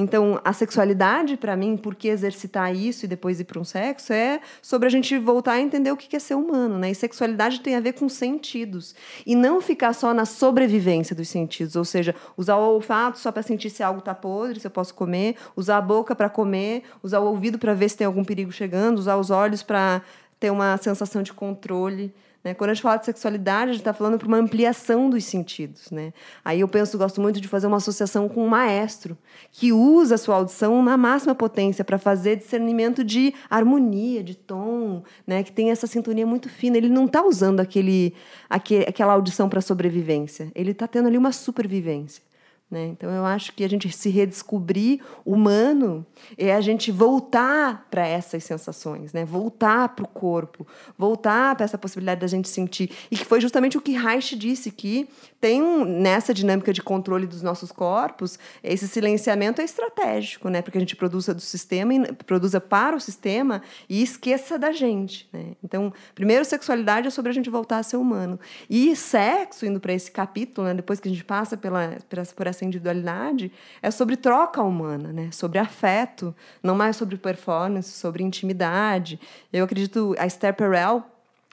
Então, 0.00 0.40
a 0.44 0.52
sexualidade, 0.52 1.36
para 1.36 1.56
mim, 1.56 1.76
por 1.76 1.96
que 1.96 2.06
exercitar 2.06 2.72
isso 2.72 3.04
e 3.04 3.08
depois 3.08 3.40
ir 3.40 3.44
para 3.44 3.58
um 3.58 3.64
sexo, 3.64 4.12
é 4.12 4.40
sobre 4.62 4.86
a 4.86 4.90
gente 4.90 5.18
voltar 5.18 5.54
a 5.54 5.60
entender 5.60 5.90
o 5.90 5.96
que 5.96 6.14
é 6.14 6.20
ser 6.20 6.36
humano, 6.36 6.78
né? 6.78 6.92
E 6.92 6.94
sexualidade 6.94 7.60
tem 7.60 7.74
a 7.74 7.80
ver 7.80 7.94
com 7.94 8.08
sentidos. 8.08 8.94
E 9.26 9.34
não 9.34 9.60
ficar 9.60 9.92
só 9.92 10.14
na 10.14 10.24
sobrevivência 10.24 11.16
dos 11.16 11.28
sentidos, 11.28 11.74
ou 11.74 11.84
seja, 11.84 12.14
usar 12.36 12.54
o 12.56 12.74
olfato 12.74 13.18
só 13.18 13.32
para 13.32 13.42
sentir 13.42 13.70
se 13.70 13.82
algo 13.82 13.98
está 13.98 14.14
podre, 14.14 14.60
se 14.60 14.66
eu 14.68 14.70
posso 14.70 14.94
comer, 14.94 15.34
usar 15.56 15.78
a 15.78 15.82
boca 15.82 16.14
para 16.14 16.28
comer, 16.28 16.84
usar 17.02 17.18
o 17.18 17.26
ouvido 17.26 17.58
para 17.58 17.74
ver 17.74 17.88
se 17.88 17.96
tem 17.96 18.06
algum 18.06 18.22
perigo 18.22 18.52
chegando, 18.52 19.00
usar 19.00 19.16
os 19.16 19.30
olhos 19.30 19.64
para 19.64 20.00
ter 20.38 20.52
uma 20.52 20.76
sensação 20.76 21.24
de 21.24 21.32
controle. 21.32 22.14
Né? 22.42 22.54
Quando 22.54 22.70
a 22.70 22.74
gente 22.74 22.82
fala 22.82 22.96
de 22.96 23.04
sexualidade, 23.04 23.70
a 23.70 23.72
gente 23.72 23.80
está 23.80 23.92
falando 23.92 24.18
para 24.18 24.28
uma 24.28 24.36
ampliação 24.36 25.10
dos 25.10 25.24
sentidos. 25.24 25.90
Né? 25.90 26.12
Aí 26.44 26.60
eu 26.60 26.68
penso, 26.68 26.96
gosto 26.96 27.20
muito 27.20 27.40
de 27.40 27.48
fazer 27.48 27.66
uma 27.66 27.78
associação 27.78 28.28
com 28.28 28.44
um 28.44 28.48
maestro 28.48 29.18
que 29.50 29.72
usa 29.72 30.14
a 30.14 30.18
sua 30.18 30.36
audição 30.36 30.82
na 30.82 30.96
máxima 30.96 31.34
potência 31.34 31.84
para 31.84 31.98
fazer 31.98 32.36
discernimento 32.36 33.02
de 33.02 33.34
harmonia, 33.50 34.22
de 34.22 34.36
tom, 34.36 35.02
né? 35.26 35.42
que 35.42 35.52
tem 35.52 35.70
essa 35.70 35.86
sintonia 35.86 36.26
muito 36.26 36.48
fina. 36.48 36.76
Ele 36.76 36.88
não 36.88 37.06
está 37.06 37.24
usando 37.24 37.60
aquele, 37.60 38.14
aquele, 38.48 38.84
aquela 38.84 39.12
audição 39.12 39.48
para 39.48 39.60
sobrevivência, 39.60 40.50
ele 40.54 40.70
está 40.70 40.86
tendo 40.86 41.08
ali 41.08 41.18
uma 41.18 41.32
supervivência. 41.32 42.27
Né? 42.70 42.86
Então, 42.88 43.10
eu 43.10 43.24
acho 43.24 43.54
que 43.54 43.64
a 43.64 43.68
gente 43.68 43.90
se 43.90 44.10
redescobrir 44.10 45.00
humano 45.24 46.04
é 46.36 46.54
a 46.54 46.60
gente 46.60 46.92
voltar 46.92 47.86
para 47.90 48.06
essas 48.06 48.44
sensações, 48.44 49.14
né? 49.14 49.24
voltar 49.24 49.88
para 49.90 50.04
o 50.04 50.08
corpo, 50.08 50.66
voltar 50.96 51.56
para 51.56 51.64
essa 51.64 51.78
possibilidade 51.78 52.20
da 52.20 52.26
gente 52.26 52.46
sentir. 52.46 52.90
E 53.10 53.16
que 53.16 53.24
foi 53.24 53.40
justamente 53.40 53.78
o 53.78 53.80
que 53.80 53.92
Reich 53.92 54.36
disse, 54.36 54.70
que 54.70 55.08
tem 55.40 55.62
um, 55.62 55.82
nessa 55.82 56.34
dinâmica 56.34 56.70
de 56.70 56.82
controle 56.82 57.26
dos 57.26 57.42
nossos 57.42 57.72
corpos, 57.72 58.38
esse 58.62 58.86
silenciamento 58.86 59.62
é 59.62 59.64
estratégico, 59.64 60.50
né? 60.50 60.60
porque 60.60 60.76
a 60.76 60.80
gente 60.80 60.94
produza 60.94 61.32
do 61.32 61.40
sistema, 61.40 61.94
produza 62.26 62.60
para 62.60 62.94
o 62.94 63.00
sistema 63.00 63.62
e 63.88 64.02
esqueça 64.02 64.58
da 64.58 64.72
gente. 64.72 65.26
Né? 65.32 65.52
Então, 65.64 65.90
primeiro, 66.14 66.44
sexualidade 66.44 67.06
é 67.06 67.10
sobre 67.10 67.30
a 67.30 67.34
gente 67.34 67.48
voltar 67.48 67.78
a 67.78 67.82
ser 67.82 67.96
humano. 67.96 68.38
E 68.68 68.94
sexo, 68.94 69.64
indo 69.64 69.80
para 69.80 69.94
esse 69.94 70.10
capítulo, 70.10 70.66
né? 70.66 70.74
depois 70.74 71.00
que 71.00 71.08
a 71.08 71.10
gente 71.10 71.24
passa 71.24 71.56
pela, 71.56 71.96
por 72.36 72.46
essa 72.46 72.57
essa 72.58 72.64
individualidade 72.64 73.52
é 73.80 73.90
sobre 73.90 74.16
troca 74.16 74.62
humana, 74.62 75.12
né? 75.12 75.30
sobre 75.30 75.58
afeto, 75.58 76.34
não 76.62 76.74
mais 76.74 76.96
sobre 76.96 77.16
performance, 77.16 77.90
sobre 77.90 78.22
intimidade. 78.24 79.20
Eu 79.52 79.64
acredito, 79.64 80.14
a 80.18 80.26
Esther 80.26 80.54
Perel 80.54 81.04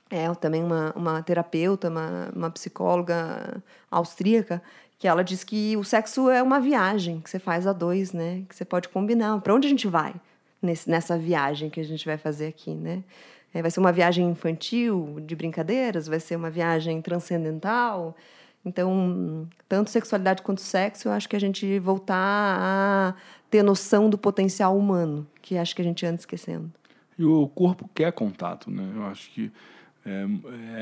é 0.09 0.33
também 0.35 0.63
uma, 0.63 0.91
uma 0.95 1.21
terapeuta, 1.21 1.89
uma, 1.89 2.31
uma 2.35 2.49
psicóloga 2.49 3.61
austríaca, 3.89 4.61
que 4.97 5.07
ela 5.07 5.23
diz 5.23 5.43
que 5.43 5.77
o 5.77 5.83
sexo 5.83 6.29
é 6.29 6.41
uma 6.41 6.59
viagem 6.59 7.19
que 7.19 7.29
você 7.29 7.37
faz 7.37 7.67
a 7.67 7.73
dois, 7.73 8.13
né? 8.13 8.43
Que 8.47 8.55
você 8.55 8.63
pode 8.63 8.87
combinar. 8.87 9.39
Para 9.41 9.53
onde 9.53 9.67
a 9.67 9.69
gente 9.69 9.87
vai 9.87 10.13
nesse, 10.61 10.89
nessa 10.89 11.17
viagem 11.17 11.69
que 11.69 11.81
a 11.81 11.83
gente 11.83 12.05
vai 12.05 12.17
fazer 12.17 12.47
aqui, 12.47 12.71
né? 12.71 13.03
É, 13.53 13.61
vai 13.61 13.69
ser 13.69 13.79
uma 13.79 13.91
viagem 13.91 14.27
infantil, 14.29 15.17
de 15.21 15.35
brincadeiras? 15.35 16.07
Vai 16.07 16.19
ser 16.19 16.35
uma 16.35 16.49
viagem 16.49 17.01
transcendental? 17.01 18.15
Então, 18.65 19.47
tanto 19.69 19.91
sexualidade 19.91 20.41
quanto 20.41 20.59
sexo, 20.59 21.07
eu 21.07 21.11
acho 21.11 21.29
que 21.29 21.35
a 21.35 21.39
gente 21.39 21.77
voltar 21.77 22.15
a 22.17 23.13
ter 23.49 23.61
noção 23.61 24.09
do 24.09 24.17
potencial 24.17 24.75
humano, 24.75 25.27
que 25.41 25.55
acho 25.55 25.75
que 25.75 25.81
a 25.81 25.85
gente 25.85 26.03
anda 26.05 26.15
esquecendo. 26.15 26.71
E 27.17 27.23
o 27.23 27.47
corpo 27.47 27.87
quer 27.93 28.11
contato, 28.11 28.71
né? 28.71 28.83
Eu 28.95 29.05
acho 29.05 29.29
que 29.31 29.51
é, 30.05 30.25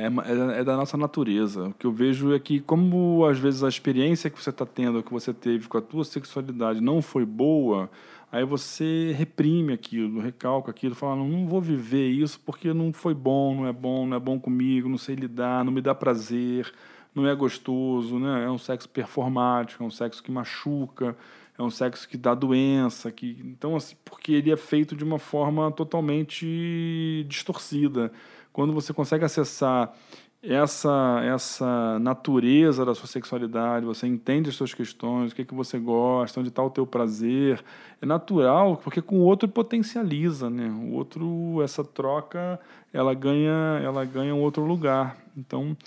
é, 0.04 0.60
é, 0.60 0.64
da 0.64 0.76
nossa 0.76 0.98
natureza. 0.98 1.68
O 1.68 1.74
que 1.74 1.86
eu 1.86 1.92
vejo 1.92 2.34
é 2.34 2.40
que, 2.40 2.60
como 2.60 3.26
às 3.26 3.38
vezes 3.38 3.64
a 3.64 3.70
experiência 3.70 4.30
que 4.30 4.42
você 4.42 4.50
está 4.50 4.66
tendo, 4.66 5.04
que 5.04 5.12
você 5.12 5.34
teve 5.34 5.68
com 5.68 5.78
a 5.78 5.82
tua 5.82 6.06
sexualidade 6.06 6.82
não 6.82 7.02
foi 7.02 7.26
boa, 7.26 7.90
aí 8.32 8.44
você 8.44 9.14
reprime 9.18 9.74
aquilo, 9.74 10.20
recalca 10.20 10.72
aquilo, 10.72 10.96
fala, 10.96 11.18
não, 11.18 11.28
não 11.28 11.48
vou 11.48 11.62
viver 11.62 12.10
isso 12.10 12.40
porque 12.46 12.74
não 12.74 12.92
foi 12.92 13.14
bom, 13.14 13.56
não 13.56 13.68
é 13.68 13.74
bom, 13.74 14.06
não 14.06 14.18
é 14.18 14.20
bom 14.20 14.40
comigo, 14.40 14.90
não 14.90 14.98
sei 14.98 15.16
lidar, 15.16 15.64
não 15.64 15.72
me 15.72 15.82
dá 15.82 15.94
prazer 15.94 16.74
não 17.16 17.28
é 17.28 17.36
gostoso, 17.36 18.18
né? 18.20 18.46
É 18.46 18.50
um 18.50 18.58
sexo 18.58 18.90
performático, 18.90 19.84
é 19.84 19.86
um 19.86 19.92
sexo 19.92 20.22
que 20.24 20.32
machuca, 20.32 21.16
é 21.58 21.62
um 21.62 21.70
sexo 21.70 22.08
que 22.08 22.18
dá 22.18 22.34
doença, 22.34 23.12
que 23.12 23.40
então 23.44 23.76
assim, 23.76 23.96
porque 24.04 24.32
ele 24.34 24.52
é 24.52 24.58
feito 24.58 24.96
de 24.96 25.04
uma 25.04 25.20
forma 25.20 25.72
totalmente 25.72 27.26
distorcida. 27.28 28.12
Quando 28.52 28.74
você 28.74 28.94
consegue 28.94 29.26
acessar 29.26 29.94
essa 30.42 31.22
essa 31.24 32.00
natureza 32.00 32.84
da 32.84 32.94
sua 32.96 33.08
sexualidade, 33.08 33.86
você 33.86 34.08
entende 34.08 34.50
as 34.50 34.56
suas 34.56 34.74
questões, 34.74 35.32
o 35.32 35.36
que 35.36 35.44
é 35.44 35.46
que 35.46 35.54
você 35.54 35.80
gosta, 35.80 36.40
onde 36.40 36.50
está 36.50 36.64
o 36.64 36.70
teu 36.70 36.86
prazer, 36.88 37.64
é 38.02 38.06
natural, 38.06 38.78
porque 38.78 39.02
com 39.02 39.20
o 39.20 39.24
outro 39.24 39.48
potencializa, 39.48 40.50
né? 40.50 40.68
O 40.70 40.94
outro 40.94 41.62
essa 41.64 41.84
troca, 41.84 42.60
ela 42.92 43.14
ganha, 43.14 43.80
ela 43.84 44.04
ganha 44.06 44.34
um 44.36 44.42
outro 44.42 44.66
lugar. 44.66 45.18
Então, 45.38 45.78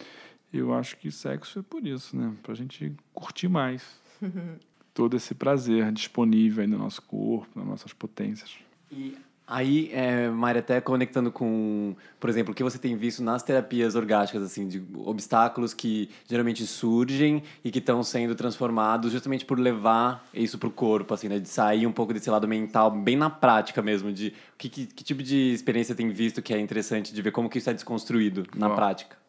eu 0.59 0.75
acho 0.75 0.97
que 0.97 1.11
sexo 1.11 1.59
é 1.61 1.63
por 1.63 1.87
isso, 1.87 2.17
né? 2.17 2.33
Pra 2.43 2.55
gente 2.55 2.93
curtir 3.13 3.49
mais. 3.49 3.83
Todo 4.95 5.17
esse 5.17 5.35
prazer 5.35 5.93
disponível 5.93 6.63
aí 6.63 6.67
no 6.67 6.79
nosso 6.79 7.03
corpo, 7.03 7.59
nas 7.59 7.67
nossas 7.67 7.93
potências. 7.93 8.57
E 8.91 9.15
aí, 9.47 9.91
é, 9.93 10.29
Mari, 10.29 10.59
até 10.59 10.81
conectando 10.81 11.31
com, 11.31 11.95
por 12.19 12.29
exemplo, 12.29 12.53
o 12.53 12.55
que 12.55 12.65
você 12.65 12.79
tem 12.79 12.97
visto 12.97 13.23
nas 13.23 13.43
terapias 13.43 13.95
orgásticas, 13.95 14.43
assim, 14.43 14.67
de 14.67 14.83
obstáculos 14.97 15.73
que 15.73 16.09
geralmente 16.27 16.67
surgem 16.67 17.43
e 17.63 17.71
que 17.71 17.79
estão 17.79 18.03
sendo 18.03 18.35
transformados 18.35 19.13
justamente 19.13 19.45
por 19.45 19.59
levar 19.59 20.27
isso 20.35 20.59
para 20.59 20.69
o 20.69 20.73
corpo, 20.73 21.15
assim, 21.15 21.29
né? 21.29 21.39
De 21.39 21.49
sair 21.49 21.87
um 21.87 21.93
pouco 21.93 22.13
desse 22.13 22.31
lado 22.31 22.49
mental, 22.49 22.91
bem 22.91 23.17
na 23.17 23.31
prática 23.31 23.83
mesmo, 23.83 24.13
de 24.13 24.33
que, 24.59 24.69
que, 24.69 24.87
que 24.87 25.05
tipo 25.05 25.23
de 25.23 25.53
experiência 25.53 25.95
tem 25.95 26.09
visto 26.09 26.43
que 26.43 26.55
é 26.55 26.59
interessante 26.59 27.13
de 27.13 27.23
ver 27.23 27.33
como 27.33 27.49
que 27.49 27.59
isso 27.59 27.71
é 27.71 27.75
desconstruído 27.75 28.45
na 28.57 28.69
Uau. 28.69 28.77
prática? 28.77 29.26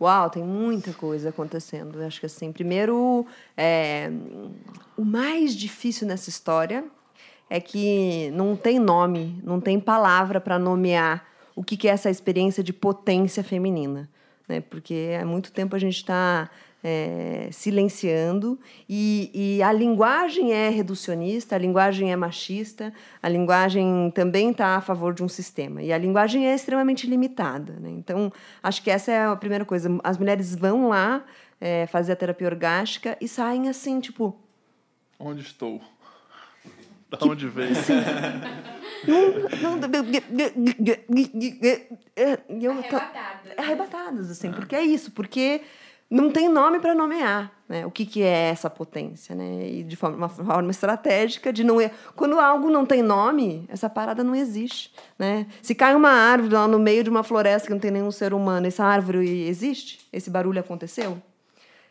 Uau, 0.00 0.30
tem 0.30 0.42
muita 0.42 0.94
coisa 0.94 1.28
acontecendo. 1.28 2.00
Eu 2.00 2.06
acho 2.06 2.20
que 2.20 2.26
assim, 2.26 2.50
primeiro, 2.52 3.26
é, 3.54 4.10
o 4.96 5.04
mais 5.04 5.54
difícil 5.54 6.06
nessa 6.06 6.30
história 6.30 6.84
é 7.50 7.60
que 7.60 8.30
não 8.30 8.56
tem 8.56 8.78
nome, 8.78 9.38
não 9.44 9.60
tem 9.60 9.78
palavra 9.78 10.40
para 10.40 10.58
nomear 10.58 11.26
o 11.54 11.62
que, 11.62 11.76
que 11.76 11.88
é 11.88 11.90
essa 11.90 12.08
experiência 12.08 12.62
de 12.62 12.72
potência 12.72 13.44
feminina. 13.44 14.08
Né? 14.48 14.60
Porque 14.60 15.18
há 15.20 15.26
muito 15.26 15.52
tempo 15.52 15.76
a 15.76 15.78
gente 15.78 15.96
está 15.96 16.48
é, 16.82 17.48
silenciando 17.52 18.58
e, 18.88 19.30
e, 19.34 19.62
a 19.62 19.72
linguagem 19.72 20.52
é 20.52 20.68
reducionista, 20.70 21.54
a 21.54 21.58
linguagem 21.58 22.10
é 22.10 22.16
machista, 22.16 22.92
a 23.22 23.28
linguagem 23.28 24.10
também 24.14 24.50
está 24.50 24.76
a 24.76 24.80
favor 24.80 25.12
de 25.12 25.22
um 25.22 25.28
sistema 25.28 25.82
e 25.82 25.92
a 25.92 25.98
linguagem 25.98 26.46
é 26.46 26.54
extremamente 26.54 27.06
limitada. 27.06 27.74
Né? 27.74 27.90
Então, 27.90 28.32
acho 28.62 28.82
que 28.82 28.90
essa 28.90 29.12
é 29.12 29.26
a 29.26 29.36
primeira 29.36 29.64
coisa. 29.64 29.90
As 30.02 30.16
mulheres 30.16 30.54
vão 30.54 30.88
lá 30.88 31.24
é, 31.60 31.86
fazer 31.86 32.12
a 32.12 32.16
terapia 32.16 32.46
orgástica 32.46 33.16
e 33.20 33.28
saem 33.28 33.68
assim, 33.68 34.00
tipo... 34.00 34.36
Onde 35.18 35.42
estou? 35.42 35.80
Da 37.10 37.18
que, 37.18 37.28
onde 37.28 37.48
veio? 37.48 37.72
Assim, 37.72 37.94
não, 39.60 39.76
não, 39.76 39.88
eu, 42.48 42.70
Arrebatadas. 42.72 43.58
Arrebatadas, 43.58 44.30
assim, 44.30 44.48
ah. 44.48 44.52
porque 44.52 44.76
é 44.76 44.82
isso, 44.82 45.10
porque 45.10 45.62
não 46.10 46.30
tem 46.30 46.48
nome 46.48 46.80
para 46.80 46.94
nomear 46.94 47.52
né? 47.70 47.86
o 47.86 47.90
que, 47.90 48.04
que 48.04 48.20
é 48.20 48.48
essa 48.48 48.68
potência. 48.68 49.32
Né? 49.32 49.68
E 49.68 49.84
de 49.84 49.94
forma, 49.94 50.16
uma 50.16 50.28
forma 50.28 50.70
estratégica 50.72 51.52
de 51.52 51.62
não. 51.62 51.76
Quando 52.16 52.40
algo 52.40 52.68
não 52.68 52.84
tem 52.84 53.00
nome, 53.00 53.64
essa 53.68 53.88
parada 53.88 54.24
não 54.24 54.34
existe. 54.34 54.92
Né? 55.16 55.46
Se 55.62 55.72
cai 55.72 55.94
uma 55.94 56.10
árvore 56.10 56.52
lá 56.52 56.66
no 56.66 56.80
meio 56.80 57.04
de 57.04 57.08
uma 57.08 57.22
floresta 57.22 57.68
que 57.68 57.72
não 57.72 57.78
tem 57.78 57.92
nenhum 57.92 58.10
ser 58.10 58.34
humano, 58.34 58.66
essa 58.66 58.84
árvore 58.84 59.46
existe? 59.46 60.00
Esse 60.12 60.28
barulho 60.28 60.58
aconteceu? 60.58 61.22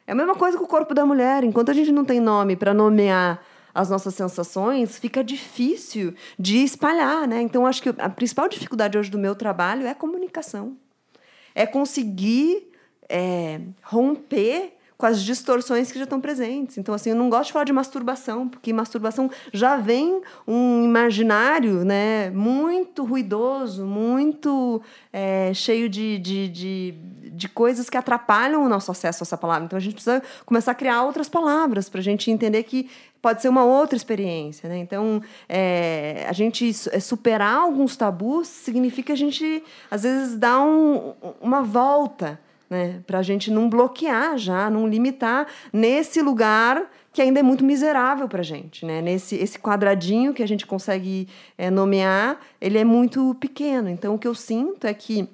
É 0.06 0.12
a 0.12 0.16
mesma 0.16 0.36
coisa 0.36 0.58
com 0.58 0.66
o 0.66 0.68
corpo 0.68 0.94
da 0.94 1.06
mulher. 1.06 1.46
Enquanto 1.46 1.72
a 1.72 1.74
gente 1.74 1.94
não 1.94 2.04
tem 2.04 2.20
nome 2.20 2.58
para 2.58 2.74
nomear 2.74 3.42
as 3.74 3.90
nossas 3.90 4.14
sensações, 4.16 5.00
fica 5.00 5.24
difícil 5.24 6.14
de 6.38 6.58
espalhar, 6.58 7.26
né? 7.26 7.42
Então, 7.42 7.66
acho 7.66 7.82
que 7.82 7.90
a 7.98 8.10
principal 8.10 8.50
dificuldade 8.50 8.98
hoje 8.98 9.10
do 9.10 9.18
meu 9.18 9.34
trabalho 9.36 9.88
é 9.88 9.94
comunicação. 9.94 10.76
É 11.56 11.66
conseguir 11.66 12.69
é, 13.10 13.60
romper 13.82 14.74
com 15.00 15.06
as 15.06 15.24
distorções 15.24 15.90
que 15.94 15.98
já 15.98 16.04
estão 16.04 16.20
presentes. 16.20 16.78
Então, 16.78 16.94
assim, 16.94 17.12
eu 17.12 17.16
não 17.16 17.30
gosto 17.30 17.46
de 17.46 17.54
falar 17.54 17.64
de 17.64 17.72
masturbação, 17.72 18.50
porque 18.50 18.74
masturbação 18.74 19.32
já 19.54 19.78
vem 19.78 20.22
um 20.46 20.84
imaginário 20.84 21.86
né, 21.86 22.30
muito 22.32 23.06
ruidoso, 23.06 23.86
muito 23.86 24.82
é, 25.14 25.54
cheio 25.54 25.88
de, 25.88 26.18
de, 26.20 26.50
de, 26.50 26.94
de, 27.32 27.48
coisas 27.48 27.90
que 27.90 27.96
atrapalham 27.96 28.62
o 28.62 28.68
nosso 28.68 28.92
acesso 28.92 29.24
a 29.24 29.26
essa 29.26 29.38
palavra. 29.38 29.64
Então, 29.64 29.78
a 29.78 29.80
gente 29.80 29.94
precisa 29.94 30.22
começar 30.46 30.72
a 30.74 30.76
criar 30.76 31.02
outras 31.04 31.30
palavras 31.30 31.88
para 31.88 32.02
a 32.02 32.04
gente 32.04 32.30
entender 32.30 32.64
que 32.64 32.90
pode 33.22 33.42
ser 33.42 33.48
uma 33.48 33.64
outra 33.64 33.96
experiência. 33.96 34.68
Né? 34.68 34.80
Então, 34.80 35.22
é, 35.48 36.26
a 36.28 36.34
gente 36.34 36.76
é, 36.92 37.00
superar 37.00 37.56
alguns 37.56 37.96
tabus 37.96 38.50
significa 38.50 39.14
a 39.14 39.16
gente, 39.16 39.64
às 39.90 40.04
vezes, 40.04 40.36
dar 40.36 40.60
um, 40.62 41.14
uma 41.40 41.62
volta 41.62 42.38
né? 42.70 43.02
Para 43.08 43.20
a 43.20 43.22
gente 43.22 43.50
não 43.52 43.70
bloquear 43.70 44.38
já, 44.38 44.70
não 44.70 44.88
limitar 44.88 45.48
nesse 45.74 46.22
lugar 46.22 46.90
que 47.12 47.22
ainda 47.22 47.40
é 47.40 47.44
muito 47.44 47.66
miserável 47.66 48.28
para 48.28 48.42
a 48.42 48.44
gente, 48.44 48.86
né? 48.86 49.02
Nesse 49.02 49.36
esse 49.36 49.58
quadradinho 49.58 50.34
que 50.34 50.44
a 50.44 50.48
gente 50.48 50.66
consegue 50.66 51.28
é, 51.58 51.72
nomear, 51.72 52.40
ele 52.62 52.78
é 52.78 52.84
muito 52.84 53.36
pequeno. 53.40 53.90
Então, 53.90 54.16
o 54.16 54.20
que 54.20 54.28
eu 54.28 54.36
sinto 54.36 54.86
é 54.86 54.94
que 54.94 55.28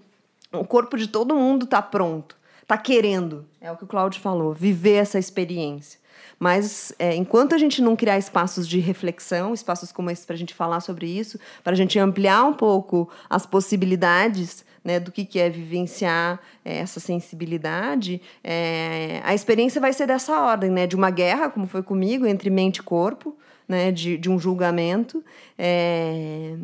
o 0.51 0.63
corpo 0.63 0.97
de 0.97 1.07
todo 1.07 1.35
mundo 1.35 1.65
está 1.65 1.81
pronto, 1.81 2.35
está 2.61 2.77
querendo, 2.77 3.45
é 3.59 3.71
o 3.71 3.75
que 3.75 3.83
o 3.83 3.87
Claudio 3.87 4.21
falou, 4.21 4.53
viver 4.53 4.95
essa 4.95 5.19
experiência. 5.19 5.99
Mas 6.39 6.93
é, 6.99 7.15
enquanto 7.15 7.55
a 7.55 7.57
gente 7.57 7.81
não 7.81 7.95
criar 7.95 8.17
espaços 8.17 8.67
de 8.67 8.79
reflexão, 8.79 9.53
espaços 9.53 9.91
como 9.91 10.09
esse 10.09 10.25
para 10.25 10.35
a 10.35 10.37
gente 10.37 10.53
falar 10.53 10.79
sobre 10.79 11.07
isso, 11.07 11.39
para 11.63 11.73
a 11.73 11.75
gente 11.75 11.97
ampliar 11.97 12.43
um 12.45 12.53
pouco 12.53 13.09
as 13.29 13.45
possibilidades 13.45 14.65
né, 14.83 14.99
do 14.99 15.11
que, 15.11 15.25
que 15.25 15.39
é 15.39 15.49
vivenciar 15.49 16.39
é, 16.63 16.77
essa 16.77 16.99
sensibilidade, 16.99 18.21
é, 18.43 19.19
a 19.23 19.33
experiência 19.33 19.81
vai 19.81 19.91
ser 19.91 20.05
dessa 20.05 20.39
ordem, 20.39 20.69
né, 20.69 20.85
de 20.85 20.95
uma 20.95 21.09
guerra, 21.09 21.49
como 21.49 21.65
foi 21.65 21.81
comigo, 21.81 22.27
entre 22.27 22.51
mente 22.51 22.77
e 22.77 22.83
corpo, 22.83 23.35
né, 23.67 23.91
de, 23.91 24.17
de 24.17 24.29
um 24.29 24.39
julgamento. 24.39 25.23
É... 25.57 26.55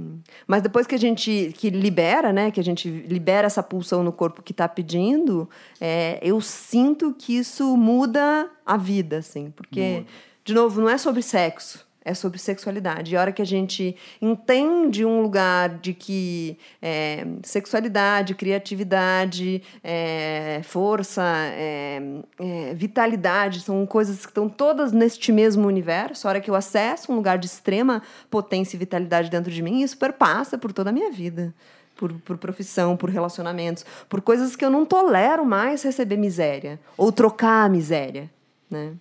Mas 0.48 0.62
depois 0.62 0.88
que 0.88 0.96
a 0.96 1.00
gente 1.00 1.54
que 1.58 1.70
libera, 1.70 2.32
né, 2.32 2.52
que 2.52 2.60
a 2.60 2.64
gente 2.64 2.90
libera 2.90 3.48
essa 3.48 3.64
pulsão 3.64 4.04
no 4.04 4.12
corpo 4.12 4.42
que 4.42 4.52
está 4.52 4.68
pedindo, 4.68 5.50
é, 5.80 6.20
eu 6.22 6.40
sinto 6.42 7.14
que 7.14 7.38
isso 7.38 7.76
muda 7.76 8.50
a 8.66 8.78
vida, 8.78 9.18
assim, 9.18 9.52
porque, 9.52 10.06
de 10.44 10.54
novo, 10.54 10.82
não 10.82 10.90
é 10.90 10.98
sobre 10.98 11.22
sexo 11.22 11.91
é 12.04 12.14
sobre 12.14 12.40
sexualidade. 12.40 13.14
E 13.14 13.18
a 13.18 13.22
hora 13.22 13.32
que 13.32 13.42
a 13.42 13.46
gente 13.46 13.96
entende 14.22 15.06
um 15.06 15.22
lugar 15.22 15.70
de 15.70 15.94
que 15.94 16.58
é, 16.82 17.26
sexualidade, 17.44 18.34
criatividade, 18.36 19.62
é, 19.84 20.62
força, 20.64 21.24
é, 21.24 22.02
é, 22.40 22.74
vitalidade 22.74 23.62
são 23.62 23.86
coisas 23.86 24.26
que 24.26 24.32
estão 24.32 24.50
todas 24.50 24.92
neste 24.92 25.32
mesmo 25.32 25.68
universo, 25.68 26.28
a 26.28 26.32
hora 26.32 26.42
que 26.42 26.50
eu 26.50 26.56
acesso 26.56 27.12
um 27.12 27.16
lugar 27.16 27.38
de 27.38 27.46
extrema 27.46 28.02
potência 28.30 28.76
e 28.76 28.80
vitalidade 28.80 29.30
dentro 29.30 29.52
de 29.52 29.62
mim, 29.62 29.82
isso 29.82 29.98
perpassa 29.98 30.58
por 30.58 30.74
toda 30.74 30.90
a 30.90 30.94
minha 30.94 31.12
vida. 31.12 31.54
Por, 31.96 32.14
por 32.22 32.36
profissão, 32.40 32.98
por 32.98 33.12
relacionamentos, 33.12 33.86
por 34.10 34.22
coisas 34.22 34.56
que 34.56 34.66
eu 34.66 34.72
não 34.72 34.84
tolero 34.84 35.46
mais 35.46 35.84
receber 35.84 36.18
miséria 36.18 36.80
ou 36.98 37.12
trocar 37.12 37.66
a 37.66 37.70
miséria, 37.70 38.28
né? 38.68 38.94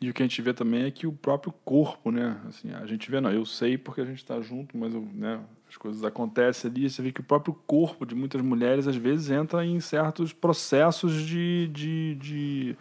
E 0.00 0.08
o 0.08 0.14
que 0.14 0.22
a 0.22 0.26
gente 0.26 0.40
vê 0.40 0.54
também 0.54 0.84
é 0.84 0.90
que 0.90 1.06
o 1.06 1.12
próprio 1.12 1.52
corpo, 1.62 2.10
né? 2.10 2.40
Assim, 2.48 2.72
a 2.72 2.86
gente 2.86 3.10
vê, 3.10 3.20
não, 3.20 3.30
eu 3.30 3.44
sei 3.44 3.76
porque 3.76 4.00
a 4.00 4.04
gente 4.04 4.18
está 4.18 4.40
junto, 4.40 4.76
mas 4.78 4.94
eu, 4.94 5.06
né, 5.12 5.40
as 5.68 5.76
coisas 5.76 6.02
acontecem 6.02 6.70
ali. 6.70 6.88
Você 6.88 7.02
vê 7.02 7.12
que 7.12 7.20
o 7.20 7.24
próprio 7.24 7.52
corpo 7.66 8.06
de 8.06 8.14
muitas 8.14 8.40
mulheres, 8.40 8.88
às 8.88 8.96
vezes, 8.96 9.30
entra 9.30 9.64
em 9.64 9.78
certos 9.78 10.32
processos 10.32 11.12
de, 11.26 11.68
de, 11.68 12.14
de, 12.14 12.76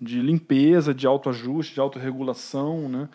de 0.00 0.20
limpeza, 0.20 0.94
de 0.94 1.04
autoajuste, 1.04 1.74
de 1.74 1.80
autorregulação, 1.80 2.88
né? 2.88 3.08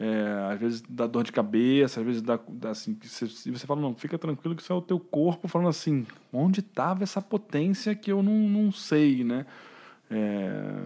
É, 0.00 0.52
às 0.52 0.58
vezes 0.58 0.82
dá 0.88 1.06
dor 1.06 1.22
de 1.22 1.30
cabeça, 1.30 2.00
às 2.00 2.06
vezes 2.06 2.20
dá, 2.20 2.36
dá 2.48 2.70
assim, 2.70 2.98
você, 3.00 3.26
você 3.26 3.64
fala, 3.64 3.80
não, 3.80 3.94
fica 3.94 4.18
tranquilo 4.18 4.56
que 4.56 4.62
isso 4.62 4.72
é 4.72 4.74
o 4.74 4.82
teu 4.82 4.98
corpo 4.98 5.46
falando 5.46 5.68
assim, 5.68 6.04
onde 6.32 6.58
estava 6.58 7.04
essa 7.04 7.22
potência 7.22 7.94
que 7.94 8.10
eu 8.10 8.20
não, 8.20 8.34
não 8.34 8.72
sei, 8.72 9.22
né? 9.22 9.46
É, 10.10 10.82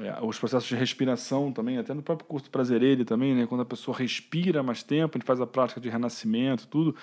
é, 0.00 0.18
os 0.22 0.38
processos 0.38 0.68
de 0.68 0.74
respiração 0.74 1.52
também, 1.52 1.78
até 1.78 1.94
no 1.94 2.02
próprio 2.02 2.26
curso 2.26 2.50
Prazer 2.50 2.82
Ele 2.82 3.04
também, 3.04 3.34
né, 3.34 3.46
quando 3.46 3.62
a 3.62 3.64
pessoa 3.64 3.96
respira 3.96 4.62
mais 4.62 4.82
tempo, 4.82 5.16
a 5.16 5.18
gente 5.18 5.26
faz 5.26 5.40
a 5.40 5.46
prática 5.46 5.80
de 5.80 5.88
renascimento, 5.88 6.66
tudo, 6.66 6.94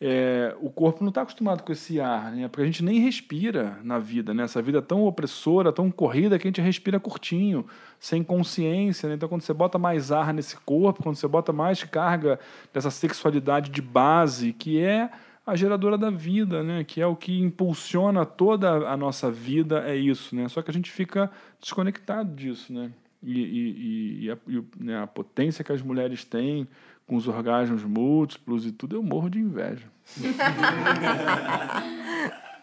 é, 0.00 0.56
o 0.60 0.70
corpo 0.70 1.02
não 1.02 1.10
está 1.10 1.20
acostumado 1.20 1.62
com 1.62 1.70
esse 1.72 2.00
ar, 2.00 2.32
né, 2.32 2.48
porque 2.48 2.62
a 2.62 2.64
gente 2.64 2.82
nem 2.82 3.00
respira 3.00 3.78
na 3.84 3.98
vida, 3.98 4.32
né, 4.32 4.44
essa 4.44 4.62
vida 4.62 4.80
tão 4.80 5.04
opressora, 5.04 5.72
tão 5.72 5.90
corrida, 5.90 6.38
que 6.38 6.46
a 6.46 6.50
gente 6.50 6.60
respira 6.60 6.98
curtinho, 6.98 7.66
sem 7.98 8.22
consciência. 8.24 9.08
Né, 9.08 9.14
então, 9.16 9.28
quando 9.28 9.42
você 9.42 9.52
bota 9.52 9.78
mais 9.78 10.10
ar 10.10 10.32
nesse 10.32 10.56
corpo, 10.56 11.02
quando 11.02 11.16
você 11.16 11.28
bota 11.28 11.52
mais 11.52 11.84
carga 11.84 12.40
dessa 12.72 12.90
sexualidade 12.90 13.70
de 13.70 13.82
base, 13.82 14.52
que 14.54 14.80
é 14.80 15.10
a 15.50 15.56
geradora 15.56 15.98
da 15.98 16.10
vida, 16.10 16.62
né? 16.62 16.84
que 16.84 17.00
é 17.00 17.06
o 17.06 17.16
que 17.16 17.40
impulsiona 17.40 18.24
toda 18.24 18.88
a 18.88 18.96
nossa 18.96 19.30
vida, 19.30 19.84
é 19.86 19.96
isso. 19.96 20.34
Né? 20.34 20.48
Só 20.48 20.62
que 20.62 20.70
a 20.70 20.74
gente 20.74 20.90
fica 20.90 21.30
desconectado 21.60 22.34
disso. 22.34 22.72
Né? 22.72 22.92
E, 23.22 23.40
e, 23.40 24.24
e, 24.24 24.30
a, 24.30 24.38
e 24.46 24.64
né, 24.78 25.02
a 25.02 25.06
potência 25.06 25.64
que 25.64 25.72
as 25.72 25.82
mulheres 25.82 26.24
têm 26.24 26.68
com 27.06 27.16
os 27.16 27.26
orgasmos 27.26 27.82
múltiplos 27.82 28.64
e 28.64 28.70
tudo, 28.70 28.94
eu 28.94 29.02
morro 29.02 29.28
de 29.28 29.38
inveja. 29.38 29.86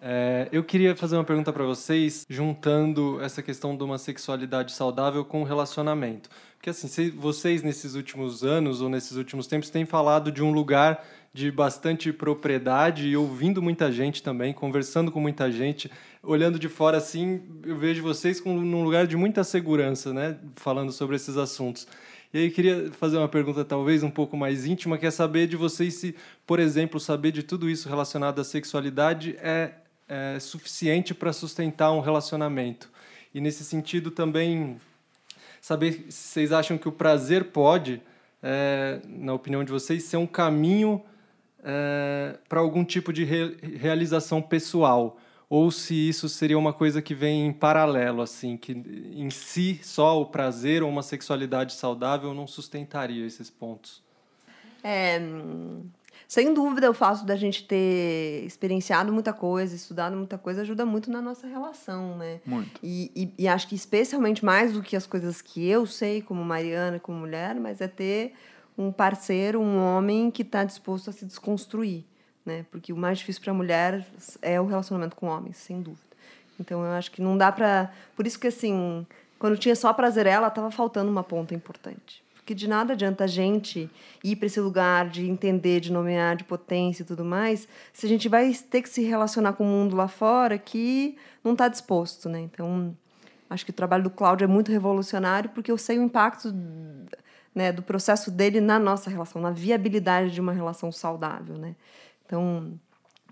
É, 0.00 0.48
eu 0.52 0.62
queria 0.62 0.94
fazer 0.94 1.16
uma 1.16 1.24
pergunta 1.24 1.52
para 1.52 1.64
vocês, 1.64 2.24
juntando 2.28 3.20
essa 3.20 3.42
questão 3.42 3.76
de 3.76 3.82
uma 3.82 3.98
sexualidade 3.98 4.70
saudável 4.70 5.24
com 5.24 5.42
o 5.42 5.44
relacionamento. 5.44 6.30
Porque, 6.58 6.70
assim, 6.70 7.10
vocês 7.10 7.62
nesses 7.62 7.94
últimos 7.94 8.42
anos 8.42 8.80
ou 8.80 8.88
nesses 8.88 9.16
últimos 9.16 9.46
tempos 9.46 9.70
têm 9.70 9.86
falado 9.86 10.30
de 10.32 10.42
um 10.42 10.50
lugar 10.50 11.04
de 11.32 11.52
bastante 11.52 12.12
propriedade 12.12 13.06
e 13.06 13.16
ouvindo 13.16 13.62
muita 13.62 13.92
gente 13.92 14.22
também, 14.22 14.52
conversando 14.52 15.12
com 15.12 15.20
muita 15.20 15.52
gente, 15.52 15.88
olhando 16.20 16.58
de 16.58 16.68
fora 16.68 16.96
assim, 16.96 17.40
eu 17.64 17.76
vejo 17.76 18.02
vocês 18.02 18.40
com, 18.40 18.58
num 18.58 18.82
lugar 18.82 19.06
de 19.06 19.16
muita 19.16 19.44
segurança, 19.44 20.12
né, 20.12 20.36
falando 20.56 20.90
sobre 20.90 21.14
esses 21.14 21.36
assuntos. 21.36 21.86
E 22.34 22.38
aí 22.38 22.50
queria 22.50 22.90
fazer 22.92 23.18
uma 23.18 23.28
pergunta 23.28 23.64
talvez 23.64 24.02
um 24.02 24.10
pouco 24.10 24.36
mais 24.36 24.66
íntima, 24.66 24.98
que 24.98 25.06
é 25.06 25.10
saber 25.12 25.46
de 25.46 25.56
vocês 25.56 25.94
se, 25.94 26.16
por 26.44 26.58
exemplo, 26.58 26.98
saber 26.98 27.30
de 27.30 27.44
tudo 27.44 27.70
isso 27.70 27.88
relacionado 27.88 28.40
à 28.40 28.44
sexualidade 28.44 29.36
é, 29.40 29.74
é 30.08 30.40
suficiente 30.40 31.14
para 31.14 31.32
sustentar 31.32 31.92
um 31.92 32.00
relacionamento. 32.00 32.90
E 33.32 33.40
nesse 33.40 33.64
sentido 33.64 34.10
também 34.10 34.78
saber 35.60 36.06
se 36.08 36.28
vocês 36.28 36.52
acham 36.52 36.78
que 36.78 36.88
o 36.88 36.92
prazer 36.92 37.44
pode, 37.44 38.02
é, 38.42 39.00
na 39.06 39.34
opinião 39.34 39.64
de 39.64 39.72
vocês, 39.72 40.04
ser 40.04 40.16
um 40.16 40.26
caminho 40.26 41.02
é, 41.62 42.38
para 42.48 42.60
algum 42.60 42.84
tipo 42.84 43.12
de 43.12 43.24
re 43.24 43.56
realização 43.76 44.40
pessoal 44.40 45.18
ou 45.50 45.70
se 45.70 45.94
isso 45.94 46.28
seria 46.28 46.58
uma 46.58 46.72
coisa 46.72 47.00
que 47.00 47.14
vem 47.14 47.46
em 47.46 47.52
paralelo, 47.52 48.20
assim, 48.20 48.56
que 48.56 48.72
em 48.72 49.30
si 49.30 49.80
só 49.82 50.20
o 50.20 50.26
prazer 50.26 50.82
ou 50.82 50.90
uma 50.90 51.02
sexualidade 51.02 51.72
saudável 51.72 52.34
não 52.34 52.46
sustentaria 52.46 53.26
esses 53.26 53.48
pontos. 53.48 54.02
É, 54.84 55.18
sem 56.28 56.52
dúvida, 56.52 56.90
o 56.90 56.94
fato 56.94 57.24
da 57.24 57.34
gente 57.36 57.64
ter 57.64 58.44
experienciado 58.44 59.10
muita 59.10 59.32
coisa, 59.32 59.74
estudado 59.74 60.14
muita 60.14 60.36
coisa, 60.36 60.60
ajuda 60.60 60.84
muito 60.84 61.10
na 61.10 61.22
nossa 61.22 61.46
relação, 61.46 62.18
né? 62.18 62.38
Muito. 62.44 62.78
E, 62.82 63.10
e, 63.16 63.44
e 63.44 63.48
acho 63.48 63.66
que 63.66 63.74
especialmente 63.74 64.44
mais 64.44 64.74
do 64.74 64.82
que 64.82 64.94
as 64.94 65.06
coisas 65.06 65.40
que 65.40 65.66
eu 65.66 65.86
sei, 65.86 66.20
como 66.20 66.44
Mariana, 66.44 67.00
como 67.00 67.18
mulher, 67.18 67.54
mas 67.54 67.80
é 67.80 67.88
ter 67.88 68.34
um 68.76 68.92
parceiro, 68.92 69.58
um 69.58 69.78
homem 69.78 70.30
que 70.30 70.42
está 70.42 70.64
disposto 70.64 71.08
a 71.08 71.14
se 71.14 71.24
desconstruir, 71.24 72.04
né? 72.44 72.66
Porque 72.70 72.92
o 72.92 72.96
mais 72.96 73.16
difícil 73.20 73.40
para 73.40 73.52
a 73.52 73.56
mulher 73.56 74.06
é 74.42 74.60
o 74.60 74.66
relacionamento 74.66 75.16
com 75.16 75.28
homens, 75.28 75.56
sem 75.56 75.80
dúvida. 75.80 76.02
Então 76.60 76.84
eu 76.84 76.92
acho 76.92 77.10
que 77.10 77.22
não 77.22 77.38
dá 77.38 77.50
para, 77.50 77.90
por 78.14 78.26
isso 78.26 78.38
que 78.38 78.48
assim, 78.48 79.06
quando 79.38 79.56
tinha 79.56 79.74
só 79.74 79.94
prazer 79.94 80.26
ela, 80.26 80.48
estava 80.48 80.70
faltando 80.70 81.10
uma 81.10 81.24
ponta 81.24 81.54
importante 81.54 82.22
porque 82.48 82.54
de 82.54 82.66
nada 82.66 82.94
adianta 82.94 83.24
a 83.24 83.26
gente 83.26 83.90
ir 84.24 84.36
para 84.36 84.46
esse 84.46 84.58
lugar 84.58 85.10
de 85.10 85.28
entender, 85.28 85.80
de 85.80 85.92
nomear, 85.92 86.34
de 86.34 86.44
potência 86.44 87.02
e 87.02 87.04
tudo 87.04 87.22
mais, 87.22 87.68
se 87.92 88.06
a 88.06 88.08
gente 88.08 88.26
vai 88.26 88.50
ter 88.70 88.80
que 88.80 88.88
se 88.88 89.02
relacionar 89.02 89.52
com 89.52 89.64
o 89.64 89.66
mundo 89.66 89.94
lá 89.94 90.08
fora 90.08 90.56
que 90.56 91.18
não 91.44 91.52
está 91.52 91.68
disposto, 91.68 92.26
né? 92.26 92.40
Então, 92.40 92.96
acho 93.50 93.66
que 93.66 93.70
o 93.70 93.74
trabalho 93.74 94.04
do 94.04 94.08
Cláudio 94.08 94.46
é 94.46 94.48
muito 94.48 94.72
revolucionário 94.72 95.50
porque 95.50 95.70
eu 95.70 95.76
sei 95.76 95.98
o 95.98 96.02
impacto 96.02 96.50
né, 97.54 97.70
do 97.70 97.82
processo 97.82 98.30
dele 98.30 98.62
na 98.62 98.78
nossa 98.78 99.10
relação, 99.10 99.42
na 99.42 99.50
viabilidade 99.50 100.30
de 100.30 100.40
uma 100.40 100.54
relação 100.54 100.90
saudável, 100.90 101.58
né? 101.58 101.76
Então, 102.24 102.80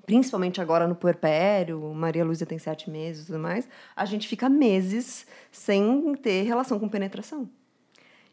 principalmente 0.05 0.61
agora 0.61 0.87
no 0.87 0.95
puerpério, 0.95 1.81
Maria 1.95 2.23
Luísa 2.23 2.45
tem 2.45 2.59
sete 2.59 2.91
meses 2.91 3.23
e 3.23 3.27
tudo 3.29 3.39
mais, 3.39 3.67
a 3.97 4.05
gente 4.05 4.29
fica 4.29 4.47
meses 4.51 5.27
sem 5.51 6.15
ter 6.17 6.43
relação 6.43 6.79
com 6.79 6.87
penetração. 6.87 7.49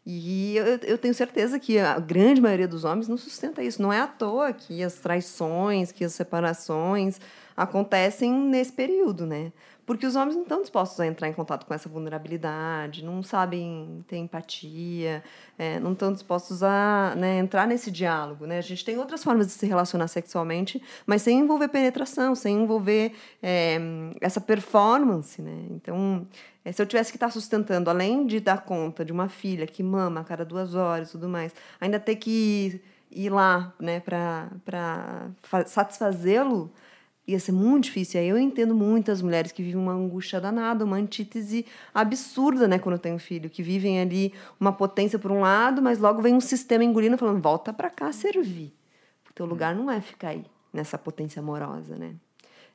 E 0.06 0.56
eu, 0.56 0.66
eu 0.82 0.98
tenho 0.98 1.14
certeza 1.14 1.58
que 1.58 1.78
a 1.78 1.98
grande 1.98 2.40
maioria 2.40 2.68
dos 2.68 2.84
homens 2.84 3.08
não 3.08 3.16
sustenta 3.16 3.62
isso. 3.62 3.80
Não 3.80 3.92
é 3.92 4.00
à 4.00 4.06
toa 4.06 4.52
que 4.52 4.82
as 4.82 4.94
traições, 4.94 5.90
que 5.90 6.04
as 6.04 6.12
separações 6.12 7.18
acontecem 7.56 8.32
nesse 8.32 8.72
período, 8.72 9.24
né? 9.24 9.52
Porque 9.86 10.06
os 10.06 10.16
homens 10.16 10.34
não 10.34 10.42
estão 10.42 10.62
dispostos 10.62 10.98
a 10.98 11.06
entrar 11.06 11.28
em 11.28 11.32
contato 11.34 11.66
com 11.66 11.74
essa 11.74 11.90
vulnerabilidade, 11.90 13.04
não 13.04 13.22
sabem 13.22 14.02
ter 14.08 14.16
empatia, 14.16 15.22
é, 15.58 15.78
não 15.78 15.92
estão 15.92 16.10
dispostos 16.10 16.62
a 16.62 17.14
né, 17.16 17.38
entrar 17.38 17.66
nesse 17.66 17.90
diálogo. 17.90 18.46
Né? 18.46 18.58
A 18.58 18.62
gente 18.62 18.82
tem 18.82 18.98
outras 18.98 19.22
formas 19.22 19.46
de 19.46 19.52
se 19.52 19.66
relacionar 19.66 20.08
sexualmente, 20.08 20.82
mas 21.06 21.20
sem 21.20 21.38
envolver 21.38 21.68
penetração, 21.68 22.34
sem 22.34 22.62
envolver 22.62 23.12
é, 23.42 23.78
essa 24.22 24.40
performance. 24.40 25.42
Né? 25.42 25.66
Então, 25.70 26.26
é, 26.64 26.72
se 26.72 26.80
eu 26.80 26.86
tivesse 26.86 27.12
que 27.12 27.16
estar 27.16 27.30
sustentando, 27.30 27.90
além 27.90 28.26
de 28.26 28.40
dar 28.40 28.64
conta 28.64 29.04
de 29.04 29.12
uma 29.12 29.28
filha 29.28 29.66
que 29.66 29.82
mama 29.82 30.20
a 30.20 30.24
cada 30.24 30.44
duas 30.44 30.74
horas 30.74 31.08
e 31.08 31.12
tudo 31.12 31.28
mais, 31.28 31.52
ainda 31.80 32.00
ter 32.00 32.16
que 32.16 32.80
ir 33.10 33.30
lá 33.30 33.72
né, 33.78 34.00
para 34.00 35.30
satisfazê-lo 35.66 36.72
ia 37.26 37.38
ser 37.40 37.52
muito 37.52 37.84
difícil. 37.84 38.20
Aí 38.20 38.28
eu 38.28 38.38
entendo 38.38 38.74
muitas 38.74 39.22
mulheres 39.22 39.52
que 39.52 39.62
vivem 39.62 39.80
uma 39.80 39.92
angústia 39.92 40.40
danada, 40.40 40.84
uma 40.84 40.96
antítese 40.96 41.66
absurda, 41.92 42.68
né, 42.68 42.78
quando 42.78 42.98
tem 42.98 43.14
um 43.14 43.18
filho, 43.18 43.48
que 43.48 43.62
vivem 43.62 44.00
ali 44.00 44.32
uma 44.60 44.72
potência 44.72 45.18
por 45.18 45.32
um 45.32 45.40
lado, 45.40 45.80
mas 45.80 45.98
logo 45.98 46.20
vem 46.20 46.34
um 46.34 46.40
sistema 46.40 46.84
engolindo 46.84 47.16
falando: 47.16 47.40
"Volta 47.40 47.72
para 47.72 47.90
cá 47.90 48.12
servir". 48.12 48.72
O 49.40 49.44
lugar 49.44 49.74
não 49.74 49.90
é 49.90 50.00
ficar 50.00 50.28
aí 50.28 50.44
nessa 50.72 50.96
potência 50.96 51.40
amorosa, 51.40 51.96
né? 51.96 52.14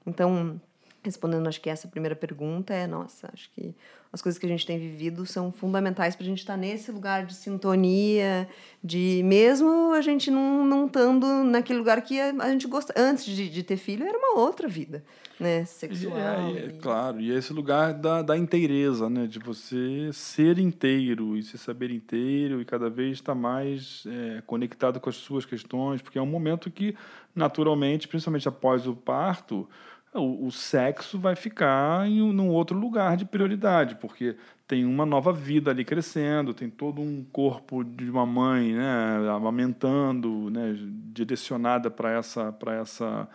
Então, 0.05 0.59
respondendo 1.03 1.47
acho 1.47 1.61
que 1.61 1.69
essa 1.69 1.87
primeira 1.87 2.15
pergunta 2.15 2.73
é, 2.73 2.85
nossa, 2.85 3.29
acho 3.33 3.49
que 3.51 3.73
as 4.11 4.23
coisas 4.23 4.39
que 4.39 4.45
a 4.47 4.49
gente 4.49 4.65
tem 4.65 4.79
vivido 4.79 5.23
são 5.23 5.51
fundamentais 5.51 6.15
para 6.15 6.23
a 6.23 6.27
gente 6.27 6.39
estar 6.39 6.53
tá 6.53 6.57
nesse 6.57 6.91
lugar 6.91 7.27
de 7.27 7.35
sintonia, 7.35 8.49
de 8.83 9.21
mesmo 9.23 9.93
a 9.93 10.01
gente 10.01 10.31
não, 10.31 10.65
não 10.65 10.87
estando 10.87 11.27
naquele 11.43 11.77
lugar 11.77 12.01
que 12.01 12.19
a, 12.19 12.49
gente 12.49 12.65
gosta. 12.67 12.91
Antes 12.97 13.23
de, 13.23 13.47
de 13.47 13.61
ter 13.61 13.77
filho, 13.77 14.03
era 14.03 14.17
uma 14.17 14.39
outra 14.39 14.67
vida, 14.67 15.03
né? 15.39 15.63
Sexual. 15.63 16.17
É, 16.17 16.51
é, 16.53 16.65
e... 16.65 16.79
Claro, 16.79 17.21
e 17.21 17.31
é 17.31 17.35
esse 17.35 17.53
lugar 17.53 17.93
da, 17.93 18.23
da 18.23 18.35
inteireza, 18.35 19.07
né? 19.11 19.27
De 19.27 19.37
você 19.37 20.09
ser 20.11 20.57
inteiro 20.57 21.37
e 21.37 21.43
se 21.43 21.59
saber 21.59 21.91
inteiro 21.91 22.59
e 22.59 22.65
cada 22.65 22.89
vez 22.89 23.17
estar 23.17 23.35
mais 23.35 24.05
é, 24.07 24.41
conectado 24.41 24.99
com 24.99 25.09
as 25.09 25.17
suas 25.17 25.45
questões, 25.45 26.01
porque 26.01 26.17
é 26.17 26.21
um 26.21 26.25
momento 26.25 26.71
que, 26.71 26.95
naturalmente, 27.35 28.07
principalmente 28.07 28.47
após 28.47 28.87
o 28.87 28.95
parto, 28.95 29.69
o, 30.13 30.47
o 30.47 30.51
sexo 30.51 31.19
vai 31.19 31.35
ficar 31.35 32.07
em 32.07 32.21
um 32.21 32.33
num 32.33 32.49
outro 32.49 32.77
lugar 32.77 33.15
de 33.15 33.25
prioridade, 33.25 33.95
porque 33.95 34.35
tem 34.67 34.85
uma 34.85 35.05
nova 35.05 35.31
vida 35.31 35.71
ali 35.71 35.83
crescendo, 35.85 36.53
tem 36.53 36.69
todo 36.69 37.01
um 37.01 37.23
corpo 37.31 37.83
de 37.83 38.09
uma 38.09 38.25
mãe, 38.25 38.73
né, 38.73 39.29
amamentando, 39.35 40.49
né, 40.49 40.75
direcionada 41.11 41.89
para 41.89 42.11
essa, 42.11 42.55
essa, 42.79 43.27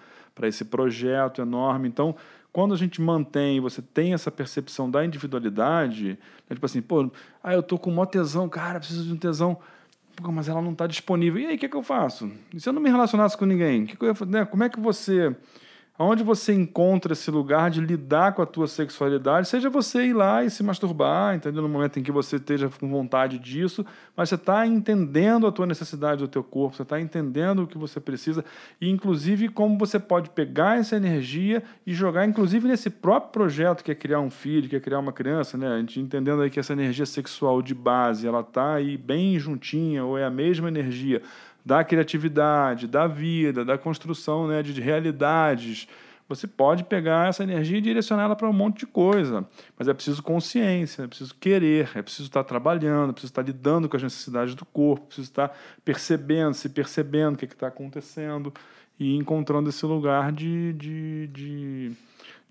esse 0.43 0.65
projeto 0.65 1.43
enorme. 1.43 1.89
Então, 1.89 2.15
quando 2.53 2.73
a 2.73 2.77
gente 2.77 3.01
mantém, 3.01 3.61
você 3.61 3.83
tem 3.83 4.15
essa 4.15 4.31
percepção 4.31 4.89
da 4.89 5.05
individualidade, 5.05 6.19
né, 6.49 6.55
tipo 6.55 6.67
assim, 6.67 6.81
pô, 6.81 7.11
ah, 7.43 7.53
eu 7.53 7.63
tô 7.63 7.79
com 7.79 7.91
um 7.91 8.07
tesão, 8.07 8.49
cara, 8.49 8.79
preciso 8.79 9.05
de 9.05 9.13
um 9.13 9.17
tesão, 9.17 9.59
pô, 10.17 10.31
mas 10.31 10.49
ela 10.49 10.63
não 10.63 10.73
está 10.73 10.87
disponível. 10.87 11.41
E 11.41 11.47
aí, 11.47 11.57
o 11.57 11.59
que, 11.59 11.69
que 11.69 11.77
eu 11.77 11.83
faço? 11.83 12.31
E 12.53 12.61
se 12.61 12.69
eu 12.69 12.73
não 12.73 12.81
me 12.81 12.91
relacionasse 12.91 13.37
com 13.37 13.45
ninguém? 13.45 13.87
Que 13.87 13.97
que 13.97 14.05
eu, 14.05 14.15
né, 14.27 14.45
como 14.45 14.63
é 14.63 14.69
que 14.69 14.79
você 14.79 15.35
Onde 15.97 16.25
você 16.25 16.53
encontra 16.53 17.13
esse 17.13 17.31
lugar 17.31 17.71
de 17.71 17.81
lidar 17.81 18.33
com 18.33 18.43
a 18.43 18.47
tua 18.47 18.67
sexualidade, 18.67 19.47
seja 19.47 19.71
você 19.71 20.07
ir 20.07 20.13
lá 20.13 20.43
e 20.43 20.51
se 20.51 20.61
masturbar, 20.61 21.37
entendeu? 21.37 21.63
No 21.63 21.69
momento 21.69 22.01
em 22.01 22.03
que 22.03 22.11
você 22.11 22.35
esteja 22.35 22.69
com 22.69 22.89
vontade 22.89 23.39
disso, 23.39 23.87
mas 24.17 24.29
você 24.29 24.35
está 24.35 24.67
entendendo 24.67 25.47
a 25.47 25.53
tua 25.53 25.67
necessidade 25.67 26.21
do 26.21 26.27
teu 26.27 26.43
corpo, 26.43 26.75
você 26.75 26.83
está 26.83 27.01
entendendo 27.01 27.63
o 27.63 27.67
que 27.69 27.79
você 27.79 28.01
precisa 28.01 28.45
e, 28.81 28.91
inclusive, 28.91 29.49
como 29.49 29.79
você 29.79 30.01
pode 30.01 30.31
pegar 30.31 30.81
essa 30.81 30.97
energia 30.97 31.63
e 31.87 31.95
jogar, 31.95 32.27
inclusive, 32.27 32.67
nesse 32.67 32.91
próprio 32.91 33.31
projeto 33.31 33.85
que 33.85 33.93
é 33.93 33.95
criar 33.95 34.19
um 34.19 34.31
filho, 34.31 34.69
que 34.69 34.75
é 34.75 34.81
criar 34.81 34.99
uma 34.99 35.13
criança, 35.13 35.57
né? 35.57 35.69
A 35.69 35.79
gente 35.79 36.01
entendendo 36.01 36.43
aí 36.43 36.51
que 36.51 36.59
essa 36.59 36.73
energia 36.73 37.07
sexual 37.07 37.63
de 37.63 37.73
base, 37.73 38.27
ela 38.27 38.41
está 38.41 38.75
aí 38.75 38.97
bem 38.97 39.39
juntinha 39.39 40.05
ou 40.05 40.19
é 40.19 40.25
a 40.25 40.31
mesma 40.31 40.67
energia 40.67 41.23
da 41.65 41.83
criatividade, 41.83 42.87
da 42.87 43.07
vida, 43.07 43.65
da 43.65 43.79
construção 43.79 44.47
né, 44.47 44.63
de 44.63 44.79
realidades. 44.81 45.89
Você 46.29 46.47
pode 46.47 46.85
pegar 46.85 47.29
essa 47.29 47.43
energia 47.43 47.79
e 47.79 47.83
direcioná-la 47.83 48.35
para 48.35 48.49
um 48.49 48.53
monte 48.53 48.81
de 48.81 48.87
coisa, 48.87 49.47
mas 49.79 49.89
é 49.89 49.95
preciso 49.95 50.23
consciência, 50.23 51.03
é 51.03 51.07
preciso 51.07 51.35
querer, 51.35 51.91
é 51.95 52.03
preciso 52.03 52.29
estar 52.29 52.45
trabalhando, 52.45 53.11
é 53.11 53.13
preciso 53.13 53.31
estar 53.31 53.43
lidando 53.43 53.89
com 53.89 53.97
as 53.97 54.03
necessidades 54.03 54.55
do 54.55 54.65
corpo, 54.65 55.05
é 55.05 55.07
preciso 55.07 55.29
estar 55.29 55.57
percebendo, 55.85 56.55
se 56.55 56.69
percebendo 56.69 57.35
o 57.35 57.39
que 57.39 57.45
é 57.45 57.49
está 57.49 57.67
acontecendo 57.67 58.53
e 58.99 59.17
encontrando 59.17 59.69
esse 59.69 59.85
lugar 59.85 60.33
de, 60.33 60.73
de, 60.75 61.27
de, 61.29 61.93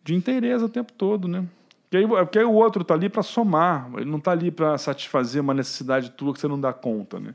de 0.04 0.16
inteireza 0.16 0.66
o 0.66 0.70
tempo 0.70 0.94
todo, 0.94 1.28
né? 1.28 1.44
Porque 1.90 2.08
porque 2.08 2.40
aí 2.40 2.46
o 2.46 2.54
outro 2.54 2.82
está 2.84 2.94
ali 2.94 3.10
para 3.10 3.24
somar, 3.24 3.90
ele 3.98 4.10
não 4.10 4.18
está 4.18 4.32
ali 4.32 4.52
para 4.52 4.78
satisfazer 4.78 5.42
uma 5.42 5.54
necessidade 5.54 6.12
tua 6.12 6.34
que 6.34 6.40
você 6.40 6.48
não 6.48 6.60
dá 6.60 6.74
conta, 6.74 7.20
né? 7.20 7.34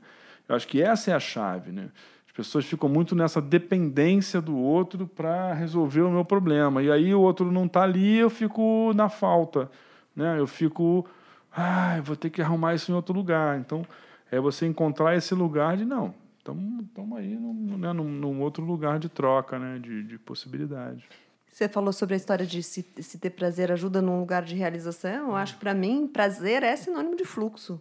Eu 0.49 0.57
acho 0.57 0.67
que 0.67 0.81
essa 0.83 1.11
é 1.11 1.15
a 1.15 1.21
chave, 1.21 1.71
né? 1.71 1.91
As 2.27 2.33
pessoas 2.33 2.65
ficam 2.65 2.89
muito 2.89 3.15
nessa 3.15 3.41
dependência 3.41 4.41
do 4.41 4.57
outro 4.57 5.07
para 5.07 5.53
resolver 5.53 6.01
o 6.01 6.11
meu 6.11 6.25
problema. 6.25 6.83
E 6.83 6.91
aí 6.91 7.15
o 7.15 7.21
outro 7.21 7.53
não 7.53 7.67
está 7.67 7.83
ali, 7.83 8.17
eu 8.17 8.31
fico 8.31 8.93
na 8.95 9.09
falta, 9.09 9.71
né? 10.17 10.39
Eu 10.39 10.47
fico, 10.47 11.07
ah, 11.55 12.01
vou 12.03 12.17
ter 12.17 12.31
que 12.31 12.41
arrumar 12.41 12.75
isso 12.75 12.91
em 12.91 12.95
outro 12.95 13.15
lugar. 13.15 13.59
Então, 13.59 13.85
é 14.31 14.41
você 14.41 14.67
encontrar 14.67 15.17
esse 15.17 15.35
lugar 15.35 15.77
de 15.77 15.85
não, 15.85 16.15
estamos 16.39 17.19
aí 17.19 17.35
num, 17.37 17.77
né, 17.77 17.93
num, 17.93 18.09
num, 18.09 18.41
outro 18.41 18.65
lugar 18.65 18.99
de 18.99 19.09
troca, 19.09 19.59
né? 19.59 19.79
De, 19.79 20.03
de 20.05 20.19
possibilidade. 20.19 21.05
Você 21.51 21.69
falou 21.69 21.93
sobre 21.93 22.15
a 22.15 22.17
história 22.17 22.47
de 22.47 22.63
se, 22.63 22.87
se 23.01 23.19
ter 23.19 23.31
prazer 23.31 23.73
ajuda 23.73 24.01
num 24.01 24.21
lugar 24.21 24.45
de 24.45 24.55
realização. 24.55 25.31
Eu 25.31 25.37
acho 25.37 25.55
que 25.55 25.61
para 25.61 25.75
mim 25.75 26.07
prazer 26.07 26.63
é 26.63 26.75
sinônimo 26.77 27.17
de 27.17 27.25
fluxo 27.25 27.81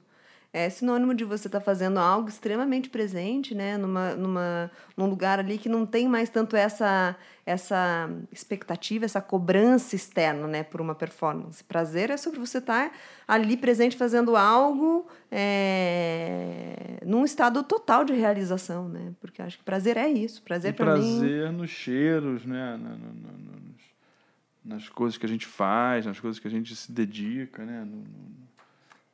é 0.58 0.70
sinônimo 0.70 1.14
de 1.14 1.24
você 1.24 1.48
estar 1.48 1.60
tá 1.60 1.64
fazendo 1.64 2.00
algo 2.00 2.28
extremamente 2.28 2.90
presente, 2.90 3.54
né? 3.54 3.78
Numa, 3.78 4.16
numa, 4.16 4.72
num 4.96 5.06
lugar 5.06 5.40
ali 5.40 5.58
que 5.60 5.70
não 5.70 5.86
tem 5.86 6.08
mais 6.08 6.30
tanto 6.30 6.56
essa, 6.56 7.16
essa 7.46 8.10
expectativa, 8.32 9.06
essa 9.06 9.22
cobrança 9.22 9.96
externa, 9.96 10.48
né? 10.48 10.64
Por 10.64 10.82
uma 10.82 10.96
performance. 10.96 11.64
Prazer 11.64 12.10
é 12.10 12.18
sobre 12.18 12.40
você 12.40 12.58
estar 12.58 12.90
tá 12.90 12.96
ali 13.28 13.56
presente 13.56 13.96
fazendo 13.96 14.36
algo 14.36 15.08
é, 15.32 17.00
num 17.06 17.24
estado 17.24 17.62
total 17.62 18.04
de 18.04 18.14
realização, 18.14 18.90
né? 18.90 19.14
Porque 19.22 19.44
acho 19.44 19.60
que 19.60 19.64
prazer 19.64 19.96
é 19.96 20.10
isso. 20.10 20.42
Prazer 20.42 20.74
para 20.74 20.98
mim... 20.98 21.20
Prazer 21.20 21.52
nos 21.52 21.70
cheiros, 21.70 22.46
né? 22.46 22.76
No, 22.78 22.90
no, 22.90 23.14
no, 23.14 23.58
nas 24.66 24.90
coisas 24.90 25.18
que 25.20 25.26
a 25.26 25.30
gente 25.30 25.46
faz, 25.46 26.06
nas 26.06 26.20
coisas 26.20 26.40
que 26.40 26.48
a 26.48 26.52
gente 26.52 26.76
se 26.76 26.92
dedica, 26.92 27.64
né? 27.64 27.88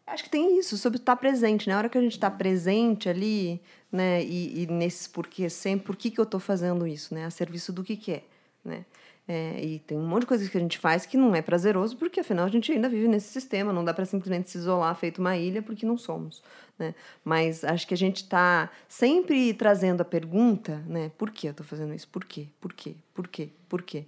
Acho 0.06 0.26
que 0.26 0.30
tem 0.30 0.60
isso, 0.60 0.78
sobre 0.78 1.00
estar 1.00 1.16
presente. 1.16 1.68
Na 1.68 1.74
né? 1.74 1.78
hora 1.80 1.90
que 1.90 1.98
a 1.98 2.02
gente 2.02 2.14
está 2.14 2.30
presente 2.30 3.08
ali, 3.08 3.62
né, 3.92 4.24
e, 4.24 4.64
e 4.64 4.68
nesses 4.68 5.08
porquê 5.08 5.50
sempre, 5.50 5.86
por 5.86 5.96
que, 5.96 6.12
que 6.12 6.20
eu 6.20 6.24
estou 6.24 6.40
fazendo 6.40 6.86
isso, 6.86 7.14
né? 7.14 7.26
A 7.26 7.30
serviço 7.30 7.72
do 7.72 7.84
que, 7.84 7.96
que 7.96 8.12
é, 8.12 8.24
né? 8.66 8.86
É, 9.26 9.64
e 9.64 9.80
tem 9.80 9.98
um 9.98 10.06
monte 10.06 10.22
de 10.22 10.28
coisas 10.28 10.50
que 10.50 10.58
a 10.58 10.60
gente 10.60 10.78
faz 10.78 11.06
que 11.06 11.16
não 11.16 11.34
é 11.34 11.42
prazeroso, 11.42 11.96
porque 11.96 12.20
afinal 12.20 12.46
a 12.46 12.50
gente 12.50 12.70
ainda 12.74 12.90
vive 12.90 13.08
nesse 13.08 13.32
sistema, 13.32 13.72
não 13.72 13.86
dá 13.86 13.94
para 13.94 14.04
simplesmente 14.04 14.50
se 14.50 14.58
isolar 14.58 14.94
feito 14.96 15.20
uma 15.20 15.38
ilha, 15.38 15.62
porque 15.62 15.86
não 15.86 15.98
somos. 15.98 16.44
Né? 16.78 16.94
Mas 17.24 17.64
acho 17.64 17.88
que 17.88 17.94
a 17.94 17.98
gente 17.98 18.18
está 18.18 18.70
sempre 18.88 19.54
trazendo 19.54 20.02
a 20.02 20.06
pergunta, 20.06 20.84
né? 20.88 21.10
Por 21.18 21.32
que 21.32 21.48
eu 21.48 21.52
estou 21.52 21.66
fazendo 21.66 21.94
isso? 21.94 22.08
Por 22.10 22.26
quê? 22.26 22.48
Por 22.60 22.74
quê? 22.74 22.96
Por 23.14 23.28
quê? 23.28 23.50
Por 23.70 23.82
quê? 23.82 24.06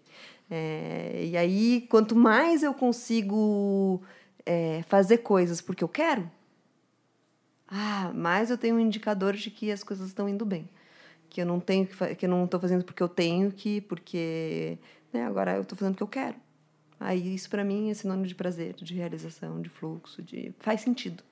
É, 0.51 1.27
e 1.31 1.37
aí, 1.37 1.87
quanto 1.89 2.15
mais 2.15 2.61
eu 2.61 2.73
consigo 2.73 4.01
é, 4.45 4.83
fazer 4.87 5.19
coisas 5.19 5.61
porque 5.61 5.83
eu 5.83 5.87
quero, 5.87 6.29
ah, 7.67 8.11
mais 8.13 8.49
eu 8.49 8.57
tenho 8.57 8.75
um 8.75 8.79
indicador 8.79 9.33
de 9.33 9.49
que 9.49 9.71
as 9.71 9.83
coisas 9.83 10.07
estão 10.07 10.29
indo 10.29 10.45
bem. 10.45 10.69
Que 11.29 11.41
eu 11.41 11.45
não 11.45 11.59
tenho 11.59 11.87
que, 11.87 12.15
que 12.15 12.25
eu 12.25 12.29
não 12.29 12.45
estou 12.45 12.59
fazendo 12.59 12.83
porque 12.83 13.01
eu 13.01 13.09
tenho 13.09 13.51
que, 13.51 13.81
porque 13.81 14.77
né, 15.11 15.25
agora 15.25 15.55
eu 15.55 15.63
estou 15.63 15.77
fazendo 15.77 15.93
porque 15.93 16.03
eu 16.03 16.07
quero. 16.07 16.35
Aí 16.99 17.33
isso 17.35 17.49
para 17.49 17.63
mim 17.63 17.89
é 17.89 17.93
sinônimo 17.93 18.25
de 18.25 18.35
prazer, 18.35 18.73
de 18.75 18.93
realização, 18.93 19.61
de 19.61 19.69
fluxo, 19.69 20.21
de 20.21 20.53
faz 20.59 20.81
sentido? 20.81 21.23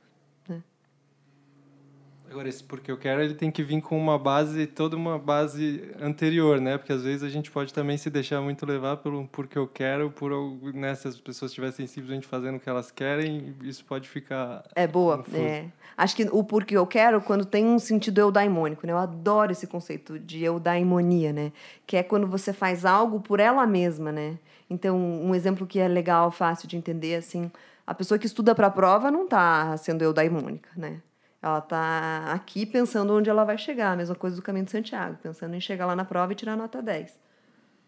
Agora, 2.33 2.49
esse 2.49 2.63
porque 2.63 2.91
eu 2.91 2.97
quero, 2.97 3.21
ele 3.21 3.35
tem 3.35 3.51
que 3.51 3.61
vir 3.61 3.79
com 3.79 3.95
uma 3.95 4.17
base, 4.17 4.65
toda 4.65 4.95
uma 4.95 5.19
base 5.19 5.91
anterior, 6.01 6.59
né? 6.59 6.79
Porque 6.79 6.91
às 6.91 7.03
vezes 7.03 7.21
a 7.21 7.29
gente 7.29 7.51
pode 7.51 7.71
também 7.71 7.95
se 7.95 8.09
deixar 8.09 8.41
muito 8.41 8.65
levar 8.65 8.97
pelo 8.97 9.27
porque 9.27 9.55
eu 9.55 9.67
quero, 9.67 10.09
por 10.09 10.31
né? 10.73 10.95
Se 10.95 11.07
as 11.07 11.19
pessoas 11.19 11.51
estiverem 11.51 11.85
simplesmente 11.85 12.25
fazendo 12.25 12.55
o 12.55 12.59
que 12.59 12.67
elas 12.67 12.89
querem, 12.89 13.55
isso 13.61 13.85
pode 13.85 14.09
ficar. 14.09 14.63
É 14.73 14.87
boa. 14.87 15.17
confuso. 15.17 15.37
É. 15.37 15.67
Acho 15.95 16.15
que 16.15 16.27
o 16.31 16.43
porque 16.43 16.75
eu 16.75 16.87
quero, 16.87 17.21
quando 17.21 17.45
tem 17.45 17.67
um 17.67 17.77
sentido 17.77 18.17
eudaimônico, 18.17 18.87
né? 18.87 18.93
Eu 18.93 18.97
adoro 18.97 19.51
esse 19.51 19.67
conceito 19.67 20.17
de 20.17 20.43
eudaimonia, 20.43 21.31
né? 21.31 21.51
Que 21.85 21.97
é 21.97 22.01
quando 22.01 22.25
você 22.25 22.51
faz 22.51 22.83
algo 22.83 23.19
por 23.21 23.39
ela 23.39 23.67
mesma, 23.67 24.11
né? 24.11 24.39
Então, 24.67 24.97
um 24.97 25.35
exemplo 25.35 25.67
que 25.67 25.77
é 25.77 25.87
legal, 25.87 26.31
fácil 26.31 26.67
de 26.67 26.77
entender, 26.77 27.13
assim, 27.13 27.51
a 27.85 27.93
pessoa 27.93 28.17
que 28.17 28.25
estuda 28.25 28.55
para 28.55 28.65
a 28.65 28.71
prova 28.71 29.11
não 29.11 29.25
está 29.25 29.77
sendo 29.77 30.01
eudaimônica, 30.01 30.71
né? 30.75 30.99
Ela 31.43 31.57
está 31.57 32.31
aqui 32.31 32.65
pensando 32.65 33.13
onde 33.13 33.29
ela 33.29 33.43
vai 33.43 33.57
chegar, 33.57 33.91
a 33.91 33.95
mesma 33.97 34.15
coisa 34.15 34.37
do 34.37 34.41
caminho 34.41 34.63
de 34.63 34.71
Santiago, 34.71 35.17
pensando 35.21 35.53
em 35.53 35.59
chegar 35.59 35.85
lá 35.85 35.93
na 35.93 36.05
prova 36.05 36.31
e 36.31 36.35
tirar 36.35 36.55
nota 36.55 36.81
10. 36.81 37.19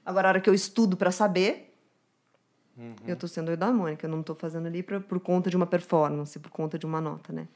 Agora, 0.06 0.28
a 0.28 0.30
hora 0.32 0.42
que 0.42 0.50
eu 0.50 0.54
estudo 0.54 0.98
para 0.98 1.10
saber, 1.10 1.74
eu 3.08 3.14
estou 3.14 3.30
sendo 3.30 3.52
eudaimônica, 3.52 4.06
eu 4.06 4.12
não 4.12 4.20
estou 4.20 4.36
fazendo 4.36 4.68
ali 4.68 4.84
pra, 4.84 5.00
por 5.00 5.22
conta 5.22 5.50
de 5.50 5.56
uma 5.56 5.66
performance, 5.66 6.38
por 6.38 6.52
conta 6.52 6.78
de 6.78 6.86
uma 6.86 7.00
nota, 7.00 7.32
né? 7.32 7.48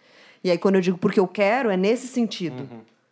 E 0.42 0.50
aí, 0.50 0.58
quando 0.58 0.76
eu 0.76 0.82
digo 0.82 0.98
porque 0.98 1.20
eu 1.20 1.28
quero, 1.28 1.70
é 1.70 1.76
nesse 1.76 2.08
sentido. 2.08 2.64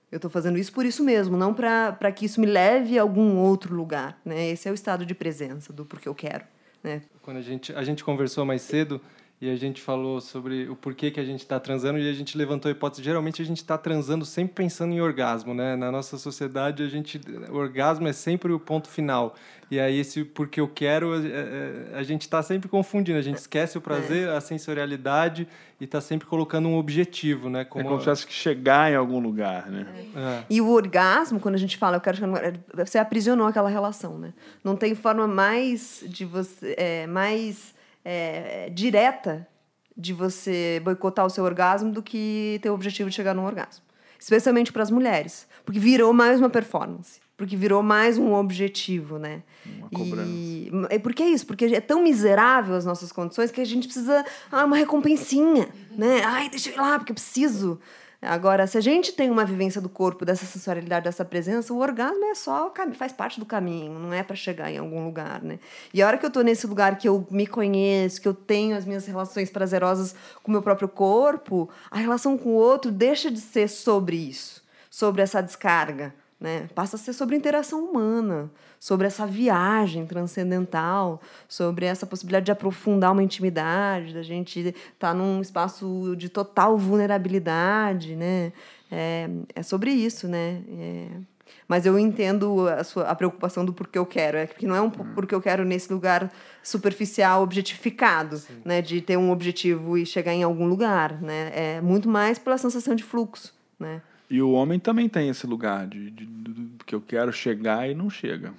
Eu 0.10 0.16
estou 0.16 0.32
fazendo 0.32 0.58
isso 0.58 0.72
por 0.72 0.86
isso 0.86 1.04
mesmo, 1.04 1.36
não 1.36 1.54
para 1.54 2.10
que 2.14 2.26
isso 2.26 2.40
me 2.40 2.48
leve 2.48 2.98
a 2.98 3.02
algum 3.02 3.36
outro 3.36 3.76
lugar, 3.76 4.18
né? 4.24 4.48
Esse 4.48 4.70
é 4.70 4.72
o 4.72 4.74
estado 4.74 5.06
de 5.06 5.14
presença 5.14 5.74
do 5.74 5.84
porque 5.84 6.08
eu 6.08 6.16
quero, 6.16 6.46
né? 6.82 7.02
Quando 7.22 7.36
a 7.36 7.42
gente, 7.42 7.74
a 7.74 7.84
gente 7.84 8.02
conversou 8.02 8.46
mais 8.46 8.62
cedo 8.62 9.02
e 9.40 9.52
a 9.52 9.56
gente 9.56 9.80
falou 9.80 10.20
sobre 10.20 10.68
o 10.68 10.76
porquê 10.76 11.12
que 11.12 11.20
a 11.20 11.24
gente 11.24 11.42
está 11.42 11.60
transando 11.60 12.00
e 12.00 12.10
a 12.10 12.14
gente 12.14 12.36
levantou 12.36 12.70
a 12.70 12.72
hipótese. 12.72 13.04
Geralmente 13.04 13.40
a 13.40 13.46
gente 13.46 13.58
está 13.58 13.78
transando 13.78 14.26
sempre 14.26 14.56
pensando 14.56 14.94
em 14.94 15.00
orgasmo, 15.00 15.54
né? 15.54 15.76
Na 15.76 15.92
nossa 15.92 16.18
sociedade, 16.18 16.82
a 16.82 16.88
gente, 16.88 17.22
o 17.52 17.56
orgasmo 17.56 18.08
é 18.08 18.14
sempre 18.14 18.52
o 18.52 18.60
ponto 18.60 18.90
final. 18.90 19.36
E 19.70 19.80
aí 19.80 20.00
esse 20.00 20.24
porque 20.24 20.60
eu 20.60 20.68
quero, 20.68 21.14
é, 21.14 21.28
é, 21.28 21.90
a 21.94 22.02
gente 22.02 22.22
está 22.22 22.42
sempre 22.42 22.68
confundindo. 22.68 23.20
A 23.20 23.22
gente 23.22 23.38
esquece 23.38 23.78
o 23.78 23.82
prazer, 23.82 24.28
a 24.30 24.42
sensorialidade 24.42 25.48
e 25.80 25.84
está 25.84 26.02
sempre 26.02 26.28
colocando 26.28 26.68
um 26.68 26.76
objetivo, 26.76 27.48
né? 27.48 27.62
É 27.62 27.66
como 27.66 27.94
se 27.94 28.00
tivesse 28.00 28.26
que 28.26 28.34
chegar 28.34 28.92
em 28.92 28.96
algum 28.96 29.20
lugar, 29.20 29.70
né? 29.70 29.86
É. 30.16 30.44
E 30.50 30.60
o 30.60 30.68
orgasmo, 30.68 31.40
quando 31.40 31.54
a 31.54 31.60
gente 31.60 31.78
fala, 31.78 31.98
eu 31.98 32.02
quero 32.02 32.18
chegar 32.18 32.28
no 32.28 32.34
lugar, 32.34 32.54
você 32.74 32.98
aprisionou 32.98 33.46
aquela 33.46 33.70
relação, 33.70 34.18
né? 34.18 34.34
Não 34.64 34.76
tem 34.76 34.96
forma 34.96 35.28
mais 35.28 36.04
de 36.08 36.26
você, 36.26 36.74
é, 36.76 37.06
mais 37.06 37.77
é, 38.10 38.70
direta 38.70 39.46
de 39.96 40.14
você 40.14 40.82
boicotar 40.82 41.26
o 41.26 41.30
seu 41.30 41.44
orgasmo 41.44 41.92
do 41.92 42.02
que 42.02 42.58
ter 42.62 42.70
o 42.70 42.74
objetivo 42.74 43.10
de 43.10 43.16
chegar 43.16 43.34
num 43.34 43.46
orgasmo. 43.46 43.84
Especialmente 44.18 44.72
para 44.72 44.82
as 44.82 44.90
mulheres, 44.90 45.46
porque 45.66 45.80
virou 45.80 46.14
mais 46.14 46.40
uma 46.40 46.50
performance, 46.50 47.20
porque 47.36 47.58
virou 47.58 47.84
mais 47.84 48.18
um 48.18 48.34
objetivo, 48.34 49.20
né? 49.20 49.44
Uma 49.66 49.90
E 50.26 50.72
é 50.90 50.98
porque 50.98 51.22
é 51.22 51.30
isso, 51.30 51.46
porque 51.46 51.66
é 51.66 51.82
tão 51.82 52.02
miserável 52.02 52.76
as 52.76 52.86
nossas 52.86 53.12
condições 53.12 53.52
que 53.52 53.60
a 53.60 53.66
gente 53.66 53.88
precisa, 53.88 54.26
ah, 54.50 54.64
uma 54.64 54.78
recompensinha, 54.78 55.68
né? 55.92 56.22
Ai, 56.24 56.50
deixa 56.50 56.70
eu 56.70 56.76
ir 56.76 56.78
lá 56.78 56.98
porque 56.98 57.12
eu 57.12 57.16
preciso. 57.16 57.80
Agora, 58.28 58.68
se 58.68 58.78
a 58.78 58.82
gente 58.82 59.14
tem 59.14 59.30
uma 59.30 59.46
vivência 59.46 59.80
do 59.80 59.88
corpo, 59.88 60.26
dessa 60.26 60.46
sensorialidade, 60.46 61.06
dessa 61.06 61.24
presença, 61.24 61.74
o 61.74 61.80
orgasmo 61.80 62.26
é 62.26 62.36
só, 62.36 62.72
faz 62.94 63.12
parte 63.12 63.40
do 63.40 63.46
caminho, 63.46 63.98
não 63.98 64.14
é 64.14 64.22
para 64.22 64.36
chegar 64.36 64.70
em 64.72 64.78
algum 64.78 65.06
lugar, 65.06 65.42
né? 65.42 65.60
E 65.94 66.02
a 66.02 66.08
hora 66.08 66.18
que 66.18 66.26
eu 66.26 66.30
tô 66.30 66.42
nesse 66.42 66.68
lugar 66.68 66.98
que 66.98 67.08
eu 67.08 67.26
me 67.32 67.48
conheço, 67.48 68.22
que 68.22 68.28
eu 68.28 68.34
tenho 68.34 68.76
as 68.76 68.86
minhas 68.86 69.06
relações 69.06 69.50
prazerosas 69.50 70.14
com 70.44 70.50
o 70.50 70.52
meu 70.52 70.62
próprio 70.62 70.88
corpo, 70.88 71.70
a 71.90 71.98
relação 71.98 72.38
com 72.38 72.50
o 72.50 72.54
outro 72.54 72.92
deixa 72.92 73.32
de 73.32 73.40
ser 73.40 73.68
sobre 73.70 74.18
isso, 74.18 74.62
sobre 74.90 75.22
essa 75.22 75.42
descarga, 75.42 76.14
né? 76.40 76.68
Passa 76.76 76.96
a 76.96 77.00
ser 77.00 77.14
sobre 77.14 77.36
interação 77.36 77.84
humana, 77.84 78.52
sobre 78.80 79.08
essa 79.08 79.26
viagem 79.26 80.06
transcendental, 80.06 81.22
sobre 81.48 81.86
essa 81.86 82.06
possibilidade 82.06 82.46
de 82.46 82.52
aprofundar 82.52 83.12
uma 83.12 83.24
intimidade, 83.24 84.14
da 84.14 84.22
gente 84.24 84.74
estar 84.94 85.14
num 85.14 85.42
espaço 85.42 86.16
de 86.18 86.30
total 86.30 86.78
vulnerabilidade, 86.78 88.16
né? 88.16 88.52
É, 88.92 89.30
é 89.56 89.64
sobre 89.64 89.92
isso, 89.92 90.28
né? 90.28 90.62
É, 90.80 91.08
mas 91.68 91.86
eu 91.86 91.98
entendo 92.00 92.68
a, 92.70 92.84
sua, 92.84 93.04
a 93.10 93.16
preocupação 93.16 93.66
do 93.66 93.74
porquê 93.74 93.98
eu 93.98 94.06
quero. 94.06 94.38
É 94.38 94.48
que 94.48 94.66
não 94.66 94.76
é 94.76 94.82
um 94.82 94.90
porque 94.90 95.34
eu 95.36 95.42
quero 95.42 95.66
nesse 95.66 95.92
lugar 95.92 96.32
superficial, 96.64 97.42
objetificado, 97.44 98.42
né? 98.64 98.82
De 98.82 99.02
ter 99.02 99.18
um 99.18 99.32
objetivo 99.32 99.98
e 99.98 100.06
chegar 100.06 100.34
em 100.34 100.44
algum 100.44 100.68
lugar, 100.68 101.22
né? 101.22 101.52
É 101.54 101.82
muito 101.82 102.08
mais 102.08 102.38
pela 102.40 102.58
sensação 102.58 102.96
de 102.96 103.04
fluxo, 103.04 103.54
né? 103.80 104.02
E 104.30 104.42
o 104.42 104.52
homem 104.52 104.78
também 104.80 105.08
tem 105.08 105.30
esse 105.30 105.48
lugar 105.48 105.88
de, 105.88 106.12
de- 106.12 106.26
de- 106.26 106.54
de- 106.54 106.72
que 106.86 106.94
eu 106.96 107.02
quero 107.02 107.32
chegar 107.32 107.90
e 107.90 107.96
não 107.96 108.10
chega. 108.10 108.54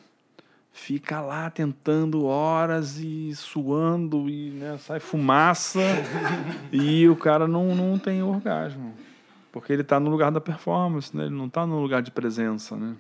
Fica 0.81 1.21
lá 1.21 1.51
tentando 1.51 2.25
horas 2.25 2.99
e 2.99 3.35
suando 3.35 4.31
e 4.31 4.51
né, 4.53 4.79
sai 4.79 5.01
fumaça 5.01 5.81
e 6.73 7.07
o 7.09 7.17
cara 7.17 7.49
não, 7.49 7.75
não 7.75 7.99
tem 7.99 8.23
orgasmo. 8.23 8.95
Porque 9.53 9.73
ele 9.73 9.83
está 9.83 9.99
no 9.99 10.09
lugar 10.09 10.31
da 10.31 10.41
performance, 10.41 11.15
né? 11.15 11.25
ele 11.25 11.35
não 11.35 11.47
está 11.47 11.67
no 11.67 11.81
lugar 11.81 12.01
de 12.01 12.13
presença. 12.13 12.77
Né? 12.77 12.95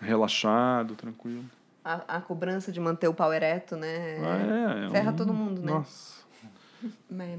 Relaxado, 0.00 0.94
tranquilo. 0.94 1.44
A, 1.84 2.16
a 2.16 2.20
cobrança 2.20 2.70
de 2.70 2.78
manter 2.78 3.08
o 3.08 3.14
pau 3.14 3.34
ereto, 3.34 3.76
né? 3.76 4.18
Ah, 4.24 4.80
é, 4.82 4.86
é 4.86 4.90
ferra 4.90 5.10
um- 5.10 5.16
todo 5.16 5.34
mundo, 5.34 5.60
né? 5.60 5.72
Nossa. 5.72 6.20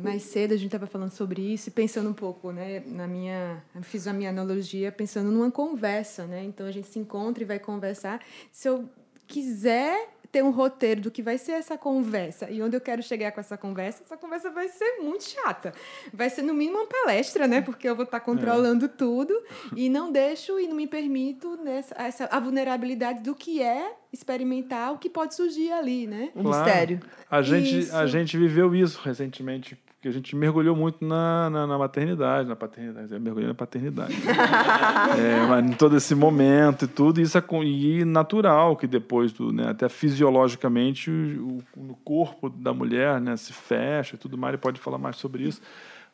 Mais 0.04 0.22
cedo 0.24 0.54
a 0.54 0.58
gente 0.58 0.68
estava 0.68 0.86
falando 0.86 1.10
sobre 1.10 1.42
isso 1.42 1.70
e 1.70 1.72
pensando 1.72 2.10
um 2.10 2.14
pouco, 2.14 2.52
né? 2.52 2.84
Na 2.86 3.08
minha, 3.08 3.64
eu 3.74 3.82
fiz 3.82 4.06
a 4.08 4.14
minha 4.14 4.30
analogia 4.30 4.92
pensando 4.92 5.32
numa 5.32 5.50
conversa, 5.50 6.28
né? 6.28 6.44
Então 6.44 6.68
a 6.68 6.72
gente 6.72 6.88
se 6.88 7.00
encontra 7.00 7.42
e 7.44 7.48
vai 7.48 7.58
conversar. 7.58 8.20
Se 8.52 8.68
eu 8.68 8.88
quiser 9.32 10.10
ter 10.32 10.44
um 10.44 10.50
roteiro 10.52 11.02
do 11.02 11.12
que 11.12 11.22
vai 11.22 11.38
ser 11.38 11.54
essa 11.54 11.78
conversa 11.78 12.50
e 12.50 12.62
onde 12.62 12.76
eu 12.76 12.80
quero 12.82 13.04
chegar 13.04 13.32
com 13.34 13.42
essa 13.42 13.58
conversa, 13.58 14.02
essa 14.06 14.16
conversa 14.16 14.50
vai 14.50 14.70
ser 14.70 15.00
muito 15.02 15.26
chata. 15.26 15.74
Vai 16.14 16.30
ser 16.30 16.42
no 16.42 16.54
mínimo 16.54 16.78
uma 16.78 16.88
palestra, 16.88 17.48
né? 17.48 17.62
Porque 17.62 17.88
eu 17.88 17.96
vou 17.96 18.06
estar 18.06 18.22
controlando 18.22 18.88
tudo 18.88 19.34
e 19.76 19.90
não 19.90 20.10
deixo 20.12 20.58
e 20.60 20.68
não 20.68 20.76
me 20.76 20.88
permito 20.88 21.58
nessa 21.58 21.96
essa, 21.98 22.26
a 22.26 22.40
vulnerabilidade 22.40 23.22
do 23.24 23.36
que 23.36 23.62
é 23.62 23.94
experimentar 24.14 24.94
o 24.94 24.98
que 24.98 25.10
pode 25.10 25.36
surgir 25.36 25.72
ali, 25.72 26.08
né? 26.08 26.30
Um 26.36 26.44
Claro. 26.44 26.64
mistério. 26.66 27.00
A 27.30 27.42
gente, 27.42 27.92
a 27.92 28.06
gente 28.06 28.38
viveu 28.38 28.74
isso 28.74 29.02
recentemente, 29.04 29.78
porque 30.02 30.10
a 30.10 30.12
gente 30.12 30.36
mergulhou 30.36 30.76
muito 30.76 31.06
na, 31.06 31.48
na, 31.52 31.68
na 31.68 31.78
maternidade, 31.78 32.50
na 32.50 32.56
paternidade. 32.56 33.14
Eu 33.14 33.22
mergulhei 33.22 33.48
na 33.48 33.54
paternidade. 33.54 34.16
é, 35.16 35.46
mas 35.48 35.64
em 35.64 35.74
todo 35.74 35.96
esse 35.96 36.16
momento 36.16 36.86
e 36.86 36.88
tudo, 36.88 37.22
isso 37.22 37.38
é 37.38 37.42
com- 37.42 37.64
e 37.64 38.04
natural 38.04 38.76
que 38.76 38.88
depois, 38.88 39.32
do, 39.32 39.54
né, 39.54 39.70
até 39.70 39.88
fisiologicamente, 39.88 41.12
o, 41.12 41.62
o, 41.78 41.96
corpo 42.04 42.50
da 42.50 42.74
mulher 42.74 43.22
né, 43.22 43.38
se 43.38 43.54
fecha 43.54 44.16
e 44.16 44.18
tudo 44.18 44.40
mais, 44.40 44.54
ele 44.54 44.62
pode 44.64 44.80
falar 44.80 44.98
mais 44.98 45.18
sobre 45.18 45.44
isso. 45.44 45.62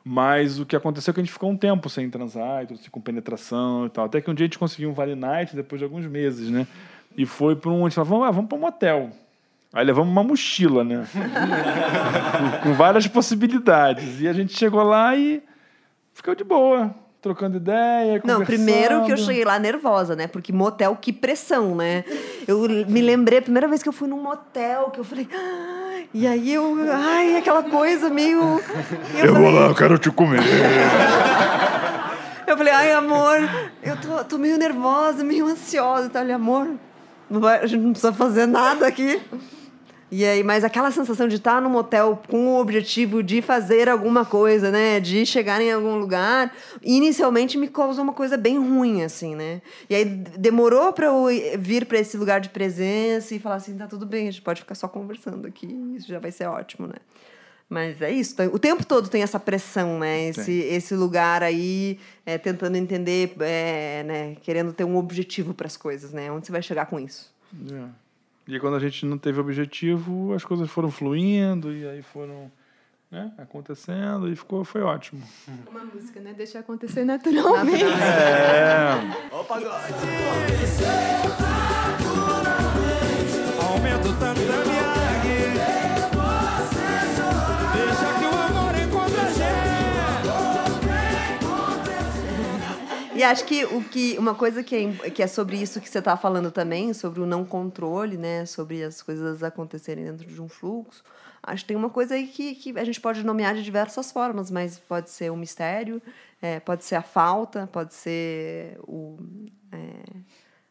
Mas 0.03 0.59
o 0.59 0.65
que 0.65 0.75
aconteceu 0.75 1.11
é 1.11 1.13
que 1.13 1.21
a 1.21 1.23
gente 1.23 1.31
ficou 1.31 1.49
um 1.49 1.55
tempo 1.55 1.87
sem 1.87 2.09
transar, 2.09 2.63
e 2.63 2.67
tudo 2.67 2.81
assim, 2.81 2.89
com 2.89 2.99
penetração 2.99 3.85
e 3.85 3.89
tal. 3.89 4.03
Até 4.03 4.19
que 4.19 4.29
um 4.29 4.33
dia 4.33 4.47
a 4.47 4.47
gente 4.47 4.59
conseguiu 4.59 4.89
um 4.89 4.93
Vale 4.93 5.15
Night 5.15 5.55
depois 5.55 5.79
de 5.79 5.85
alguns 5.85 6.05
meses, 6.05 6.49
né? 6.49 6.67
E 7.15 7.25
foi 7.25 7.55
para 7.55 7.71
um. 7.71 7.85
A 7.85 7.89
gente 7.89 7.95
falou, 7.95 8.19
vamos, 8.19 8.35
vamos 8.35 8.49
para 8.49 8.57
um 8.57 8.61
motel. 8.61 9.11
Aí 9.73 9.85
levamos 9.85 10.11
uma 10.11 10.23
mochila, 10.23 10.83
né? 10.83 11.05
com, 12.61 12.69
com 12.69 12.73
várias 12.73 13.05
possibilidades. 13.07 14.21
E 14.21 14.27
a 14.27 14.33
gente 14.33 14.57
chegou 14.57 14.81
lá 14.83 15.15
e 15.15 15.43
ficou 16.13 16.33
de 16.33 16.43
boa, 16.43 16.95
trocando 17.21 17.57
ideia. 17.57 18.21
Não, 18.23 18.43
primeiro 18.45 19.03
que 19.05 19.11
eu 19.11 19.17
cheguei 19.17 19.43
lá 19.45 19.59
nervosa, 19.59 20.15
né? 20.15 20.25
Porque 20.27 20.51
motel, 20.53 20.95
que 20.99 21.11
pressão, 21.13 21.75
né? 21.75 22.03
Eu 22.47 22.61
me 22.87 23.01
lembrei, 23.01 23.39
a 23.39 23.41
primeira 23.41 23.67
vez 23.67 23.83
que 23.83 23.89
eu 23.89 23.93
fui 23.93 24.07
num 24.07 24.21
motel, 24.21 24.89
que 24.89 24.99
eu 24.99 25.03
falei. 25.03 25.27
"Ah", 25.33 25.99
e 26.13 26.25
aí 26.25 26.53
eu. 26.53 26.75
Ai, 26.91 27.35
aquela 27.35 27.61
coisa 27.63 28.09
meio. 28.09 28.39
Eu, 29.13 29.25
Eu 29.25 29.33
vou 29.33 29.43
falei, 29.43 29.59
lá, 29.59 29.65
eu 29.67 29.75
quero 29.75 29.97
te 29.99 30.09
comer. 30.09 30.39
eu 32.47 32.57
falei, 32.57 32.73
ai, 32.73 32.91
amor, 32.93 33.37
eu 33.83 33.97
tô, 33.97 34.23
tô 34.23 34.37
meio 34.37 34.57
nervosa, 34.57 35.23
meio 35.23 35.45
ansiosa. 35.45 36.09
Tá 36.09 36.21
ali, 36.21 36.31
amor, 36.31 36.69
não 37.29 37.41
vai- 37.41 37.59
a 37.61 37.67
gente 37.67 37.81
não 37.81 37.91
precisa 37.91 38.13
fazer 38.13 38.45
nada 38.45 38.87
aqui. 38.87 39.21
E 40.09 40.23
aí, 40.23 40.41
mas 40.41 40.63
aquela 40.63 40.89
sensação 40.89 41.27
de 41.27 41.35
estar 41.35 41.61
num 41.61 41.69
motel 41.69 42.21
com 42.29 42.47
o 42.47 42.61
objetivo 42.61 43.21
de 43.21 43.41
fazer 43.41 43.89
alguma 43.89 44.23
coisa, 44.23 44.71
né? 44.71 45.01
De 45.01 45.25
chegar 45.25 45.59
em 45.59 45.71
algum 45.71 45.97
lugar, 45.97 46.55
inicialmente 46.81 47.57
me 47.57 47.67
causou 47.67 48.05
uma 48.05 48.13
coisa 48.13 48.37
bem 48.37 48.57
ruim, 48.57 49.03
assim, 49.03 49.35
né? 49.35 49.61
E 49.89 49.95
aí 49.95 50.05
demorou 50.05 50.93
para 50.93 51.07
eu 51.07 51.25
vir 51.59 51.85
para 51.85 51.99
esse 51.99 52.15
lugar 52.15 52.39
de 52.39 52.49
presença 52.49 53.35
e 53.35 53.39
falar 53.39 53.55
assim: 53.55 53.77
tá 53.77 53.85
tudo 53.85 54.05
bem, 54.05 54.29
a 54.29 54.31
gente 54.31 54.41
pode 54.41 54.61
ficar 54.61 54.75
só 54.75 54.87
conversando 54.87 55.45
aqui, 55.45 55.67
isso 55.97 56.07
já 56.07 56.19
vai 56.19 56.31
ser 56.31 56.47
ótimo, 56.47 56.87
né? 56.87 56.95
Mas 57.69 58.01
é 58.01 58.09
isso, 58.09 58.33
o 58.53 58.57
tempo 58.57 58.85
todo 58.85 59.09
tem 59.09 59.21
essa 59.23 59.37
pressão, 59.37 59.99
né? 59.99 60.29
Esse, 60.29 60.53
esse 60.53 60.95
lugar 60.95 61.43
aí, 61.43 61.99
é, 62.25 62.37
tentando 62.37 62.77
entender, 62.77 63.35
é, 63.41 64.03
né? 64.03 64.35
Querendo 64.41 64.71
ter 64.71 64.85
um 64.85 64.95
objetivo 64.95 65.53
para 65.53 65.67
as 65.67 65.75
coisas, 65.75 66.13
né? 66.13 66.31
Onde 66.31 66.45
você 66.45 66.51
vai 66.53 66.61
chegar 66.61 66.85
com 66.85 66.97
isso? 66.97 67.29
É. 67.69 68.06
E 68.47 68.53
aí, 68.53 68.59
quando 68.59 68.75
a 68.75 68.79
gente 68.79 69.05
não 69.05 69.17
teve 69.17 69.39
objetivo, 69.39 70.33
as 70.33 70.45
coisas 70.45 70.69
foram 70.69 70.89
fluindo 70.89 71.73
e 71.73 71.87
aí 71.87 72.01
foram 72.01 72.51
né? 73.09 73.31
Acontecendo 73.37 74.29
e 74.29 74.35
ficou, 74.35 74.63
foi 74.65 74.81
ótimo. 74.81 75.23
Uma 75.69 75.85
música, 75.85 76.19
né? 76.19 76.33
Deixa 76.33 76.59
acontecer 76.59 77.05
naturalmente. 77.05 77.83
É. 77.83 78.91
Aumento 80.31 82.06
acho 93.27 93.45
que 93.45 93.65
o 93.65 93.83
que 93.83 94.17
uma 94.17 94.33
coisa 94.33 94.63
que 94.63 94.75
é, 94.75 95.09
que 95.09 95.21
é 95.21 95.27
sobre 95.27 95.57
isso 95.57 95.79
que 95.79 95.89
você 95.89 95.99
está 95.99 96.17
falando 96.17 96.51
também, 96.51 96.93
sobre 96.93 97.21
o 97.21 97.25
não 97.25 97.45
controle, 97.45 98.17
né, 98.17 98.45
sobre 98.45 98.83
as 98.83 99.01
coisas 99.01 99.43
acontecerem 99.43 100.05
dentro 100.05 100.27
de 100.27 100.41
um 100.41 100.47
fluxo. 100.49 101.03
Acho 101.43 101.63
que 101.63 101.69
tem 101.69 101.77
uma 101.77 101.89
coisa 101.89 102.15
aí 102.15 102.27
que, 102.27 102.55
que 102.55 102.77
a 102.77 102.83
gente 102.83 102.99
pode 102.99 103.23
nomear 103.23 103.55
de 103.55 103.63
diversas 103.63 104.11
formas, 104.11 104.51
mas 104.51 104.77
pode 104.79 105.09
ser 105.09 105.31
um 105.31 105.37
mistério, 105.37 106.01
é, 106.41 106.59
pode 106.59 106.83
ser 106.83 106.95
a 106.95 107.01
falta, 107.01 107.67
pode 107.71 107.93
ser 107.93 108.77
o, 108.81 109.17
é, 109.71 110.19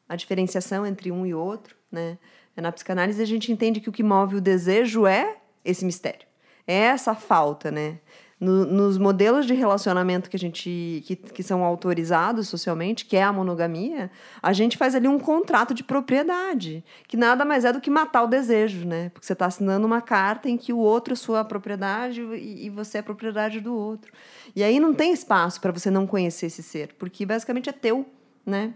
a 0.09 0.17
diferenciação 0.17 0.85
entre 0.85 1.11
um 1.11 1.25
e 1.25 1.35
outro, 1.35 1.77
né? 1.91 2.19
Na 2.57 2.73
psicanálise 2.73 3.23
a 3.23 3.27
gente 3.27 3.53
entende 3.53 3.81
que 3.81 3.89
o 3.89 3.93
que 3.93 4.03
move 4.03 4.37
o 4.37 4.41
desejo 4.41 5.07
é 5.07 5.37
esse 5.65 5.85
mistério, 5.85 6.27
é 6.67 6.75
essa 6.75 7.15
falta, 7.15 7.71
né? 7.71 7.99
No, 8.39 8.66
nos 8.66 8.99
modelos 8.99 9.47
de 9.47 9.55
relacionamento 9.55 10.28
que 10.28 10.37
a 10.37 10.39
gente 10.39 11.03
que, 11.07 11.16
que 11.16 11.43
são 11.43 11.64
autorizados 11.64 12.49
socialmente, 12.49 13.07
que 13.07 13.16
é 13.16 13.22
a 13.22 13.32
monogamia, 13.32 14.11
a 14.43 14.53
gente 14.53 14.76
faz 14.76 14.95
ali 14.95 15.09
um 15.09 15.18
contrato 15.18 15.72
de 15.72 15.82
propriedade, 15.82 16.84
que 17.09 17.16
nada 17.16 17.47
mais 17.47 17.64
é 17.64 17.72
do 17.72 17.80
que 17.80 17.89
matar 17.89 18.24
o 18.24 18.26
desejo, 18.26 18.87
né? 18.87 19.09
Porque 19.09 19.26
você 19.26 19.32
está 19.32 19.47
assinando 19.47 19.87
uma 19.87 20.03
carta 20.03 20.51
em 20.51 20.59
que 20.59 20.70
o 20.70 20.76
outro 20.78 21.14
é 21.14 21.16
sua 21.16 21.47
propriedade 21.47 22.20
e, 22.20 22.66
e 22.66 22.68
você 22.68 22.99
é 22.99 23.03
propriedade 23.03 23.59
do 23.59 23.74
outro. 23.74 24.12
E 24.55 24.62
aí 24.62 24.78
não 24.78 24.93
tem 24.93 25.14
espaço 25.14 25.59
para 25.59 25.72
você 25.72 25.91
não 25.91 26.07
conhecer 26.07 26.47
esse 26.47 26.62
ser, 26.62 26.95
porque 26.99 27.24
basicamente 27.24 27.70
é 27.70 27.72
teu, 27.72 28.05
né? 28.45 28.74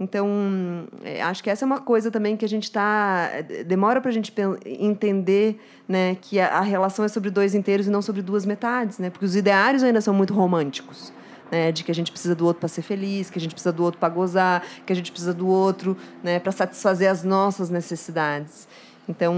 Então, 0.00 0.88
é, 1.04 1.20
acho 1.20 1.44
que 1.44 1.50
essa 1.50 1.62
é 1.62 1.66
uma 1.66 1.78
coisa 1.78 2.10
também 2.10 2.34
que 2.34 2.44
a 2.44 2.48
gente 2.48 2.64
está. 2.64 3.28
Demora 3.66 4.00
para 4.00 4.08
a 4.08 4.12
gente 4.12 4.32
entender 4.64 5.60
né, 5.86 6.16
que 6.18 6.40
a, 6.40 6.56
a, 6.56 6.60
relação 6.62 7.04
é 7.04 7.08
sobre 7.08 7.28
dois 7.28 7.54
inteiros 7.54 7.86
e 7.86 7.90
não 7.90 8.00
sobre 8.00 8.22
duas 8.22 8.46
metades, 8.46 8.98
né? 8.98 9.10
Porque 9.10 9.26
os 9.26 9.36
ideários 9.36 9.82
ainda 9.82 10.00
são 10.00 10.14
muito 10.14 10.32
românticos. 10.32 11.12
Né, 11.52 11.72
de 11.72 11.82
que 11.82 11.90
a 11.90 11.94
gente 11.94 12.12
precisa 12.12 12.32
do 12.32 12.46
outro 12.46 12.60
para 12.60 12.68
ser 12.68 12.82
feliz, 12.82 13.28
que 13.28 13.36
a 13.36 13.40
gente 13.40 13.50
precisa 13.50 13.72
do 13.72 13.82
outro 13.82 13.98
para 13.98 14.08
gozar, 14.08 14.62
que 14.86 14.92
a 14.92 14.94
gente 14.94 15.10
precisa 15.10 15.34
do 15.34 15.48
outro 15.48 15.96
né, 16.22 16.38
para 16.38 16.52
satisfazer 16.52 17.10
as 17.10 17.24
nossas 17.24 17.68
necessidades. 17.68 18.68
Então, 19.08 19.34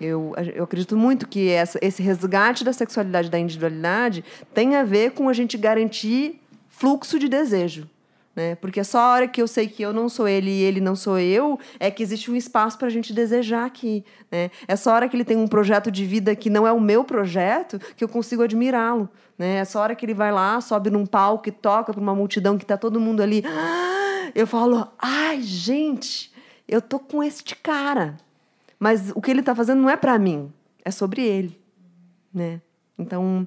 eu, 0.00 0.32
eu 0.54 0.64
acredito 0.64 0.96
muito 0.96 1.28
que 1.28 1.50
essa, 1.50 1.78
esse 1.82 2.02
resgate 2.02 2.64
da 2.64 2.72
sexualidade, 2.72 3.28
da 3.28 3.38
individualidade, 3.38 4.24
tem 4.54 4.76
a 4.76 4.82
ver 4.82 5.10
com 5.10 5.28
a 5.28 5.34
gente 5.34 5.58
garantir 5.58 6.40
fluxo 6.70 7.18
de 7.18 7.28
desejo 7.28 7.86
né? 8.34 8.54
Porque 8.56 8.80
é 8.80 8.84
só 8.84 8.98
a 8.98 9.12
hora 9.12 9.28
que 9.28 9.42
eu 9.42 9.48
sei 9.48 9.66
que 9.66 9.82
eu 9.82 9.92
não 9.92 10.08
sou 10.08 10.28
ele 10.28 10.50
e 10.50 10.62
ele 10.62 10.80
não 10.80 10.94
sou 10.94 11.18
eu, 11.18 11.58
é 11.78 11.90
que 11.90 12.02
existe 12.02 12.30
um 12.30 12.36
espaço 12.36 12.78
para 12.78 12.86
a 12.86 12.90
gente 12.90 13.12
desejar 13.12 13.64
aqui, 13.64 14.04
né? 14.30 14.50
É 14.68 14.76
só 14.76 14.90
a 14.90 14.94
hora 14.94 15.08
que 15.08 15.16
ele 15.16 15.24
tem 15.24 15.36
um 15.36 15.48
projeto 15.48 15.90
de 15.90 16.04
vida 16.04 16.34
que 16.36 16.48
não 16.48 16.66
é 16.66 16.72
o 16.72 16.80
meu 16.80 17.04
projeto 17.04 17.78
que 17.96 18.04
eu 18.04 18.08
consigo 18.08 18.42
admirá-lo, 18.42 19.08
né? 19.38 19.56
É 19.56 19.64
só 19.64 19.80
a 19.80 19.82
hora 19.82 19.94
que 19.94 20.06
ele 20.06 20.14
vai 20.14 20.32
lá, 20.32 20.60
sobe 20.60 20.90
num 20.90 21.06
palco 21.06 21.48
e 21.48 21.52
toca 21.52 21.92
para 21.92 22.00
uma 22.00 22.14
multidão 22.14 22.56
que 22.56 22.64
está 22.64 22.76
todo 22.76 23.00
mundo 23.00 23.22
ali, 23.22 23.42
eu 24.34 24.46
falo, 24.46 24.88
ai, 24.98 25.42
gente, 25.42 26.32
eu 26.68 26.80
tô 26.80 26.98
com 26.98 27.22
este 27.22 27.56
cara. 27.56 28.16
Mas 28.78 29.10
o 29.14 29.20
que 29.20 29.30
ele 29.30 29.40
está 29.40 29.54
fazendo 29.54 29.82
não 29.82 29.90
é 29.90 29.96
para 29.96 30.18
mim, 30.18 30.50
é 30.84 30.90
sobre 30.90 31.22
ele, 31.22 31.60
né? 32.32 32.62
Então, 32.98 33.46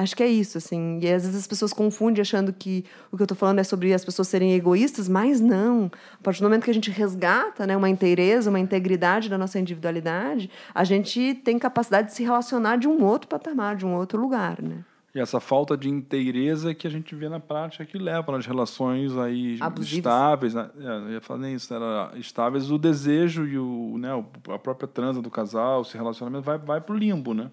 Acho 0.00 0.14
que 0.14 0.22
é 0.22 0.28
isso, 0.28 0.58
assim. 0.58 1.00
E 1.02 1.08
às 1.08 1.24
vezes 1.24 1.40
as 1.40 1.46
pessoas 1.48 1.72
confundem 1.72 2.22
achando 2.22 2.52
que 2.52 2.84
o 3.10 3.16
que 3.16 3.22
eu 3.22 3.24
estou 3.24 3.36
falando 3.36 3.58
é 3.58 3.64
sobre 3.64 3.92
as 3.92 4.04
pessoas 4.04 4.28
serem 4.28 4.54
egoístas, 4.54 5.08
mas 5.08 5.40
não. 5.40 5.90
A 6.14 6.22
partir 6.22 6.40
do 6.40 6.44
momento 6.44 6.62
que 6.62 6.70
a 6.70 6.74
gente 6.74 6.88
resgata 6.88 7.66
né, 7.66 7.76
uma 7.76 7.90
inteireza, 7.90 8.48
uma 8.48 8.60
integridade 8.60 9.28
da 9.28 9.36
nossa 9.36 9.58
individualidade, 9.58 10.48
a 10.72 10.84
gente 10.84 11.34
tem 11.44 11.58
capacidade 11.58 12.08
de 12.08 12.14
se 12.14 12.22
relacionar 12.22 12.76
de 12.76 12.86
um 12.86 13.02
outro 13.02 13.26
patamar, 13.26 13.74
de 13.74 13.84
um 13.84 13.92
outro 13.92 14.20
lugar, 14.20 14.62
né? 14.62 14.84
E 15.12 15.18
essa 15.18 15.40
falta 15.40 15.76
de 15.76 15.88
inteireza 15.88 16.72
que 16.72 16.86
a 16.86 16.90
gente 16.90 17.12
vê 17.16 17.28
na 17.28 17.40
prática 17.40 17.84
que 17.84 17.98
leva 17.98 18.30
nas 18.30 18.46
relações 18.46 19.16
aí 19.16 19.58
Abusivas. 19.60 19.98
estáveis, 19.98 20.54
né? 20.54 20.70
é, 20.78 20.86
eu 20.86 21.10
ia 21.14 21.20
falar 21.20 21.50
isso, 21.50 21.74
era 21.74 22.12
estáveis, 22.14 22.70
o 22.70 22.78
desejo 22.78 23.44
e 23.44 23.58
o, 23.58 23.98
né, 23.98 24.10
a 24.54 24.58
própria 24.60 24.86
transa 24.86 25.20
do 25.20 25.28
casal, 25.28 25.82
esse 25.82 25.96
relacionamento 25.96 26.44
vai, 26.44 26.56
vai 26.56 26.80
para 26.80 26.94
o 26.94 26.96
limbo, 26.96 27.34
né? 27.34 27.50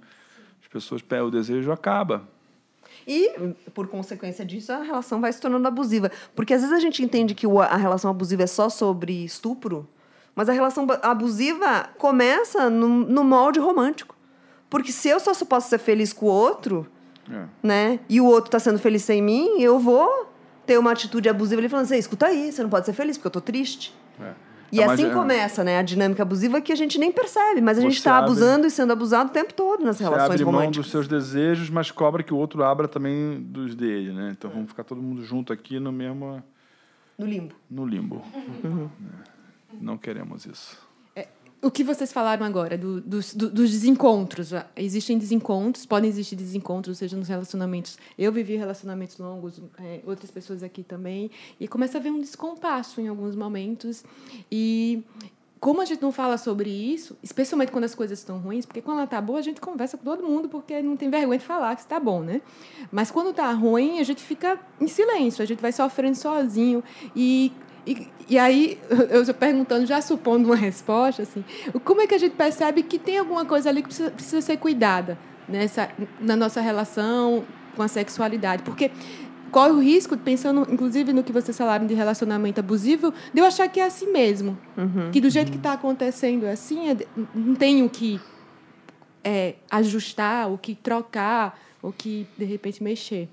As 0.61 0.67
pessoas, 0.67 1.01
o 1.01 1.31
desejo 1.31 1.71
acaba. 1.71 2.34
E, 3.07 3.53
por 3.73 3.87
consequência 3.87 4.43
disso, 4.43 4.71
a 4.71 4.81
relação 4.81 5.21
vai 5.21 5.31
se 5.31 5.39
tornando 5.39 5.67
abusiva. 5.67 6.11
Porque 6.35 6.53
às 6.53 6.61
vezes 6.61 6.75
a 6.75 6.79
gente 6.79 7.03
entende 7.03 7.35
que 7.35 7.45
a 7.45 7.77
relação 7.77 8.09
abusiva 8.09 8.43
é 8.43 8.47
só 8.47 8.67
sobre 8.69 9.23
estupro, 9.23 9.87
mas 10.35 10.49
a 10.49 10.53
relação 10.53 10.87
abusiva 11.01 11.89
começa 11.97 12.69
no, 12.69 12.87
no 12.87 13.23
molde 13.23 13.59
romântico. 13.59 14.15
Porque 14.69 14.91
se 14.91 15.07
eu 15.07 15.19
só 15.19 15.33
posso 15.45 15.69
ser 15.69 15.77
feliz 15.77 16.11
com 16.11 16.25
o 16.25 16.29
outro, 16.29 16.87
é. 17.31 17.45
né? 17.61 17.99
E 18.09 18.19
o 18.19 18.25
outro 18.25 18.47
está 18.47 18.59
sendo 18.59 18.79
feliz 18.79 19.03
sem 19.03 19.21
mim, 19.21 19.61
eu 19.61 19.79
vou 19.79 20.31
ter 20.65 20.77
uma 20.77 20.91
atitude 20.91 21.29
abusiva 21.29 21.61
ali 21.61 21.69
falando 21.69 21.85
assim, 21.85 21.97
escuta 21.97 22.25
aí, 22.25 22.51
você 22.51 22.63
não 22.63 22.69
pode 22.69 22.85
ser 22.85 22.93
feliz 22.93 23.17
porque 23.17 23.27
eu 23.27 23.31
tô 23.31 23.41
triste. 23.41 23.95
É. 24.19 24.33
E 24.71 24.81
é, 24.81 24.85
assim 24.85 25.11
começa, 25.11 25.63
né? 25.63 25.77
A 25.79 25.81
dinâmica 25.81 26.23
abusiva 26.23 26.59
que 26.59 26.71
a 26.71 26.75
gente 26.75 26.97
nem 26.97 27.11
percebe, 27.11 27.61
mas 27.61 27.77
a 27.77 27.81
gente 27.81 27.95
está 27.95 28.17
abusando 28.17 28.67
e 28.67 28.71
sendo 28.71 28.93
abusado 28.93 29.29
o 29.29 29.33
tempo 29.33 29.53
todo 29.53 29.83
nas 29.83 29.99
relações 29.99 30.31
abre 30.31 30.43
românticas. 30.43 30.75
mão 30.75 30.83
dos 30.83 30.91
seus 30.91 31.07
desejos, 31.07 31.69
mas 31.69 31.91
cobra 31.91 32.23
que 32.23 32.33
o 32.33 32.37
outro 32.37 32.63
abra 32.63 32.87
também 32.87 33.39
dos 33.41 33.75
dele, 33.75 34.11
né? 34.11 34.35
Então 34.37 34.49
vamos 34.49 34.69
ficar 34.69 34.83
todo 34.83 35.01
mundo 35.01 35.23
junto 35.23 35.53
aqui 35.53 35.79
no 35.79 35.91
mesmo... 35.91 36.43
No 37.17 37.25
limbo. 37.25 37.55
No 37.69 37.85
limbo. 37.85 38.21
Uhum. 38.63 38.89
Não 39.79 39.97
queremos 39.97 40.45
isso 40.45 40.84
o 41.65 41.71
que 41.71 41.83
vocês 41.83 42.13
falaram 42.13 42.45
agora, 42.45 42.77
do, 42.77 43.01
dos, 43.01 43.33
do, 43.33 43.49
dos 43.49 43.71
desencontros. 43.71 44.51
Existem 44.75 45.17
desencontros, 45.17 45.83
podem 45.83 46.07
existir 46.07 46.35
desencontros, 46.35 46.99
seja 46.99 47.17
nos 47.17 47.27
relacionamentos. 47.27 47.97
Eu 48.19 48.31
vivi 48.31 48.55
relacionamentos 48.55 49.17
longos, 49.17 49.59
é, 49.79 49.99
outras 50.05 50.29
pessoas 50.29 50.61
aqui 50.61 50.83
também, 50.83 51.31
e 51.59 51.67
começa 51.67 51.97
a 51.97 51.99
haver 51.99 52.11
um 52.11 52.21
descompasso 52.21 53.01
em 53.01 53.07
alguns 53.07 53.35
momentos. 53.35 54.05
E 54.51 55.03
como 55.59 55.81
a 55.81 55.85
gente 55.85 56.03
não 56.03 56.11
fala 56.11 56.37
sobre 56.37 56.69
isso, 56.69 57.17
especialmente 57.23 57.71
quando 57.71 57.85
as 57.85 57.95
coisas 57.95 58.19
estão 58.19 58.37
ruins, 58.37 58.67
porque 58.67 58.83
quando 58.83 58.97
ela 58.97 59.05
está 59.05 59.19
boa, 59.19 59.39
a 59.39 59.41
gente 59.41 59.59
conversa 59.59 59.97
com 59.97 60.03
todo 60.03 60.21
mundo, 60.21 60.47
porque 60.47 60.79
não 60.83 60.95
tem 60.95 61.09
vergonha 61.09 61.39
de 61.39 61.45
falar 61.45 61.75
que 61.75 61.81
está 61.81 61.99
bom, 61.99 62.21
né? 62.21 62.43
Mas 62.91 63.09
quando 63.09 63.31
está 63.31 63.51
ruim, 63.53 63.99
a 63.99 64.03
gente 64.03 64.21
fica 64.21 64.59
em 64.79 64.87
silêncio, 64.87 65.41
a 65.41 65.45
gente 65.47 65.63
vai 65.63 65.71
sofrendo 65.71 66.15
sozinho. 66.15 66.83
E 67.15 67.51
e, 67.85 68.07
e 68.29 68.37
aí, 68.37 68.79
eu 69.09 69.21
estou 69.21 69.35
perguntando, 69.35 69.85
já 69.85 70.01
supondo 70.01 70.47
uma 70.47 70.55
resposta, 70.55 71.23
assim, 71.23 71.43
como 71.83 72.01
é 72.01 72.07
que 72.07 72.15
a 72.15 72.17
gente 72.17 72.35
percebe 72.35 72.83
que 72.83 72.97
tem 72.97 73.17
alguma 73.17 73.45
coisa 73.45 73.69
ali 73.69 73.81
que 73.81 73.87
precisa, 73.87 74.11
precisa 74.11 74.41
ser 74.41 74.57
cuidada 74.57 75.17
nessa, 75.47 75.89
na 76.19 76.35
nossa 76.35 76.61
relação 76.61 77.43
com 77.75 77.83
a 77.83 77.87
sexualidade? 77.87 78.63
Porque 78.63 78.91
corre 79.51 79.71
o 79.71 79.79
risco, 79.79 80.17
pensando 80.17 80.67
inclusive 80.69 81.13
no 81.13 81.23
que 81.23 81.31
vocês 81.31 81.57
falaram 81.57 81.85
de 81.85 81.93
relacionamento 81.93 82.59
abusivo, 82.59 83.13
de 83.33 83.39
eu 83.39 83.45
achar 83.45 83.69
que 83.69 83.79
é 83.79 83.85
assim 83.85 84.11
mesmo. 84.11 84.57
Uhum. 84.75 85.11
Que 85.11 85.21
do 85.21 85.29
jeito 85.29 85.51
que 85.51 85.57
está 85.57 85.73
acontecendo 85.73 86.45
é 86.45 86.51
assim, 86.51 86.89
é, 86.89 86.97
não 87.33 87.55
tenho 87.55 87.89
que 87.89 88.19
é, 89.23 89.55
ajustar, 89.71 90.51
o 90.51 90.57
que 90.57 90.75
trocar, 90.75 91.59
o 91.81 91.91
que, 91.91 92.27
de 92.37 92.45
repente, 92.45 92.83
mexer. 92.83 93.29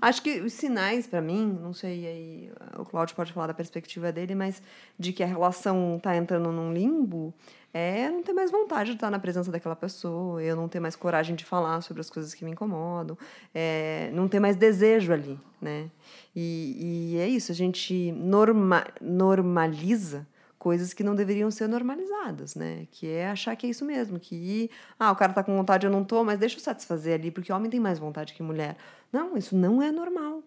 Acho 0.00 0.22
que 0.22 0.40
os 0.40 0.52
sinais, 0.52 1.06
para 1.06 1.20
mim, 1.20 1.58
não 1.60 1.72
sei, 1.72 2.06
aí 2.06 2.52
o 2.78 2.84
Claudio 2.84 3.14
pode 3.14 3.32
falar 3.32 3.46
da 3.46 3.54
perspectiva 3.54 4.12
dele, 4.12 4.34
mas 4.34 4.62
de 4.98 5.12
que 5.12 5.22
a 5.22 5.26
relação 5.26 5.96
está 5.96 6.16
entrando 6.16 6.50
num 6.50 6.72
limbo, 6.72 7.34
é 7.72 8.08
não 8.08 8.22
ter 8.22 8.32
mais 8.32 8.50
vontade 8.50 8.90
de 8.90 8.96
estar 8.96 9.10
na 9.10 9.18
presença 9.18 9.50
daquela 9.50 9.76
pessoa, 9.76 10.42
eu 10.42 10.56
não 10.56 10.68
ter 10.68 10.80
mais 10.80 10.96
coragem 10.96 11.36
de 11.36 11.44
falar 11.44 11.80
sobre 11.82 12.00
as 12.00 12.10
coisas 12.10 12.34
que 12.34 12.44
me 12.44 12.50
incomodam, 12.50 13.16
é, 13.54 14.10
não 14.12 14.28
ter 14.28 14.40
mais 14.40 14.56
desejo 14.56 15.12
ali, 15.12 15.38
né? 15.60 15.88
E, 16.34 17.12
e 17.14 17.18
é 17.18 17.28
isso, 17.28 17.52
a 17.52 17.54
gente 17.54 18.12
norma, 18.12 18.84
normaliza 19.00 20.26
coisas 20.60 20.92
que 20.92 21.02
não 21.02 21.14
deveriam 21.14 21.50
ser 21.50 21.66
normalizadas, 21.66 22.54
né? 22.54 22.86
Que 22.92 23.08
é 23.08 23.30
achar 23.30 23.56
que 23.56 23.66
é 23.66 23.70
isso 23.70 23.82
mesmo, 23.82 24.20
que 24.20 24.70
ah, 24.98 25.10
o 25.10 25.16
cara 25.16 25.32
tá 25.32 25.42
com 25.42 25.56
vontade, 25.56 25.86
eu 25.86 25.90
não 25.90 26.04
tô, 26.04 26.22
mas 26.22 26.38
deixa 26.38 26.56
eu 26.56 26.60
satisfazer 26.60 27.14
ali, 27.14 27.30
porque 27.30 27.50
homem 27.50 27.70
tem 27.70 27.80
mais 27.80 27.98
vontade 27.98 28.34
que 28.34 28.42
mulher. 28.42 28.76
Não, 29.10 29.38
isso 29.38 29.56
não 29.56 29.82
é 29.82 29.90
normal. 29.90 30.42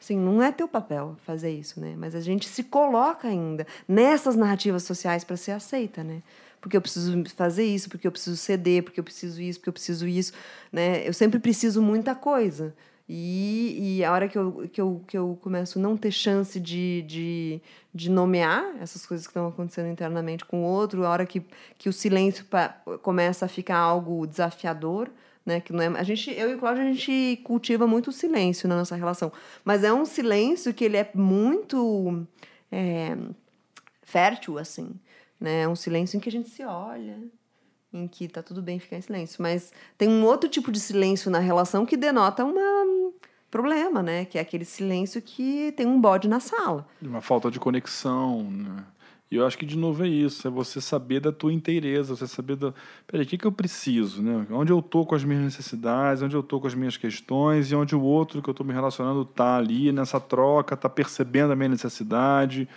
Assim, 0.00 0.18
não 0.18 0.42
é 0.42 0.50
teu 0.50 0.66
papel 0.66 1.16
fazer 1.24 1.52
isso, 1.52 1.78
né? 1.78 1.94
Mas 1.96 2.16
a 2.16 2.20
gente 2.20 2.48
se 2.48 2.64
coloca 2.64 3.28
ainda 3.28 3.64
nessas 3.86 4.34
narrativas 4.34 4.82
sociais 4.82 5.22
para 5.22 5.36
ser 5.36 5.52
aceita, 5.52 6.02
né? 6.02 6.24
Porque 6.60 6.76
eu 6.76 6.82
preciso 6.82 7.22
fazer 7.36 7.64
isso, 7.64 7.88
porque 7.88 8.08
eu 8.08 8.10
preciso 8.10 8.36
ceder, 8.36 8.82
porque 8.82 8.98
eu 8.98 9.04
preciso 9.04 9.40
isso, 9.40 9.60
porque 9.60 9.68
eu 9.68 9.72
preciso 9.72 10.08
isso, 10.08 10.32
né? 10.72 11.06
Eu 11.06 11.12
sempre 11.12 11.38
preciso 11.38 11.80
muita 11.80 12.16
coisa. 12.16 12.74
E, 13.14 13.98
e 13.98 14.04
a 14.04 14.10
hora 14.10 14.26
que 14.26 14.38
eu, 14.38 14.70
que, 14.72 14.80
eu, 14.80 15.04
que 15.06 15.18
eu 15.18 15.38
começo 15.42 15.78
a 15.78 15.82
não 15.82 15.98
ter 15.98 16.10
chance 16.10 16.58
de, 16.58 17.02
de, 17.02 17.60
de 17.94 18.10
nomear 18.10 18.74
essas 18.80 19.04
coisas 19.04 19.26
que 19.26 19.32
estão 19.32 19.48
acontecendo 19.48 19.90
internamente 19.90 20.46
com 20.46 20.62
o 20.62 20.64
outro, 20.64 21.04
a 21.04 21.10
hora 21.10 21.26
que, 21.26 21.44
que 21.76 21.90
o 21.90 21.92
silêncio 21.92 22.46
começa 23.02 23.44
a 23.44 23.48
ficar 23.48 23.76
algo 23.76 24.26
desafiador, 24.26 25.10
né? 25.44 25.60
Que 25.60 25.74
não 25.74 25.82
é, 25.82 25.88
a 25.88 26.02
gente, 26.02 26.30
eu 26.30 26.52
e 26.52 26.54
o 26.54 26.58
Cláudio, 26.58 26.84
a 26.84 26.86
gente 26.86 27.38
cultiva 27.44 27.86
muito 27.86 28.08
o 28.08 28.12
silêncio 28.12 28.66
na 28.66 28.76
nossa 28.76 28.96
relação. 28.96 29.30
Mas 29.62 29.84
é 29.84 29.92
um 29.92 30.06
silêncio 30.06 30.72
que 30.72 30.82
ele 30.82 30.96
é 30.96 31.10
muito 31.12 32.26
é, 32.70 33.14
fértil, 34.00 34.56
assim. 34.56 34.88
Né? 35.38 35.64
É 35.64 35.68
um 35.68 35.76
silêncio 35.76 36.16
em 36.16 36.20
que 36.20 36.30
a 36.30 36.32
gente 36.32 36.48
se 36.48 36.64
olha, 36.64 37.18
em 37.92 38.08
que 38.08 38.26
tá 38.26 38.42
tudo 38.42 38.62
bem 38.62 38.78
ficar 38.78 38.96
em 38.96 39.02
silêncio. 39.02 39.42
Mas 39.42 39.70
tem 39.98 40.08
um 40.08 40.24
outro 40.24 40.48
tipo 40.48 40.72
de 40.72 40.80
silêncio 40.80 41.30
na 41.30 41.40
relação 41.40 41.84
que 41.84 41.94
denota 41.94 42.42
um 42.42 42.54
problema, 43.52 44.02
né? 44.02 44.24
Que 44.24 44.38
é 44.38 44.40
aquele 44.40 44.64
silêncio 44.64 45.20
que 45.22 45.72
tem 45.76 45.86
um 45.86 46.00
bode 46.00 46.26
na 46.26 46.40
sala. 46.40 46.88
Uma 47.00 47.20
falta 47.20 47.50
de 47.50 47.60
conexão, 47.60 48.50
né? 48.50 48.84
E 49.30 49.36
eu 49.36 49.46
acho 49.46 49.56
que, 49.56 49.64
de 49.64 49.78
novo, 49.78 50.04
é 50.04 50.08
isso. 50.08 50.48
É 50.48 50.50
você 50.50 50.80
saber 50.80 51.20
da 51.20 51.30
tua 51.30 51.52
inteireza, 51.52 52.16
você 52.16 52.26
saber 52.26 52.56
da... 52.56 52.74
Peraí, 53.06 53.24
o 53.24 53.28
que, 53.28 53.38
que 53.38 53.46
eu 53.46 53.52
preciso, 53.52 54.22
né? 54.22 54.46
Onde 54.50 54.72
eu 54.72 54.82
tô 54.82 55.06
com 55.06 55.14
as 55.14 55.24
minhas 55.24 55.42
necessidades, 55.42 56.22
onde 56.22 56.34
eu 56.34 56.42
tô 56.42 56.60
com 56.60 56.66
as 56.66 56.74
minhas 56.74 56.96
questões 56.96 57.70
e 57.70 57.74
onde 57.74 57.94
o 57.94 58.02
outro 58.02 58.42
que 58.42 58.50
eu 58.50 58.54
tô 58.54 58.64
me 58.64 58.72
relacionando 58.72 59.24
tá 59.24 59.56
ali 59.56 59.92
nessa 59.92 60.20
troca, 60.20 60.76
tá 60.76 60.88
percebendo 60.88 61.52
a 61.52 61.56
minha 61.56 61.70
necessidade, 61.70 62.68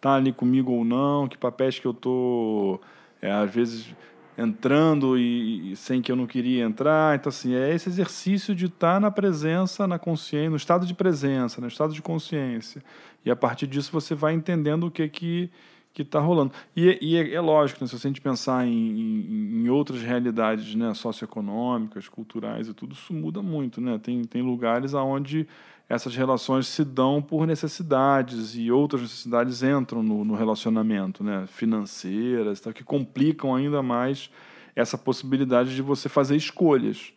tá 0.00 0.14
ali 0.14 0.32
comigo 0.32 0.72
ou 0.72 0.84
não, 0.84 1.26
que 1.26 1.38
papéis 1.38 1.78
que 1.78 1.86
eu 1.86 1.94
tô, 1.94 2.80
é, 3.20 3.32
às 3.32 3.52
vezes, 3.52 3.92
entrando 4.36 5.18
e, 5.18 5.72
e 5.72 5.76
sem 5.76 6.02
que 6.02 6.10
eu 6.10 6.16
não 6.16 6.26
queria 6.26 6.64
entrar. 6.64 7.16
Então, 7.16 7.28
assim, 7.30 7.54
é 7.54 7.74
esse 7.74 7.88
exercício 7.88 8.54
de 8.54 8.66
estar 8.66 9.00
na 9.00 9.10
presença, 9.10 9.86
na 9.86 9.98
consciência, 9.98 10.50
no 10.50 10.56
estado 10.56 10.86
de 10.86 10.94
presença, 10.94 11.60
no 11.60 11.68
estado 11.68 11.92
de 11.92 12.02
consciência. 12.02 12.82
E 13.24 13.30
a 13.30 13.36
partir 13.36 13.66
disso 13.66 13.90
você 13.92 14.14
vai 14.14 14.34
entendendo 14.34 14.86
o 14.86 14.90
que 14.90 15.08
que 15.08 15.50
que 15.94 16.02
está 16.02 16.18
rolando. 16.18 16.52
E, 16.74 16.98
e 17.00 17.16
é, 17.16 17.34
é, 17.34 17.40
lógico, 17.40 17.80
né, 17.80 17.86
se 17.86 17.94
a 17.94 17.98
gente 18.00 18.20
pensar 18.20 18.66
em, 18.66 18.72
em, 18.72 19.62
em, 19.62 19.68
outras 19.68 20.02
realidades 20.02 20.74
né, 20.74 20.92
socioeconômicas, 20.92 22.08
culturais 22.08 22.66
e 22.66 22.74
tudo, 22.74 22.94
isso 22.94 23.14
muda 23.14 23.40
muito. 23.40 23.80
Né? 23.80 23.96
Tem, 24.02 24.24
tem 24.24 24.42
lugares 24.42 24.92
onde 24.92 25.46
essas 25.88 26.14
relações 26.16 26.66
se 26.66 26.84
dão 26.84 27.20
por 27.20 27.46
necessidades 27.46 28.54
e 28.56 28.70
outras 28.70 29.02
necessidades 29.02 29.62
entram 29.62 30.02
no, 30.02 30.24
no 30.24 30.34
relacionamento, 30.34 31.22
né? 31.22 31.44
financeiras, 31.46 32.60
tá? 32.60 32.72
que 32.72 32.82
complicam 32.82 33.54
ainda 33.54 33.82
mais 33.82 34.30
essa 34.74 34.96
possibilidade 34.96 35.74
de 35.74 35.82
você 35.82 36.08
fazer 36.08 36.36
escolhas. 36.36 37.12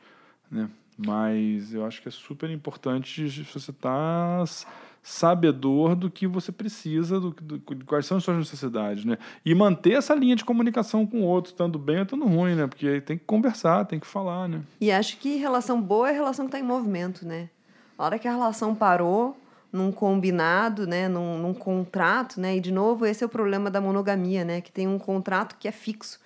Né? 0.52 0.70
Mas 0.98 1.74
eu 1.74 1.86
acho 1.86 2.02
que 2.02 2.08
é 2.08 2.12
super 2.12 2.50
importante 2.50 3.28
você 3.28 3.72
estar... 3.72 4.46
Tá 4.46 4.88
sabedor 5.08 5.96
do 5.96 6.12
que 6.12 6.28
você 6.28 6.52
precisa, 6.52 7.18
do, 7.18 7.32
do, 7.32 7.58
do, 7.58 7.86
quais 7.86 8.06
são 8.06 8.18
as 8.18 8.26
suas 8.26 8.38
necessidades, 8.38 9.06
né? 9.06 9.18
E 9.46 9.56
manter 9.56 9.94
essa 9.94 10.14
linha 10.14 10.36
de 10.36 10.44
comunicação 10.44 11.06
com 11.06 11.22
o 11.22 11.24
outro, 11.24 11.54
estando 11.54 11.80
bem 11.80 12.06
ou 12.12 12.28
ruim, 12.28 12.56
né? 12.56 12.68
Porque 12.68 13.00
tem 13.00 13.18
que 13.18 13.24
conversar, 13.24 13.86
tem 13.86 14.02
que 14.02 14.06
falar, 14.06 14.50
né? 14.50 14.62
E 14.82 14.92
acho 14.92 15.18
que 15.18 15.38
relação 15.38 15.82
boa 15.82 16.10
é 16.10 16.12
relação 16.12 16.46
que 16.46 16.50
está 16.50 16.60
em 16.60 16.68
movimento, 16.68 17.26
né? 17.26 17.50
A 17.98 18.06
hora 18.06 18.20
que 18.20 18.28
a 18.28 18.32
relação 18.32 18.76
parou, 18.76 19.36
num 19.72 19.92
combinado, 19.92 20.86
né? 20.88 21.08
Num, 21.08 21.38
num 21.38 21.54
contrato, 21.54 22.40
né? 22.40 22.58
E, 22.58 22.60
de 22.60 22.72
novo, 22.72 23.06
esse 23.06 23.24
é 23.24 23.28
o 23.28 23.30
problema 23.30 23.70
da 23.70 23.82
monogamia, 23.82 24.46
né? 24.46 24.62
Que 24.62 24.72
tem 24.72 24.88
um 24.88 25.00
contrato 25.00 25.56
que 25.58 25.68
é 25.68 25.72
fixo. 25.72 26.20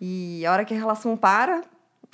E 0.00 0.44
a 0.46 0.52
hora 0.52 0.64
que 0.64 0.74
a 0.74 0.76
relação 0.76 1.16
para, 1.16 1.62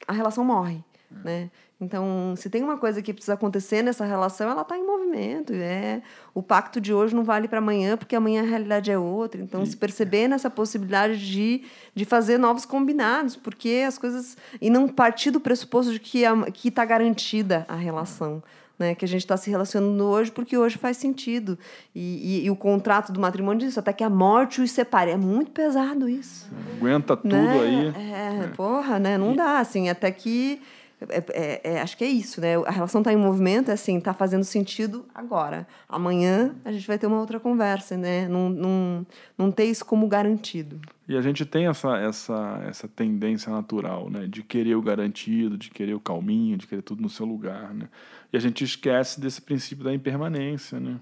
a 0.07 0.13
relação 0.13 0.45
morre, 0.45 0.83
né? 1.11 1.51
Então, 1.79 2.33
se 2.39 2.49
tem 2.49 2.63
uma 2.63 2.79
coisa 2.79 3.03
que 3.03 3.13
precisa 3.13 3.35
acontecer 3.35 3.83
nessa 3.83 4.03
relação, 4.07 4.51
ela 4.51 4.63
está 4.63 4.79
em 4.79 4.87
movimento. 4.87 5.53
É 5.53 6.01
o 6.35 6.43
pacto 6.43 6.81
de 6.81 6.93
hoje 6.93 7.15
não 7.15 7.23
vale 7.23 7.49
para 7.49 7.59
amanhã, 7.59 7.99
porque 7.99 8.17
amanhã 8.17 8.43
a 8.43 8.47
realidade 8.47 8.91
é 8.91 8.99
outra. 8.99 9.43
Então, 9.43 9.65
se 9.67 9.77
perceber 9.77 10.27
nessa 10.27 10.49
possibilidade 10.49 11.19
de, 11.19 11.65
de 11.95 12.05
fazer 12.07 12.39
novos 12.39 12.65
combinados, 12.65 13.37
porque 13.37 13.85
as 13.87 13.99
coisas 13.99 14.39
e 14.59 14.71
não 14.71 14.89
partir 14.89 15.31
do 15.31 15.39
pressuposto 15.39 15.93
de 15.93 16.01
que 16.01 16.23
que 16.55 16.69
está 16.69 16.85
garantida 16.85 17.67
a 17.69 17.77
relação. 17.77 18.43
Né, 18.79 18.95
que 18.95 19.07
a 19.07 19.09
gente 19.09 19.23
está 19.23 19.39
se 19.39 19.49
relacionando 19.49 20.05
hoje 20.05 20.31
porque 20.31 20.59
hoje 20.59 20.77
faz 20.77 20.99
sentido. 20.99 21.59
E, 21.95 22.41
e, 22.43 22.45
e, 22.45 22.51
o 22.51 22.57
contrato 22.57 23.11
do 23.11 23.19
matrimônio 23.19 23.61
diz 23.61 23.71
isso, 23.71 23.81
até 23.81 23.91
que 23.91 24.05
a 24.05 24.11
morte 24.11 24.61
os 24.61 24.71
separe. 24.71 25.11
É 25.11 25.17
muito 25.17 25.51
pesado 25.51 26.07
isso. 26.07 26.51
Aguenta 26.77 27.17
tudo 27.17 27.35
né? 27.35 27.59
aí. 27.59 27.87
É, 27.97 28.45
é, 28.45 28.49
porra, 28.49 28.99
né? 28.99 29.17
Não 29.17 29.35
dá, 29.35 29.61
assim, 29.61 29.89
até 29.89 30.11
que 30.11 30.61
é, 30.99 31.25
é, 31.29 31.61
é, 31.75 31.81
acho 31.83 31.97
que 31.97 32.05
é 32.05 32.09
isso, 32.09 32.41
né? 32.41 32.57
A 32.65 32.71
relação 32.71 33.03
está 33.03 33.13
em 33.13 33.17
movimento, 33.17 33.71
é 33.71 33.75
assim, 33.75 33.99
está 33.99 34.15
fazendo 34.15 34.45
sentido 34.45 35.05
agora. 35.15 35.67
Amanhã 35.87 36.55
a 36.65 36.73
gente 36.73 36.87
vai 36.87 36.99
ter 36.99 37.07
uma 37.07 37.21
outra 37.21 37.39
conversa, 37.39 37.99
né? 37.99 38.27
Não, 38.29 38.49
não, 38.49 39.07
não 39.37 39.51
ter 39.51 39.65
isso 39.65 39.85
como 39.85 40.09
garantido. 40.09 40.81
E 41.07 41.15
a 41.15 41.21
gente 41.21 41.45
tem 41.45 41.67
essa, 41.67 41.99
essa, 41.99 42.65
essa 42.67 42.89
tendência 42.89 43.53
natural, 43.53 44.09
né? 44.09 44.27
De 44.27 44.43
querer 44.43 44.75
o 44.75 44.83
garantido, 44.83 45.59
de 45.59 45.69
querer 45.69 45.95
o 45.95 46.01
calminho, 46.01 46.57
de 46.57 46.67
querer 46.67 46.83
tudo 46.83 47.03
no 47.03 47.11
seu 47.11 47.27
lugar, 47.27 47.75
né? 47.75 47.89
E 48.33 48.37
a 48.37 48.41
gente 48.41 48.65
esquece 48.65 49.21
desse 49.21 49.41
princípio 49.41 49.85
da 49.85 49.95
impermanência, 49.95 50.81
né? 50.81 50.99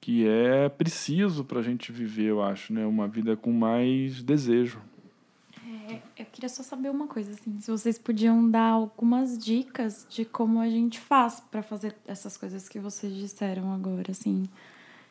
Que 0.00 0.26
é 0.26 0.68
preciso 0.68 1.44
para 1.44 1.60
a 1.60 1.62
gente 1.62 1.92
viver, 1.92 2.26
eu 2.26 2.42
acho, 2.42 2.72
né? 2.72 2.84
Uma 2.86 3.06
vida 3.06 3.36
com 3.36 3.52
mais 3.52 4.22
desejo. 4.22 4.80
É, 5.88 6.00
eu 6.18 6.26
queria 6.26 6.48
só 6.48 6.62
saber 6.62 6.90
uma 6.90 7.06
coisa, 7.06 7.32
assim, 7.32 7.60
se 7.60 7.70
vocês 7.70 7.98
podiam 7.98 8.50
dar 8.50 8.70
algumas 8.70 9.38
dicas 9.38 10.06
de 10.08 10.24
como 10.24 10.60
a 10.60 10.68
gente 10.68 10.98
faz 10.98 11.40
para 11.40 11.62
fazer 11.62 11.94
essas 12.06 12.36
coisas 12.36 12.68
que 12.68 12.78
vocês 12.78 13.14
disseram 13.14 13.72
agora, 13.72 14.10
assim, 14.10 14.44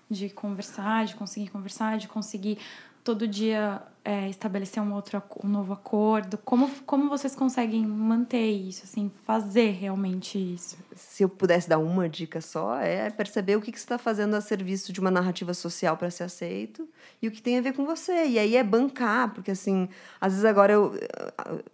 de 0.10 0.30
conversar, 0.30 1.06
de 1.06 1.16
conseguir 1.16 1.50
conversar, 1.50 1.98
de 1.98 2.08
conseguir 2.08 2.58
todo 3.04 3.28
dia 3.28 3.82
é, 4.04 4.28
estabelecer 4.30 4.82
um 4.82 4.94
outro 4.94 5.22
um 5.44 5.48
novo 5.48 5.74
acordo? 5.74 6.38
Como, 6.40 6.70
como 6.86 7.08
vocês 7.08 7.36
conseguem 7.36 7.86
manter 7.86 8.50
isso, 8.50 8.84
assim, 8.84 9.12
fazer 9.26 9.72
realmente 9.72 10.38
isso? 10.38 10.78
Se 10.96 11.24
eu 11.24 11.30
pudesse 11.30 11.70
dar 11.70 11.78
uma 11.78 12.10
dica 12.10 12.42
só, 12.42 12.78
é 12.78 13.10
perceber 13.12 13.56
o 13.56 13.62
que, 13.62 13.72
que 13.72 13.78
você 13.78 13.86
está 13.86 13.98
fazendo 13.98 14.36
a 14.36 14.42
serviço 14.42 14.92
de 14.92 15.00
uma 15.00 15.12
narrativa 15.12 15.54
social 15.54 15.96
para 15.98 16.10
ser 16.10 16.24
aceito 16.24 16.88
e 17.22 17.28
o 17.28 17.32
que 17.32 17.42
tem 17.42 17.60
a 17.60 17.62
ver 17.62 17.74
com 17.74 17.86
você. 17.86 18.26
E 18.26 18.40
aí 18.40 18.56
é 18.56 18.64
bancar, 18.64 19.34
porque 19.34 19.52
assim, 19.52 19.88
às 20.20 20.34
vezes 20.34 20.46
agora 20.46 20.74
eu, 20.74 20.94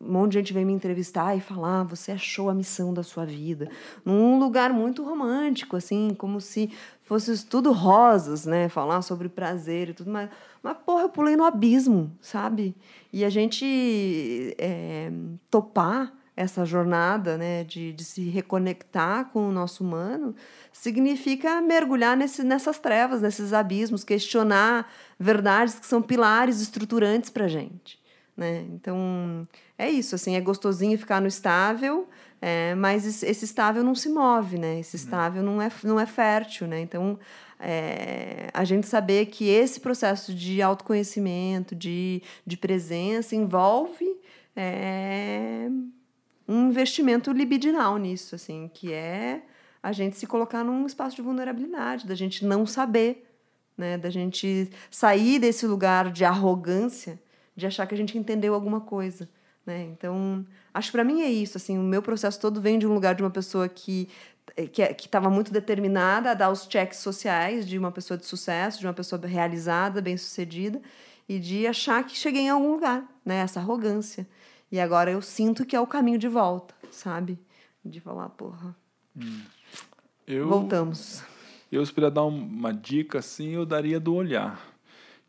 um 0.01 0.11
monte 0.11 0.33
de 0.33 0.39
gente 0.39 0.53
vem 0.53 0.65
me 0.65 0.73
entrevistar 0.73 1.35
e 1.35 1.39
falar, 1.39 1.81
ah, 1.81 1.83
você 1.83 2.11
achou 2.11 2.49
a 2.49 2.53
missão 2.53 2.93
da 2.93 3.03
sua 3.03 3.25
vida, 3.25 3.69
num 4.03 4.37
lugar 4.37 4.73
muito 4.73 5.03
romântico, 5.03 5.77
assim, 5.77 6.13
como 6.17 6.41
se 6.41 6.71
fosse 7.07 7.45
tudo 7.45 7.71
rosas, 7.71 8.45
né? 8.45 8.67
Falar 8.67 9.01
sobre 9.01 9.29
prazer 9.29 9.89
e 9.89 9.93
tudo 9.93 10.11
mais. 10.11 10.29
Mas, 10.61 10.77
porra, 10.85 11.03
eu 11.03 11.09
pulei 11.09 11.37
no 11.37 11.45
abismo, 11.45 12.11
sabe? 12.21 12.75
E 13.11 13.23
a 13.23 13.29
gente 13.29 14.55
é, 14.57 15.11
topar 15.49 16.13
essa 16.37 16.63
jornada 16.63 17.35
né, 17.35 17.63
de, 17.63 17.91
de 17.91 18.03
se 18.03 18.29
reconectar 18.29 19.25
com 19.31 19.49
o 19.49 19.51
nosso 19.51 19.83
humano 19.83 20.35
significa 20.71 21.59
mergulhar 21.61 22.15
nesse, 22.15 22.43
nessas 22.43 22.77
trevas, 22.77 23.23
nesses 23.23 23.53
abismos, 23.53 24.03
questionar 24.03 24.87
verdades 25.19 25.79
que 25.79 25.87
são 25.87 25.99
pilares 25.99 26.61
estruturantes 26.61 27.31
para 27.31 27.45
a 27.45 27.47
gente. 27.47 27.99
Né? 28.37 28.67
Então, 28.69 29.47
é 29.79 29.89
isso, 29.89 30.13
assim, 30.13 30.35
é 30.35 30.41
gostosinho 30.41 30.95
ficar 30.95 31.19
no 31.19 31.27
estável, 31.27 32.07
é, 32.39 32.75
mas 32.75 33.23
esse 33.23 33.45
estável 33.45 33.83
não 33.83 33.95
se 33.95 34.09
move, 34.09 34.59
né? 34.59 34.79
Esse 34.79 34.95
estável 34.95 35.41
não 35.41 35.59
é, 35.59 35.71
não 35.83 35.99
é 35.99 36.05
fértil, 36.05 36.67
né? 36.67 36.79
Então, 36.79 37.17
é, 37.59 38.49
a 38.53 38.63
gente 38.63 38.87
saber 38.87 39.27
que 39.27 39.47
esse 39.49 39.79
processo 39.79 40.33
de 40.33 40.61
autoconhecimento, 40.61 41.75
de, 41.75 42.21
de 42.45 42.57
presença, 42.57 43.35
envolve 43.35 44.05
é, 44.55 45.67
um 46.47 46.67
investimento 46.69 47.31
libidinal 47.31 47.97
nisso, 47.97 48.35
assim, 48.35 48.69
que 48.73 48.93
é 48.93 49.41
a 49.81 49.91
gente 49.91 50.17
se 50.17 50.27
colocar 50.27 50.63
num 50.63 50.85
espaço 50.85 51.15
de 51.15 51.21
vulnerabilidade, 51.21 52.07
da 52.07 52.15
gente 52.15 52.45
não 52.45 52.65
saber, 52.65 53.25
né? 53.77 53.97
da 53.97 54.09
gente 54.09 54.69
sair 54.89 55.39
desse 55.39 55.65
lugar 55.65 56.11
de 56.11 56.25
arrogância, 56.25 57.19
de 57.55 57.65
achar 57.65 57.85
que 57.87 57.93
a 57.93 57.97
gente 57.97 58.17
entendeu 58.17 58.53
alguma 58.53 58.81
coisa. 58.81 59.29
Né? 59.65 59.83
Então, 59.83 60.45
acho 60.73 60.91
para 60.91 61.03
mim 61.03 61.21
é 61.21 61.29
isso. 61.29 61.57
Assim, 61.57 61.77
o 61.77 61.83
meu 61.83 62.01
processo 62.01 62.39
todo 62.39 62.59
vem 62.61 62.79
de 62.79 62.87
um 62.87 62.93
lugar 62.93 63.15
de 63.15 63.23
uma 63.23 63.29
pessoa 63.29 63.67
que 63.69 64.09
que 64.71 65.05
estava 65.05 65.29
muito 65.29 65.51
determinada 65.51 66.31
a 66.31 66.33
dar 66.33 66.49
os 66.49 66.67
checks 66.69 66.99
sociais 66.99 67.67
de 67.67 67.77
uma 67.77 67.91
pessoa 67.91 68.17
de 68.17 68.25
sucesso, 68.25 68.79
de 68.79 68.87
uma 68.87 68.93
pessoa 68.93 69.21
realizada, 69.25 70.01
bem-sucedida, 70.01 70.81
e 71.27 71.39
de 71.39 71.67
achar 71.67 72.03
que 72.05 72.15
cheguei 72.15 72.43
em 72.43 72.49
algum 72.49 72.71
lugar, 72.71 73.03
né? 73.25 73.37
Essa 73.37 73.59
arrogância. 73.59 74.27
E 74.71 74.79
agora 74.79 75.11
eu 75.11 75.21
sinto 75.21 75.65
que 75.65 75.75
é 75.75 75.79
o 75.79 75.87
caminho 75.87 76.17
de 76.17 76.27
volta, 76.27 76.73
sabe? 76.91 77.37
De 77.83 77.99
falar, 77.99 78.29
porra. 78.29 78.75
Hum. 79.15 79.41
Eu, 80.25 80.47
Voltamos. 80.47 81.23
Eu, 81.71 81.85
se 81.85 81.93
puder 81.93 82.11
dar 82.11 82.23
uma 82.23 82.73
dica 82.73 83.19
assim, 83.19 83.49
eu 83.49 83.65
daria 83.65 83.99
do 83.99 84.13
olhar, 84.13 84.61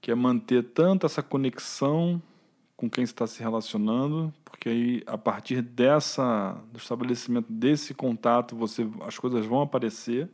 que 0.00 0.10
é 0.10 0.14
manter 0.14 0.62
tanto 0.62 1.06
essa 1.06 1.22
conexão 1.22 2.20
com 2.76 2.88
quem 2.88 3.04
está 3.04 3.26
se 3.26 3.40
relacionando, 3.40 4.32
porque 4.58 4.68
aí 4.68 5.02
a 5.06 5.16
partir 5.16 5.62
dessa 5.62 6.56
do 6.72 6.78
estabelecimento 6.78 7.46
desse 7.48 7.94
contato, 7.94 8.56
você 8.56 8.88
as 9.06 9.16
coisas 9.16 9.46
vão 9.46 9.62
aparecer, 9.62 10.28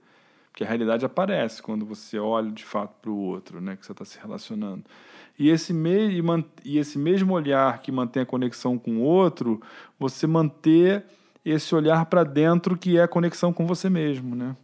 porque 0.51 0.65
a 0.65 0.67
realidade 0.67 1.05
aparece 1.05 1.63
quando 1.63 1.85
você 1.85 2.19
olha 2.19 2.51
de 2.51 2.65
fato 2.65 2.95
para 3.03 3.11
o 3.11 3.19
outro, 3.19 3.61
né, 3.61 3.77
que 3.77 3.85
você 3.85 3.93
está 3.93 4.03
se 4.03 4.19
relacionando. 4.19 4.83
E 5.39 5.51
esse, 5.51 5.75
me, 5.75 6.23
e 6.65 6.79
esse 6.79 6.99
mesmo 6.99 7.35
olhar 7.35 7.81
que 7.81 7.93
mantém 7.93 8.23
a 8.23 8.27
conexão 8.27 8.79
com 8.79 8.99
o 8.99 9.03
outro, 9.03 9.61
você 9.99 10.27
manter 10.27 11.05
esse 11.45 11.75
olhar 11.75 12.07
para 12.07 12.25
dentro 12.25 12.79
que 12.79 12.97
é 12.97 13.03
a 13.03 13.09
conexão 13.09 13.53
com 13.53 13.67
você 13.67 13.91
mesmo, 13.91 14.35
né? 14.35 14.57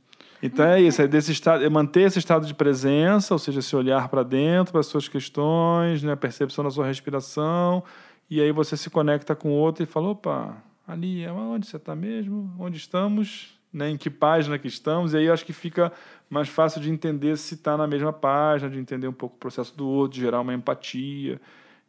Então 0.42 0.64
é 0.64 0.80
isso, 0.80 1.02
é 1.02 1.06
desse 1.06 1.32
estado, 1.32 1.62
é 1.62 1.68
manter 1.68 2.02
esse 2.02 2.18
estado 2.18 2.46
de 2.46 2.54
presença, 2.54 3.34
ou 3.34 3.38
seja, 3.38 3.58
esse 3.58 3.76
olhar 3.76 4.08
para 4.08 4.22
dentro, 4.22 4.72
para 4.72 4.80
as 4.80 4.86
suas 4.86 5.06
questões, 5.06 6.02
né, 6.02 6.12
a 6.12 6.16
percepção 6.16 6.64
da 6.64 6.70
sua 6.70 6.86
respiração, 6.86 7.84
e 8.30 8.40
aí 8.40 8.52
você 8.52 8.76
se 8.76 8.88
conecta 8.88 9.34
com 9.34 9.50
o 9.50 9.54
outro 9.54 9.82
e 9.82 9.86
fala, 9.86 10.10
opa, 10.10 10.56
ali, 10.86 11.24
é 11.24 11.32
onde 11.32 11.66
você 11.66 11.76
está 11.76 11.96
mesmo? 11.96 12.54
Onde 12.58 12.76
estamos? 12.76 13.58
Né, 13.72 13.90
em 13.90 13.96
que 13.96 14.10
página 14.10 14.58
que 14.58 14.66
estamos? 14.66 15.12
E 15.12 15.16
aí 15.16 15.30
acho 15.30 15.44
que 15.44 15.52
fica 15.52 15.92
mais 16.28 16.48
fácil 16.48 16.80
de 16.80 16.90
entender 16.90 17.36
se 17.36 17.54
está 17.54 17.76
na 17.76 17.86
mesma 17.86 18.12
página, 18.12 18.70
de 18.70 18.78
entender 18.78 19.06
um 19.06 19.12
pouco 19.12 19.36
o 19.36 19.38
processo 19.38 19.76
do 19.76 19.86
outro, 19.86 20.14
de 20.14 20.20
gerar 20.20 20.40
uma 20.40 20.54
empatia. 20.54 21.40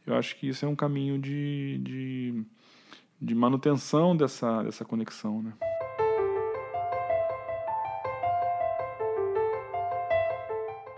Eu 0.06 0.16
acho 0.16 0.36
que 0.36 0.48
isso 0.48 0.66
é 0.66 0.68
um 0.68 0.76
caminho 0.76 1.20
de, 1.20 1.80
de, 1.80 2.44
de 3.20 3.36
manutenção 3.36 4.16
dessa, 4.16 4.64
dessa 4.64 4.86
conexão, 4.86 5.42
né? 5.42 5.54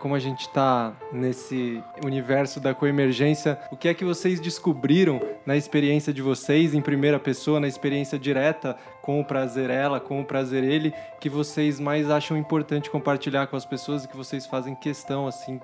Como 0.03 0.15
a 0.15 0.19
gente 0.19 0.41
está 0.41 0.91
nesse 1.13 1.81
universo 2.03 2.59
da 2.59 2.73
coemergência, 2.75 3.57
o 3.71 3.77
que 3.77 3.87
é 3.87 3.93
que 3.93 4.03
vocês 4.03 4.37
descobriram 4.37 5.21
na 5.45 5.55
experiência 5.55 6.11
de 6.11 6.21
vocês, 6.21 6.73
em 6.73 6.81
primeira 6.81 7.17
pessoa, 7.17 7.57
na 7.57 7.69
experiência 7.69 8.19
direta 8.19 8.75
com 9.01 9.21
o 9.21 9.23
prazer 9.23 9.69
ela, 9.69 10.01
com 10.01 10.19
o 10.19 10.25
prazer 10.25 10.61
ele, 10.61 10.93
que 11.21 11.29
vocês 11.29 11.79
mais 11.79 12.09
acham 12.09 12.35
importante 12.35 12.89
compartilhar 12.89 13.47
com 13.47 13.55
as 13.55 13.65
pessoas 13.65 14.03
e 14.03 14.09
que 14.09 14.17
vocês 14.17 14.45
fazem 14.45 14.75
questão, 14.75 15.25
assim? 15.25 15.57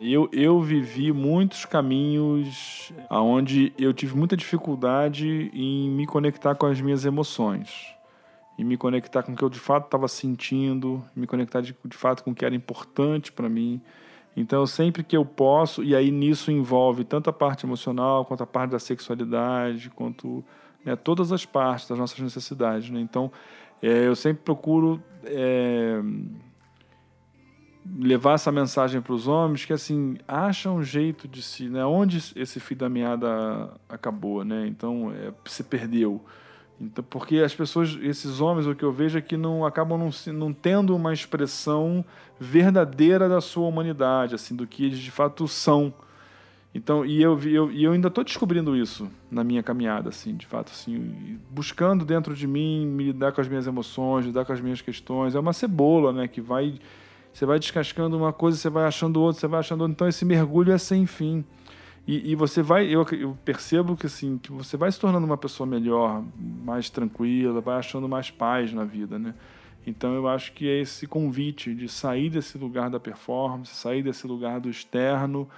Eu, 0.00 0.26
eu 0.32 0.58
vivi 0.62 1.12
muitos 1.12 1.66
caminhos 1.66 2.94
onde 3.10 3.74
eu 3.78 3.92
tive 3.92 4.16
muita 4.16 4.38
dificuldade 4.38 5.50
em 5.52 5.90
me 5.90 6.06
conectar 6.06 6.54
com 6.54 6.64
as 6.64 6.80
minhas 6.80 7.04
emoções 7.04 7.94
e 8.62 8.64
me 8.64 8.76
conectar 8.76 9.24
com 9.24 9.32
o 9.32 9.36
que 9.36 9.42
eu 9.42 9.50
de 9.50 9.58
fato 9.58 9.86
estava 9.86 10.06
sentindo, 10.06 11.04
me 11.16 11.26
conectar 11.26 11.60
de, 11.60 11.74
de 11.84 11.96
fato 11.96 12.22
com 12.22 12.30
o 12.30 12.34
que 12.34 12.44
era 12.44 12.54
importante 12.54 13.32
para 13.32 13.48
mim. 13.48 13.80
Então, 14.36 14.64
sempre 14.68 15.02
que 15.02 15.16
eu 15.16 15.24
posso, 15.24 15.82
e 15.82 15.96
aí 15.96 16.12
nisso 16.12 16.50
envolve 16.52 17.02
tanto 17.02 17.28
a 17.28 17.32
parte 17.32 17.66
emocional, 17.66 18.24
quanto 18.24 18.44
a 18.44 18.46
parte 18.46 18.70
da 18.70 18.78
sexualidade, 18.78 19.90
quanto 19.90 20.44
né, 20.84 20.94
todas 20.94 21.32
as 21.32 21.44
partes 21.44 21.88
das 21.88 21.98
nossas 21.98 22.20
necessidades. 22.20 22.88
Né? 22.88 23.00
Então, 23.00 23.32
é, 23.82 24.06
eu 24.06 24.14
sempre 24.14 24.44
procuro 24.44 25.02
é, 25.24 26.00
levar 27.98 28.34
essa 28.34 28.52
mensagem 28.52 29.00
para 29.00 29.12
os 29.12 29.26
homens 29.26 29.64
que, 29.64 29.72
assim, 29.72 30.18
acha 30.28 30.70
um 30.70 30.84
jeito 30.84 31.26
de 31.26 31.42
se... 31.42 31.68
Né, 31.68 31.84
onde 31.84 32.18
esse 32.36 32.60
fio 32.60 32.76
da 32.76 32.88
meada 32.88 33.72
acabou, 33.88 34.44
né? 34.44 34.68
Então, 34.68 35.12
é, 35.12 35.32
se 35.46 35.64
perdeu. 35.64 36.24
Então, 36.82 37.04
porque 37.08 37.38
as 37.38 37.54
pessoas, 37.54 37.96
esses 38.02 38.40
homens, 38.40 38.66
o 38.66 38.74
que 38.74 38.84
eu 38.84 38.92
vejo 38.92 39.16
é 39.16 39.20
que 39.22 39.36
não 39.36 39.64
acabam 39.64 39.96
não, 39.96 40.32
não 40.32 40.52
tendo 40.52 40.96
uma 40.96 41.12
expressão 41.12 42.04
verdadeira 42.40 43.28
da 43.28 43.40
sua 43.40 43.68
humanidade, 43.68 44.34
assim, 44.34 44.56
do 44.56 44.66
que 44.66 44.84
eles 44.84 44.98
de 44.98 45.10
fato 45.10 45.46
são. 45.46 45.94
Então, 46.74 47.04
e 47.04 47.22
eu, 47.22 47.38
eu, 47.44 47.70
e 47.70 47.84
eu 47.84 47.92
ainda 47.92 48.08
estou 48.08 48.24
descobrindo 48.24 48.74
isso 48.74 49.08
na 49.30 49.44
minha 49.44 49.62
caminhada, 49.62 50.08
assim, 50.08 50.34
de 50.34 50.46
fato, 50.46 50.72
assim, 50.72 51.38
buscando 51.50 52.04
dentro 52.04 52.34
de 52.34 52.48
mim 52.48 52.84
me 52.84 53.04
lidar 53.04 53.30
com 53.30 53.40
as 53.40 53.46
minhas 53.46 53.66
emoções, 53.66 54.26
lidar 54.26 54.44
com 54.44 54.52
as 54.52 54.60
minhas 54.60 54.80
questões. 54.80 55.36
É 55.36 55.38
uma 55.38 55.52
cebola, 55.52 56.12
né, 56.12 56.26
que 56.26 56.40
vai, 56.40 56.80
você 57.32 57.46
vai 57.46 57.60
descascando 57.60 58.16
uma 58.16 58.32
coisa, 58.32 58.58
você 58.58 58.70
vai 58.70 58.86
achando 58.86 59.20
outra, 59.20 59.40
você 59.40 59.46
vai 59.46 59.60
achando 59.60 59.82
outra. 59.82 59.92
Então, 59.92 60.08
esse 60.08 60.24
mergulho 60.24 60.72
é 60.72 60.78
sem 60.78 61.06
fim. 61.06 61.44
E, 62.06 62.32
e, 62.32 62.34
você 62.34 62.62
vai, 62.62 62.86
eu, 62.86 63.06
eu, 63.12 63.38
percebo 63.44 63.96
que 63.96 64.06
assim, 64.06 64.36
que 64.36 64.50
você 64.50 64.76
vai 64.76 64.90
se 64.90 64.98
tornando 64.98 65.24
uma 65.24 65.36
pessoa 65.36 65.66
melhor, 65.66 66.24
mais 66.36 66.90
tranquila, 66.90 67.60
vai 67.60 67.78
achando 67.78 68.08
mais 68.08 68.28
paz 68.28 68.72
na 68.72 68.84
vida, 68.84 69.18
né? 69.18 69.34
Então 69.86 70.14
eu 70.14 70.28
acho 70.28 70.52
que 70.52 70.68
é 70.68 70.80
esse 70.80 71.06
convite 71.06 71.74
de 71.74 71.88
sair 71.88 72.28
desse 72.28 72.58
lugar 72.58 72.90
da 72.90 72.98
performance, 72.98 73.74
sair 73.74 74.02
desse 74.02 74.26
lugar 74.26 74.60
do 74.60 74.68
externo 74.68 75.48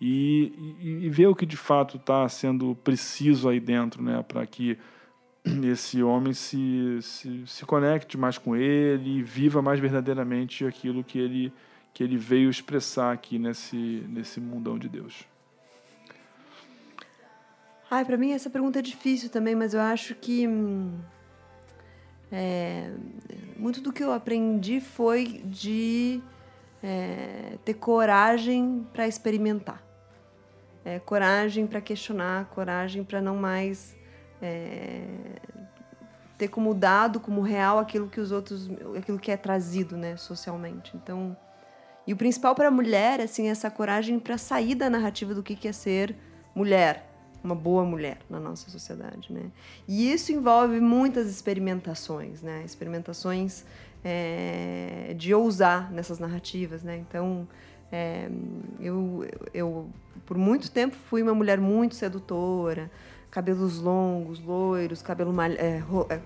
e, 0.00 0.52
e, 0.80 1.06
e 1.06 1.10
ver 1.10 1.28
o 1.28 1.34
que 1.34 1.46
de 1.46 1.56
fato 1.56 1.96
está 1.96 2.28
sendo 2.28 2.74
preciso 2.82 3.48
aí 3.48 3.60
dentro, 3.60 4.02
né? 4.02 4.24
Para 4.26 4.44
que 4.44 4.76
esse 5.64 6.02
homem 6.02 6.32
se, 6.32 6.98
se, 7.00 7.46
se 7.46 7.64
conecte 7.64 8.16
mais 8.16 8.38
com 8.38 8.56
ele 8.56 9.18
e 9.18 9.22
viva 9.22 9.62
mais 9.62 9.78
verdadeiramente 9.78 10.64
aquilo 10.64 11.02
que 11.04 11.18
ele, 11.18 11.52
que 11.92 12.02
ele 12.02 12.16
veio 12.16 12.50
expressar 12.50 13.12
aqui 13.12 13.38
nesse, 13.38 14.04
nesse 14.08 14.40
mundão 14.40 14.78
de 14.78 14.88
Deus. 14.88 15.31
Ai, 17.94 18.06
para 18.06 18.16
mim 18.16 18.32
essa 18.32 18.48
pergunta 18.48 18.78
é 18.78 18.82
difícil 18.82 19.28
também, 19.28 19.54
mas 19.54 19.74
eu 19.74 19.80
acho 19.82 20.14
que 20.14 20.48
hum, 20.48 20.98
é, 22.32 22.90
muito 23.54 23.82
do 23.82 23.92
que 23.92 24.02
eu 24.02 24.10
aprendi 24.10 24.80
foi 24.80 25.42
de 25.44 26.22
é, 26.82 27.58
ter 27.62 27.74
coragem 27.74 28.86
para 28.94 29.06
experimentar, 29.06 29.82
é, 30.86 31.00
coragem 31.00 31.66
para 31.66 31.82
questionar, 31.82 32.46
coragem 32.46 33.04
para 33.04 33.20
não 33.20 33.36
mais 33.36 33.94
é, 34.40 35.04
ter 36.38 36.48
como 36.48 36.72
dado, 36.72 37.20
como 37.20 37.42
real 37.42 37.78
aquilo 37.78 38.08
que 38.08 38.20
os 38.22 38.32
outros, 38.32 38.70
aquilo 38.96 39.18
que 39.18 39.30
é 39.30 39.36
trazido, 39.36 39.98
né, 39.98 40.16
socialmente. 40.16 40.96
Então, 40.96 41.36
e 42.06 42.14
o 42.14 42.16
principal 42.16 42.54
para 42.54 42.68
a 42.68 42.70
mulher, 42.70 43.20
assim, 43.20 43.48
é 43.48 43.50
essa 43.50 43.70
coragem 43.70 44.18
para 44.18 44.38
sair 44.38 44.74
da 44.74 44.88
narrativa 44.88 45.34
do 45.34 45.42
que 45.42 45.54
que 45.54 45.68
é 45.68 45.72
ser 45.72 46.16
mulher 46.54 47.11
uma 47.42 47.54
boa 47.54 47.84
mulher 47.84 48.18
na 48.30 48.38
nossa 48.38 48.70
sociedade, 48.70 49.32
né? 49.32 49.50
E 49.86 50.12
isso 50.12 50.32
envolve 50.32 50.80
muitas 50.80 51.28
experimentações, 51.28 52.42
né? 52.42 52.62
Experimentações 52.64 53.64
é, 54.04 55.14
de 55.16 55.34
ousar 55.34 55.90
nessas 55.92 56.18
narrativas, 56.18 56.82
né? 56.82 56.96
Então, 56.96 57.46
é, 57.90 58.28
eu, 58.80 59.26
eu, 59.52 59.88
por 60.24 60.36
muito 60.36 60.70
tempo, 60.70 60.96
fui 61.08 61.22
uma 61.22 61.34
mulher 61.34 61.60
muito 61.60 61.94
sedutora, 61.94 62.90
cabelos 63.30 63.80
longos, 63.80 64.40
loiros, 64.40 65.02
cabelo 65.02 65.32
malha, 65.32 65.58
é, 65.58 65.82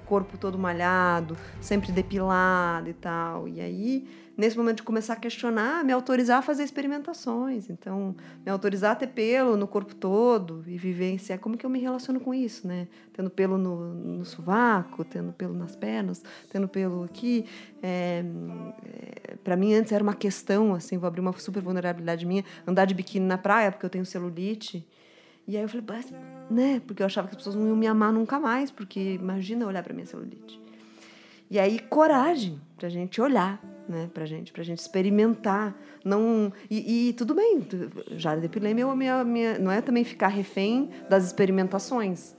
corpo 0.07 0.37
todo 0.37 0.59
malhado, 0.59 1.37
sempre 1.61 1.93
depilado 1.93 2.89
e 2.91 2.95
tal. 2.95 3.49
E 3.49 3.61
aí 3.61 4.26
nesse 4.37 4.57
momento 4.57 4.79
de 4.79 4.83
começar 4.83 5.15
a 5.15 5.17
questionar, 5.17 5.85
me 5.85 5.93
autorizar 5.93 6.39
a 6.39 6.43
fazer 6.43 6.63
experimentações. 6.63 7.71
Então, 7.71 8.15
me 8.45 8.53
autorizar 8.53 8.93
a 8.93 8.95
ter 8.95 9.07
pelo 9.07 9.57
no 9.57 9.67
corpo 9.67 9.95
todo 9.95 10.63
e 10.67 10.77
vivenciar 10.77 11.39
como 11.39 11.57
que 11.57 11.65
eu 11.65 11.71
me 11.71 11.79
relaciono 11.79 12.21
com 12.21 12.35
isso, 12.35 12.67
né? 12.67 12.87
Tendo 13.13 13.31
pelo 13.31 13.57
no, 13.57 13.95
no 13.95 14.25
sovaco, 14.25 15.05
tendo 15.05 15.33
pelo 15.33 15.55
nas 15.55 15.75
pernas, 15.75 16.23
tendo 16.51 16.69
pelo 16.69 17.05
aqui. 17.05 17.47
É, 17.83 18.23
é, 18.85 19.37
para 19.37 19.57
mim, 19.57 19.73
antes 19.75 19.93
era 19.93 20.03
uma 20.03 20.15
questão, 20.15 20.75
assim, 20.75 20.99
vou 20.99 21.09
abrir 21.09 21.21
uma 21.21 21.33
super 21.39 21.63
vulnerabilidade 21.63 22.27
minha, 22.27 22.45
andar 22.67 22.85
de 22.85 22.95
biquíni 22.95 23.27
na 23.27 23.39
praia, 23.39 23.73
porque 23.73 23.87
eu 23.87 23.91
tenho 23.91 24.05
celulite. 24.05 24.87
E 25.49 25.57
aí 25.57 25.63
eu 25.63 25.69
falei, 25.69 25.85
né? 26.51 26.83
Porque 26.87 27.03
eu 27.03 27.07
achava 27.07 27.29
que 27.29 27.33
as 27.33 27.39
pessoas 27.39 27.55
não 27.55 27.69
iam 27.69 27.77
me 27.77 27.87
amar 27.87 28.13
nunca 28.13 28.39
mais, 28.39 28.71
porque 28.71 29.15
imagina 29.15 29.67
olhar 29.67 29.83
para 29.83 29.95
minha 29.95 30.07
celulite. 30.07 30.61
E 31.49 31.59
aí, 31.59 31.79
coragem 31.79 32.61
pra 32.77 32.89
gente 32.89 33.21
olhar, 33.21 33.63
né, 33.89 34.09
pra 34.13 34.27
gente, 34.27 34.53
pra 34.53 34.63
gente 34.63 34.79
experimentar. 34.79 35.75
Não, 36.05 36.53
e, 36.71 37.09
e 37.09 37.13
tudo 37.15 37.35
bem, 37.35 37.67
já 38.13 38.35
depilei 38.35 38.75
meu, 38.75 38.95
minha, 38.95 39.25
minha. 39.25 39.59
Não 39.59 39.71
é 39.71 39.81
também 39.81 40.05
ficar 40.05 40.29
refém 40.29 40.91
das 41.09 41.25
experimentações, 41.25 42.35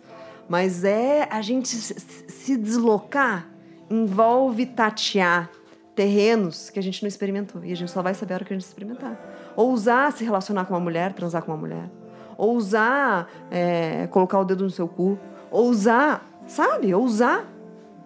mas 0.47 0.83
é 0.83 1.27
a 1.29 1.41
gente 1.41 1.67
se 1.67 2.57
deslocar, 2.57 3.49
envolve 3.89 4.65
tatear 4.65 5.49
terrenos 5.97 6.69
que 6.69 6.77
a 6.77 6.83
gente 6.83 7.01
não 7.01 7.07
experimentou. 7.07 7.63
E 7.65 7.71
a 7.71 7.75
gente 7.75 7.89
só 7.89 8.03
vai 8.03 8.13
saber 8.13 8.33
a 8.33 8.37
hora 8.37 8.45
que 8.45 8.53
a 8.53 8.57
gente 8.57 8.67
experimentar. 8.67 9.19
Ou 9.55 9.71
usar 9.71 10.11
se 10.13 10.23
relacionar 10.23 10.65
com 10.65 10.75
uma 10.75 10.79
mulher, 10.79 11.11
transar 11.13 11.41
com 11.41 11.51
uma 11.51 11.57
mulher. 11.57 11.89
Ou 12.37 12.55
usar 12.55 13.27
é, 13.49 14.05
colocar 14.07 14.39
o 14.39 14.45
dedo 14.45 14.63
no 14.63 14.69
seu 14.69 14.87
cu. 14.87 15.17
Ou 15.49 15.67
usar, 15.67 16.23
sabe? 16.45 16.93
Ou 16.93 17.03
usar 17.03 17.51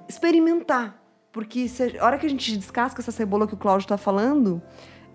experimentar. 0.07 1.00
Porque 1.31 1.67
se, 1.67 1.97
a 1.97 2.05
hora 2.05 2.17
que 2.17 2.25
a 2.25 2.29
gente 2.29 2.57
descasca 2.57 3.01
essa 3.01 3.11
cebola 3.11 3.47
que 3.47 3.53
o 3.53 3.57
Cláudio 3.57 3.85
está 3.85 3.97
falando, 3.97 4.61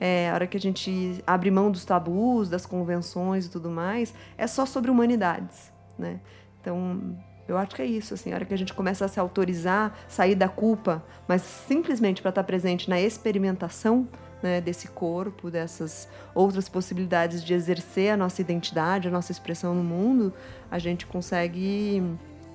é, 0.00 0.30
a 0.30 0.34
hora 0.34 0.46
que 0.46 0.56
a 0.56 0.60
gente 0.60 1.22
abre 1.26 1.50
mão 1.50 1.70
dos 1.70 1.84
tabus, 1.84 2.48
das 2.48 2.64
convenções 2.64 3.46
e 3.46 3.50
tudo 3.50 3.70
mais, 3.70 4.14
é 4.36 4.46
só 4.46 4.64
sobre 4.64 4.90
humanidades, 4.90 5.72
né? 5.98 6.20
Então, 6.60 7.16
eu 7.46 7.56
acho 7.56 7.74
que 7.76 7.82
é 7.82 7.86
isso, 7.86 8.14
assim, 8.14 8.32
a 8.32 8.36
hora 8.36 8.44
que 8.44 8.54
a 8.54 8.58
gente 8.58 8.74
começa 8.74 9.04
a 9.04 9.08
se 9.08 9.20
autorizar, 9.20 9.96
sair 10.08 10.34
da 10.34 10.48
culpa, 10.48 11.04
mas 11.28 11.42
simplesmente 11.42 12.20
para 12.20 12.30
estar 12.30 12.42
tá 12.42 12.46
presente 12.46 12.90
na 12.90 13.00
experimentação 13.00 14.08
né, 14.42 14.60
desse 14.60 14.88
corpo, 14.88 15.50
dessas 15.50 16.08
outras 16.34 16.68
possibilidades 16.68 17.44
de 17.44 17.54
exercer 17.54 18.12
a 18.12 18.16
nossa 18.16 18.40
identidade, 18.40 19.08
a 19.08 19.10
nossa 19.10 19.32
expressão 19.32 19.74
no 19.74 19.84
mundo, 19.84 20.32
a 20.70 20.78
gente 20.78 21.06
consegue 21.06 22.02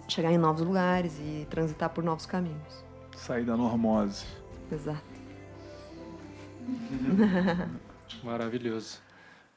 chegar 0.07 0.31
em 0.31 0.37
novos 0.37 0.61
lugares 0.61 1.17
e 1.19 1.47
transitar 1.49 1.89
por 1.89 2.03
novos 2.03 2.25
caminhos. 2.25 2.90
Sair 3.25 3.43
da 3.43 3.55
normose. 3.55 4.25
Exato. 4.71 5.01
Maravilhoso. 8.23 8.99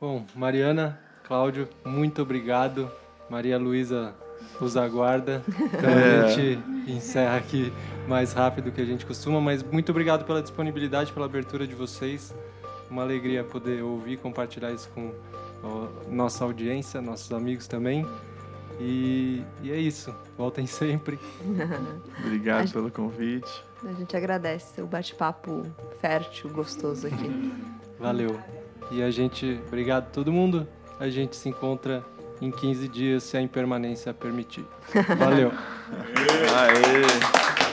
Bom, 0.00 0.24
Mariana, 0.34 0.98
Cláudio, 1.24 1.68
muito 1.84 2.22
obrigado. 2.22 2.90
Maria 3.30 3.58
Luísa 3.58 4.14
os 4.60 4.76
aguarda. 4.76 5.42
Então 5.48 5.90
É. 5.90 6.24
a 6.24 6.28
gente 6.28 6.62
encerra 6.90 7.36
aqui 7.36 7.72
mais 8.06 8.32
rápido 8.32 8.66
do 8.66 8.72
que 8.72 8.80
a 8.80 8.84
gente 8.84 9.06
costuma, 9.06 9.40
mas 9.40 9.62
muito 9.62 9.90
obrigado 9.90 10.24
pela 10.24 10.42
disponibilidade, 10.42 11.12
pela 11.12 11.26
abertura 11.26 11.66
de 11.66 11.74
vocês. 11.74 12.34
Uma 12.90 13.02
alegria 13.02 13.42
poder 13.42 13.82
ouvir, 13.82 14.18
compartilhar 14.18 14.72
isso 14.72 14.90
com 14.90 15.12
ó, 15.62 15.88
nossa 16.10 16.44
audiência, 16.44 17.00
nossos 17.00 17.32
amigos 17.32 17.66
também. 17.66 18.06
E, 18.80 19.42
e 19.62 19.70
é 19.70 19.76
isso. 19.76 20.14
Voltem 20.36 20.66
sempre. 20.66 21.18
Obrigado 22.24 22.72
pelo 22.72 22.90
convite. 22.90 23.62
A 23.84 23.92
gente 23.92 24.16
agradece 24.16 24.80
o 24.80 24.86
bate-papo 24.86 25.62
fértil, 26.00 26.50
gostoso 26.50 27.06
aqui. 27.06 27.52
Valeu. 27.98 28.40
E 28.90 29.02
a 29.02 29.10
gente, 29.10 29.60
obrigado 29.66 30.04
a 30.04 30.10
todo 30.10 30.32
mundo. 30.32 30.66
A 30.98 31.08
gente 31.08 31.36
se 31.36 31.48
encontra 31.48 32.04
em 32.40 32.50
15 32.50 32.88
dias, 32.88 33.22
se 33.22 33.36
a 33.36 33.40
impermanência 33.40 34.12
permitir. 34.12 34.64
Valeu. 35.18 35.50
Aê! 35.50 37.63